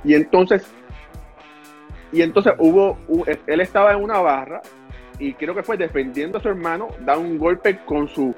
Y 0.04 0.14
entonces, 0.14 0.62
y 2.12 2.22
entonces 2.22 2.54
hubo, 2.58 2.98
él 3.46 3.60
estaba 3.60 3.92
en 3.92 4.02
una 4.02 4.20
barra 4.20 4.62
y 5.18 5.34
creo 5.34 5.54
que 5.54 5.62
fue 5.62 5.76
defendiendo 5.76 6.38
a 6.38 6.42
su 6.42 6.48
hermano, 6.48 6.88
da 7.00 7.16
un 7.18 7.36
golpe 7.38 7.78
con 7.84 8.08
su 8.08 8.34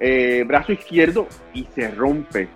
eh, 0.00 0.42
brazo 0.46 0.72
izquierdo 0.72 1.26
y 1.54 1.66
se 1.74 1.90
rompe. 1.92 2.48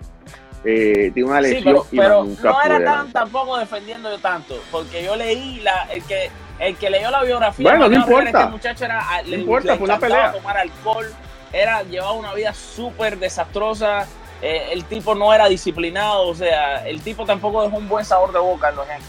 Eh, 0.65 1.11
tiene 1.13 1.29
una 1.29 1.41
Sí, 1.41 1.53
lesión 1.53 1.63
pero, 1.63 1.85
y 1.91 1.97
pero 1.97 2.23
nunca 2.25 2.51
no 2.51 2.61
era 2.63 2.83
tan 2.83 3.11
tampoco 3.13 3.57
defendiendo 3.57 4.09
yo 4.11 4.17
tanto, 4.19 4.55
porque 4.71 5.03
yo 5.03 5.15
leí 5.15 5.61
la, 5.61 5.83
el 5.93 6.03
que 6.03 6.29
el 6.59 6.75
que 6.77 6.89
leyó 6.89 7.11
la 7.11 7.23
biografía. 7.23 7.69
Bueno, 7.69 7.87
no 7.89 7.95
importa. 7.95 8.29
Este 8.41 8.45
muchacho 8.51 8.85
era, 8.85 9.21
le, 9.25 9.37
importa, 9.37 9.71
le 9.73 9.77
fue 9.77 9.85
una 9.85 9.99
pelea. 9.99 10.31
tomar 10.31 10.57
alcohol, 10.57 11.05
era 11.53 11.83
llevaba 11.83 12.13
una 12.13 12.33
vida 12.33 12.53
súper 12.53 13.17
desastrosa. 13.17 14.07
eh, 14.41 14.69
el 14.71 14.83
tipo 14.85 15.15
no 15.15 15.33
era 15.33 15.47
disciplinado, 15.47 16.27
o 16.27 16.35
sea, 16.35 16.87
el 16.87 17.01
tipo 17.01 17.25
tampoco 17.25 17.63
dejó 17.63 17.77
un 17.77 17.87
buen 17.89 18.05
sabor 18.05 18.31
de 18.31 18.39
boca 18.39 18.69
en 18.69 18.75
los 18.75 18.87
Yankees. 18.87 19.07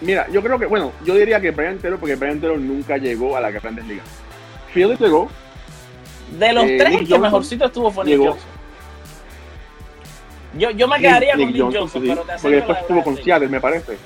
Mira, 0.00 0.26
yo 0.30 0.42
creo 0.42 0.58
que, 0.58 0.66
bueno, 0.66 0.92
yo 1.04 1.14
diría 1.14 1.40
que 1.40 1.52
Brian 1.52 1.78
Taylor, 1.78 2.00
porque 2.00 2.16
Brian 2.16 2.40
Taylor 2.40 2.58
nunca 2.58 2.96
llegó 2.96 3.36
a 3.36 3.40
las 3.40 3.52
grandes 3.52 3.84
ligas. 3.86 4.06
Phillips 4.74 5.00
llegó, 5.00 5.28
De 6.38 6.52
los 6.52 6.64
Eh, 6.64 6.76
tres, 6.78 6.88
el 6.92 6.98
que 6.98 7.04
Johnson 7.04 7.20
mejorcito 7.20 7.66
estuvo 7.66 7.90
fue 7.92 8.04
Nick. 8.06 8.18
Johnson. 8.18 8.38
Yo, 10.58 10.70
yo 10.70 10.88
me 10.88 10.98
quedaría 10.98 11.34
Nick- 11.34 11.44
con 11.44 11.52
Nick 11.52 11.62
Nick 11.66 11.76
Johnson, 11.78 12.02
sí, 12.02 12.08
pero 12.08 12.22
te 12.22 12.32
porque 12.32 12.56
después 12.56 12.68
la 12.68 12.74
de 12.74 12.80
estuvo 12.80 13.04
con. 13.04 13.16
Seattle, 13.22 13.48
me 13.48 13.60
parece. 13.60 13.98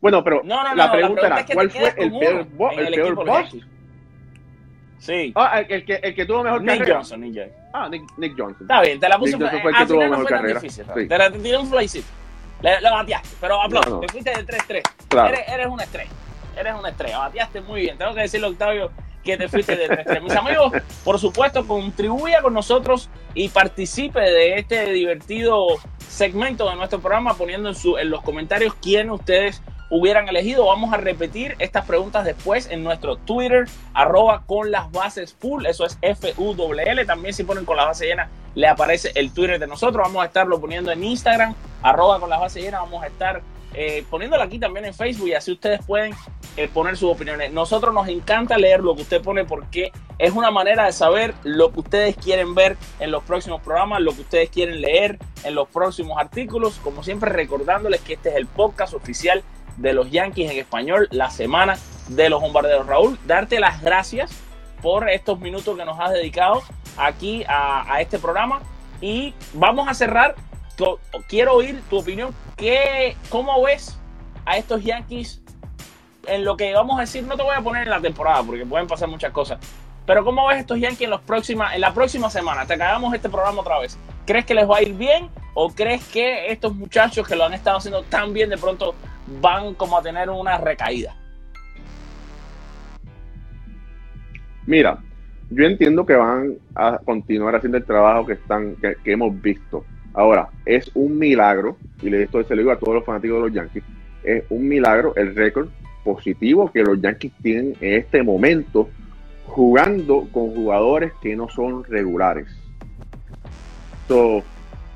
Bueno, 0.00 0.22
pero 0.22 0.42
No, 0.44 0.62
no, 0.62 0.74
la 0.74 0.86
la 0.86 0.92
pregunta 0.92 1.22
pregunta 1.22 1.26
era, 1.26 1.40
es 1.40 1.46
que 1.46 1.54
¿cuál 1.54 1.70
fue 1.70 1.94
el 1.96 2.10
peor, 2.18 2.46
bo- 2.56 2.70
el 2.72 2.86
el 2.86 2.94
peor 2.94 3.14
boss? 3.16 3.56
Sí. 4.98 5.32
Ah, 5.36 5.60
el, 5.60 5.72
el 5.72 5.84
que, 5.84 5.94
el 5.94 6.14
que 6.14 6.26
tuvo 6.26 6.42
mejor 6.42 6.60
Nick 6.62 6.78
carrera. 6.78 6.96
Johnson, 6.96 7.20
Nick 7.20 7.34
Johnson. 7.36 7.56
Ah, 7.72 7.88
Nick, 7.88 8.02
Nick 8.18 8.34
Johnson. 8.36 8.62
Está 8.62 8.80
bien, 8.82 9.00
te 9.00 9.08
la 9.08 9.18
puse. 9.18 9.32
Nick 9.32 9.40
Johnson 9.42 9.60
fue 9.62 9.70
el 9.70 9.76
que 9.76 9.86
tuvo 9.86 9.96
final 9.98 10.10
no 10.10 10.16
mejor 10.16 10.28
fue 10.28 10.36
carrera. 10.36 10.60
difícil. 10.60 10.84
Sí. 10.94 11.08
Te 11.08 11.18
la 11.18 11.30
te 11.30 11.38
tiré 11.38 11.56
un 11.58 11.70
flycito. 11.70 12.06
Le, 12.62 12.80
le 12.80 12.90
bateaste, 12.90 13.28
pero 13.40 13.62
aplausos. 13.62 13.90
No, 13.92 13.96
no. 14.00 14.06
Te 14.06 14.08
fuiste 14.12 14.30
de 14.30 14.46
3-3. 14.46 14.82
Claro. 15.08 15.28
Eres, 15.34 15.48
eres 15.48 15.66
una 15.68 15.84
estrella. 15.84 16.10
Eres 16.58 16.74
una 16.74 16.88
estrella. 16.88 17.18
Bateaste 17.18 17.60
muy 17.60 17.80
bien. 17.82 17.96
Tengo 17.98 18.14
que 18.14 18.20
decirle, 18.22 18.48
Octavio, 18.48 18.90
que 19.22 19.36
te 19.36 19.48
fuiste 19.48 19.76
de 19.76 19.88
3-3. 19.88 20.22
Mis 20.22 20.34
amigos, 20.34 20.72
por 21.04 21.18
supuesto, 21.20 21.64
contribuya 21.66 22.42
con 22.42 22.52
nosotros 22.54 23.08
y 23.34 23.48
participe 23.50 24.20
de 24.20 24.56
este 24.58 24.90
divertido 24.92 25.66
segmento 26.08 26.68
de 26.68 26.74
nuestro 26.74 26.98
programa 26.98 27.34
poniendo 27.34 27.68
en, 27.68 27.74
su, 27.76 27.96
en 27.98 28.10
los 28.10 28.22
comentarios 28.22 28.74
quién 28.82 29.10
ustedes 29.10 29.62
hubieran 29.90 30.28
elegido. 30.28 30.66
Vamos 30.66 30.92
a 30.92 30.96
repetir 30.96 31.56
estas 31.58 31.84
preguntas 31.86 32.24
después 32.24 32.68
en 32.70 32.84
nuestro 32.84 33.16
Twitter, 33.16 33.66
arroba 33.94 34.42
con 34.46 34.70
las 34.70 34.90
bases 34.92 35.34
full, 35.34 35.66
eso 35.66 35.84
es 35.84 35.98
F-U-L-L. 36.02 37.04
También 37.04 37.34
si 37.34 37.44
ponen 37.44 37.64
con 37.64 37.76
las 37.76 37.86
bases 37.86 38.08
llenas, 38.08 38.28
le 38.54 38.66
aparece 38.66 39.12
el 39.14 39.32
Twitter 39.32 39.58
de 39.58 39.66
nosotros. 39.66 40.06
Vamos 40.06 40.22
a 40.22 40.26
estarlo 40.26 40.60
poniendo 40.60 40.90
en 40.90 41.04
Instagram, 41.04 41.54
arroba 41.82 42.20
con 42.20 42.30
las 42.30 42.40
bases 42.40 42.62
llenas. 42.62 42.80
Vamos 42.80 43.02
a 43.02 43.06
estar 43.06 43.42
eh, 43.74 44.04
poniéndolo 44.08 44.42
aquí 44.42 44.58
también 44.58 44.86
en 44.86 44.94
Facebook 44.94 45.28
y 45.28 45.34
así 45.34 45.52
ustedes 45.52 45.84
pueden 45.84 46.14
eh, 46.56 46.68
poner 46.68 46.96
sus 46.96 47.10
opiniones. 47.10 47.52
Nosotros 47.52 47.94
nos 47.94 48.08
encanta 48.08 48.56
leer 48.58 48.80
lo 48.80 48.96
que 48.96 49.02
usted 49.02 49.22
pone 49.22 49.44
porque 49.44 49.92
es 50.18 50.32
una 50.32 50.50
manera 50.50 50.86
de 50.86 50.92
saber 50.92 51.34
lo 51.44 51.70
que 51.72 51.80
ustedes 51.80 52.16
quieren 52.16 52.54
ver 52.54 52.76
en 52.98 53.10
los 53.10 53.22
próximos 53.22 53.60
programas, 53.62 54.00
lo 54.00 54.12
que 54.12 54.22
ustedes 54.22 54.50
quieren 54.50 54.80
leer 54.80 55.18
en 55.44 55.54
los 55.54 55.68
próximos 55.68 56.18
artículos. 56.18 56.80
Como 56.82 57.04
siempre, 57.04 57.30
recordándoles 57.30 58.00
que 58.00 58.14
este 58.14 58.30
es 58.30 58.36
el 58.36 58.46
podcast 58.46 58.94
oficial 58.94 59.44
de 59.78 59.92
los 59.92 60.10
Yankees 60.10 60.50
en 60.50 60.58
español, 60.58 61.08
la 61.10 61.30
semana 61.30 61.78
de 62.08 62.28
los 62.28 62.40
bombarderos. 62.40 62.86
Raúl, 62.86 63.18
darte 63.26 63.60
las 63.60 63.80
gracias 63.80 64.30
por 64.82 65.08
estos 65.08 65.40
minutos 65.40 65.76
que 65.76 65.84
nos 65.84 65.98
has 65.98 66.12
dedicado 66.12 66.62
aquí 66.96 67.44
a, 67.48 68.00
este 68.00 68.18
programa 68.18 68.60
y 69.00 69.34
vamos 69.54 69.88
a 69.88 69.94
cerrar. 69.94 70.34
Quiero 71.28 71.54
oír 71.54 71.82
tu 71.90 71.98
opinión. 71.98 72.34
¿Qué, 72.56 73.16
¿Cómo 73.30 73.62
ves 73.62 73.98
a 74.44 74.56
estos 74.56 74.82
Yankees 74.84 75.42
en 76.26 76.44
lo 76.44 76.56
que 76.56 76.72
vamos 76.72 76.98
a 76.98 77.00
decir? 77.00 77.24
No 77.24 77.36
te 77.36 77.42
voy 77.42 77.56
a 77.56 77.60
poner 77.60 77.84
en 77.84 77.90
la 77.90 78.00
temporada 78.00 78.42
porque 78.42 78.64
pueden 78.64 78.86
pasar 78.86 79.08
muchas 79.08 79.32
cosas. 79.32 79.58
Pero 80.06 80.24
¿cómo 80.24 80.46
ves 80.46 80.58
estos 80.60 80.78
Yankees 80.78 81.02
en, 81.02 81.10
los 81.10 81.20
próxima, 81.20 81.74
en 81.74 81.80
la 81.80 81.92
próxima 81.92 82.30
semana? 82.30 82.64
Te 82.64 82.74
acabamos 82.74 83.12
este 83.12 83.28
programa 83.28 83.60
otra 83.60 83.78
vez. 83.80 83.98
¿Crees 84.24 84.46
que 84.46 84.54
les 84.54 84.68
va 84.68 84.78
a 84.78 84.82
ir 84.82 84.94
bien? 84.94 85.28
¿O 85.54 85.70
crees 85.70 86.04
que 86.08 86.50
estos 86.50 86.74
muchachos 86.74 87.26
que 87.26 87.34
lo 87.34 87.44
han 87.44 87.54
estado 87.54 87.78
haciendo 87.78 88.02
tan 88.04 88.32
bien 88.32 88.48
de 88.48 88.56
pronto 88.56 88.94
van 89.40 89.74
como 89.74 89.98
a 89.98 90.02
tener 90.02 90.30
una 90.30 90.58
recaída? 90.58 91.14
Mira, 94.66 94.98
yo 95.50 95.64
entiendo 95.64 96.04
que 96.04 96.14
van 96.14 96.54
a 96.74 96.98
continuar 97.04 97.56
haciendo 97.56 97.78
el 97.78 97.84
trabajo 97.84 98.26
que 98.26 98.34
están, 98.34 98.76
que, 98.76 98.96
hemos 99.10 99.40
visto. 99.40 99.84
Ahora, 100.12 100.48
es 100.66 100.90
un 100.94 101.18
milagro, 101.18 101.76
y 102.02 102.10
le- 102.10 102.24
esto 102.24 102.42
se 102.44 102.54
lo 102.54 102.60
digo 102.62 102.72
a 102.72 102.78
todos 102.78 102.96
los 102.96 103.04
fanáticos 103.04 103.36
de 103.38 103.42
los 103.42 103.52
Yankees, 103.52 103.84
es 104.24 104.44
un 104.50 104.68
milagro 104.68 105.14
el 105.16 105.34
récord 105.34 105.68
positivo 106.04 106.70
que 106.70 106.82
los 106.82 107.00
Yankees 107.00 107.32
tienen 107.42 107.74
en 107.80 107.94
este 107.94 108.22
momento 108.22 108.88
jugando 109.46 110.28
con 110.32 110.54
jugadores 110.54 111.12
que 111.22 111.34
no 111.34 111.48
son 111.48 111.84
regulares. 111.84 112.46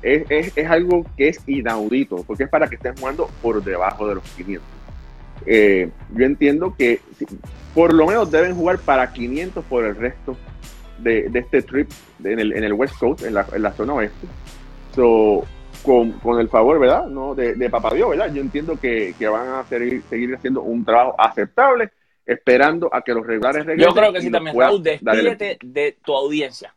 Es, 0.03 0.25
es- 0.29 0.57
es 0.57 0.69
algo 0.69 1.05
que 1.17 1.29
es 1.29 1.39
inaudito, 1.47 2.23
porque 2.27 2.43
es 2.43 2.49
para 2.49 2.67
que 2.67 2.75
estén 2.75 2.95
jugando 2.97 3.29
por 3.41 3.63
debajo 3.63 4.07
de 4.07 4.15
los 4.15 4.23
500. 4.35 4.67
Eh, 5.45 5.89
yo 6.15 6.25
entiendo 6.25 6.75
que 6.77 7.01
por 7.73 7.93
lo 7.93 8.05
menos 8.05 8.29
deben 8.31 8.55
jugar 8.55 8.77
para 8.79 9.11
500 9.11 9.65
por 9.65 9.83
el 9.85 9.95
resto 9.95 10.37
de, 10.99 11.29
de 11.29 11.39
este 11.39 11.61
trip 11.63 11.89
en, 12.23 12.39
el, 12.39 12.53
en 12.53 12.63
el 12.63 12.73
West 12.73 12.97
Coast, 12.97 13.23
en 13.25 13.33
la, 13.33 13.45
en 13.53 13.61
la 13.61 13.71
zona 13.73 13.93
oeste. 13.95 14.27
So, 14.95 15.43
con, 15.83 16.11
con 16.19 16.39
el 16.39 16.47
favor, 16.47 16.79
¿verdad? 16.79 17.07
No, 17.07 17.35
de, 17.35 17.55
de 17.55 17.69
Papá 17.69 17.93
Dios, 17.93 18.09
¿verdad? 18.11 18.31
Yo 18.33 18.41
entiendo 18.41 18.79
que, 18.79 19.13
que 19.19 19.27
van 19.27 19.47
a 19.49 19.63
seguir, 19.65 20.01
seguir 20.09 20.33
haciendo 20.35 20.61
un 20.61 20.85
trabajo 20.85 21.15
aceptable, 21.17 21.89
esperando 22.25 22.89
a 22.93 23.01
que 23.01 23.13
los 23.13 23.25
regulares 23.25 23.65
regresen. 23.65 23.89
Yo 23.91 23.93
creo 23.99 24.13
que 24.13 24.21
sí 24.21 24.31
también. 24.31 24.57
Raúl, 24.57 24.81
dar 25.01 25.15
el- 25.17 25.25
despídete 25.25 25.57
de 25.65 25.97
tu 26.05 26.13
audiencia. 26.15 26.73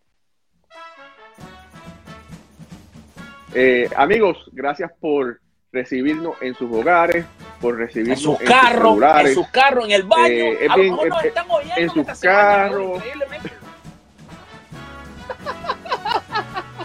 Eh, 3.59 3.89
amigos, 3.97 4.51
gracias 4.53 4.91
por 5.01 5.41
recibirnos 5.73 6.35
en 6.43 6.55
sus 6.55 6.71
hogares, 6.71 7.25
por 7.61 7.75
En 7.75 7.81
recibirnos 7.87 8.21
sus 8.21 8.39
en 8.41 8.47
carros, 8.47 8.99
en 9.21 9.35
sus 9.35 9.49
carros, 9.49 9.85
en 9.87 9.91
el 9.93 10.03
baño. 10.03 10.25
Eh, 10.29 10.67
a 10.69 10.77
lo 10.77 10.85
nos 11.07 11.25
eh, 11.25 11.29
están 11.29 11.47
oyendo 11.51 11.75
en 11.77 11.91
sus 11.91 12.21
carros. 12.21 13.03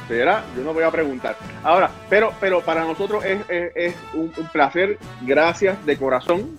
¿Será? 0.08 0.44
Yo 0.58 0.64
no 0.64 0.74
voy 0.74 0.84
a 0.84 0.92
preguntar. 0.92 1.36
Ahora, 1.64 1.90
pero, 2.10 2.34
pero 2.40 2.62
para 2.62 2.84
nosotros 2.86 3.24
es, 3.24 3.40
es- 3.50 3.72
es 3.76 3.96
un, 4.14 4.32
un 4.38 4.48
placer. 4.48 4.98
Gracias 5.22 5.86
de 5.86 5.98
corazón. 5.98 6.58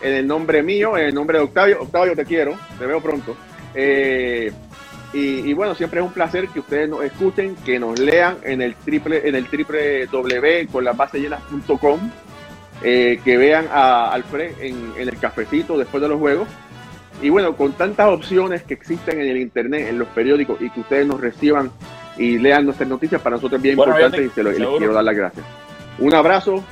En 0.00 0.12
el 0.14 0.26
nombre 0.26 0.62
mío, 0.62 0.96
en 0.98 1.06
el 1.06 1.14
nombre 1.14 1.38
de 1.38 1.44
Octavio. 1.44 1.80
Octavio, 1.82 2.14
te 2.14 2.24
quiero. 2.24 2.56
Te 2.78 2.86
veo 2.86 3.00
pronto. 3.00 3.36
Eh, 3.74 4.52
y, 5.14 5.48
y 5.50 5.52
bueno, 5.54 5.74
siempre 5.74 6.00
es 6.00 6.06
un 6.06 6.12
placer 6.12 6.48
que 6.48 6.60
ustedes 6.60 6.88
nos 6.88 7.02
escuchen, 7.04 7.56
que 7.64 7.78
nos 7.78 7.98
lean 7.98 8.36
en 8.42 8.60
el 8.62 8.74
triple, 8.74 9.26
en 9.28 9.34
el 9.34 9.46
triple 9.46 10.06
W 10.06 10.66
con 10.68 10.84
las 10.84 10.96
bases 10.96 11.20
llenas.com, 11.22 12.00
eh, 12.82 13.20
que 13.24 13.36
vean 13.36 13.66
a 13.72 14.10
Alfred 14.12 14.52
en, 14.60 14.92
en 14.98 15.08
el 15.08 15.16
cafecito 15.18 15.78
después 15.78 16.02
de 16.02 16.08
los 16.08 16.18
juegos. 16.18 16.48
Y 17.22 17.28
bueno, 17.30 17.56
con 17.56 17.72
tantas 17.72 18.08
opciones 18.08 18.62
que 18.64 18.74
existen 18.74 19.20
en 19.20 19.28
el 19.28 19.36
internet, 19.38 19.86
en 19.88 19.98
los 19.98 20.08
periódicos, 20.08 20.60
y 20.60 20.68
que 20.70 20.80
ustedes 20.80 21.06
nos 21.06 21.20
reciban 21.20 21.70
y 22.18 22.38
lean 22.38 22.64
nuestras 22.64 22.88
noticias, 22.88 23.20
para 23.22 23.36
nosotros 23.36 23.58
es 23.58 23.62
bien 23.62 23.76
Bueno, 23.76 23.92
importante 23.92 24.18
te- 24.18 24.26
y, 24.26 24.30
se 24.30 24.42
lo- 24.42 24.50
les 24.50 24.78
quiero 24.78 24.92
dar 24.94 25.04
las 25.04 25.16
gracias. 25.16 25.46
Un 26.00 26.12
abrazo, 26.12 26.62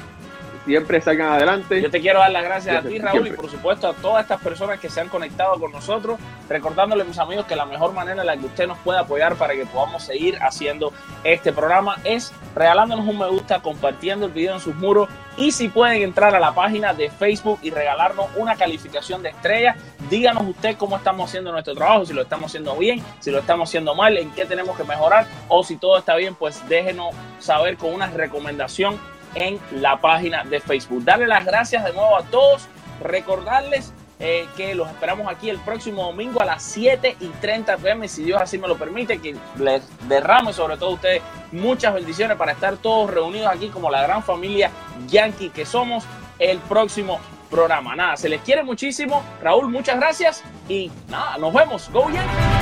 siempre 0.65 1.01
salgan 1.01 1.33
adelante. 1.33 1.81
Yo 1.81 1.91
te 1.91 2.01
quiero 2.01 2.21
dar 2.21 2.31
las 2.31 2.45
gracias 2.45 2.77
a 2.77 2.83
ti, 2.83 2.89
Siempre, 2.89 3.13
Raúl, 3.13 3.29
y 3.29 3.33
por 3.33 3.51
supuesto 3.51 3.89
a 3.89 3.95
todas 3.95 4.23
estas 4.23 4.41
personas 4.41 4.79
que 4.79 4.89
se 4.89 5.01
han 5.01 5.09
conectado 5.09 5.59
con 5.59 5.73
nosotros, 5.73 6.19
recordándole, 6.49 7.05
mis 7.05 7.19
amigos, 7.19 7.47
que 7.47 7.57
la 7.57 7.67
mejor 7.67 7.93
manera 7.93 8.21
en 8.21 8.27
la 8.27 8.37
que 8.37 8.47
usted 8.47 8.67
nos 8.67 8.79
puede 8.79 8.99
apoyar 8.99 9.37
para 9.37 9.55
que 9.55 9.67
podamos 9.67 10.03
seguir 10.03 10.39
haciendo 10.41 10.93
este 11.25 11.53
programa 11.53 11.97
es 12.05 12.33
regalándonos 12.55 13.07
un 13.07 13.19
me 13.19 13.29
gusta, 13.29 13.61
compartiendo 13.61 14.27
el 14.27 14.33
video 14.33 14.55
en 14.55 14.61
sus 14.61 14.75
muros 14.75 15.09
y 15.37 15.53
si 15.53 15.69
pueden 15.69 16.03
entrar 16.03 16.35
a 16.35 16.41
la 16.41 16.55
página 16.55 16.93
de 16.93 17.11
Facebook 17.11 17.59
y 17.63 17.71
regalarnos 17.71 18.27
una 18.37 18.57
calificación 18.57 19.23
de 19.23 19.31
estrella, 19.31 19.77
díganos 20.11 20.43
usted 20.47 20.77
cómo 20.77 20.97
estamos 20.97 21.31
haciendo 21.31 21.53
nuestro 21.53 21.75
trabajo, 21.75 22.05
si 22.05 22.13
lo 22.13 22.23
estamos 22.23 22.51
haciendo 22.51 22.77
bien, 22.77 23.03
si 23.21 23.31
lo 23.31 23.39
estamos 23.39 23.69
haciendo 23.69 23.95
mal, 23.95 24.17
en 24.19 24.31
qué 24.33 24.45
tenemos 24.45 24.77
que 24.77 24.85
mejorar 24.85 25.27
o 25.49 25.65
si 25.65 25.77
todo 25.77 25.97
está 25.97 26.17
bien, 26.17 26.35
pues 26.35 26.67
déjenos 26.69 27.15
saber 27.39 27.77
con 27.77 27.95
una 27.95 28.09
recomendación 28.09 29.01
en 29.35 29.59
la 29.72 30.01
página 30.01 30.45
de 30.45 30.61
Facebook. 30.61 31.05
Darle 31.05 31.26
las 31.26 31.45
gracias 31.45 31.85
de 31.85 31.93
nuevo 31.93 32.16
a 32.16 32.22
todos, 32.24 32.68
recordarles 33.03 33.93
eh, 34.24 34.47
que 34.57 34.74
los 34.76 34.89
esperamos 34.89 35.26
aquí 35.28 35.51
el 35.51 35.59
próximo 35.59 36.05
domingo 36.05 36.41
a 36.41 36.45
las 36.45 36.62
7 36.62 37.16
y 37.18 37.26
30 37.26 37.76
pm, 37.78 38.07
si 38.07 38.22
Dios 38.22 38.41
así 38.41 38.57
me 38.57 38.68
lo 38.68 38.76
permite, 38.76 39.18
que 39.18 39.35
les 39.59 39.83
derrame 40.09 40.53
sobre 40.53 40.76
todo 40.76 40.91
a 40.91 40.95
ustedes 40.95 41.22
muchas 41.51 41.93
bendiciones 41.93 42.37
para 42.37 42.53
estar 42.53 42.76
todos 42.76 43.11
reunidos 43.11 43.49
aquí 43.49 43.68
como 43.68 43.91
la 43.91 44.01
gran 44.03 44.22
familia 44.22 44.70
Yankee 45.09 45.51
que 45.51 45.66
somos 45.66 46.05
el 46.39 46.59
próximo 46.61 47.18
programa. 47.51 47.97
Nada, 47.97 48.16
se 48.16 48.28
les 48.28 48.41
quiere 48.43 48.62
muchísimo. 48.62 49.24
Raúl, 49.43 49.68
muchas 49.68 49.97
gracias 49.97 50.45
y 50.68 50.89
nada, 51.09 51.37
nos 51.39 51.53
vemos. 51.53 51.91
Go 51.91 52.09
Yankees. 52.09 52.62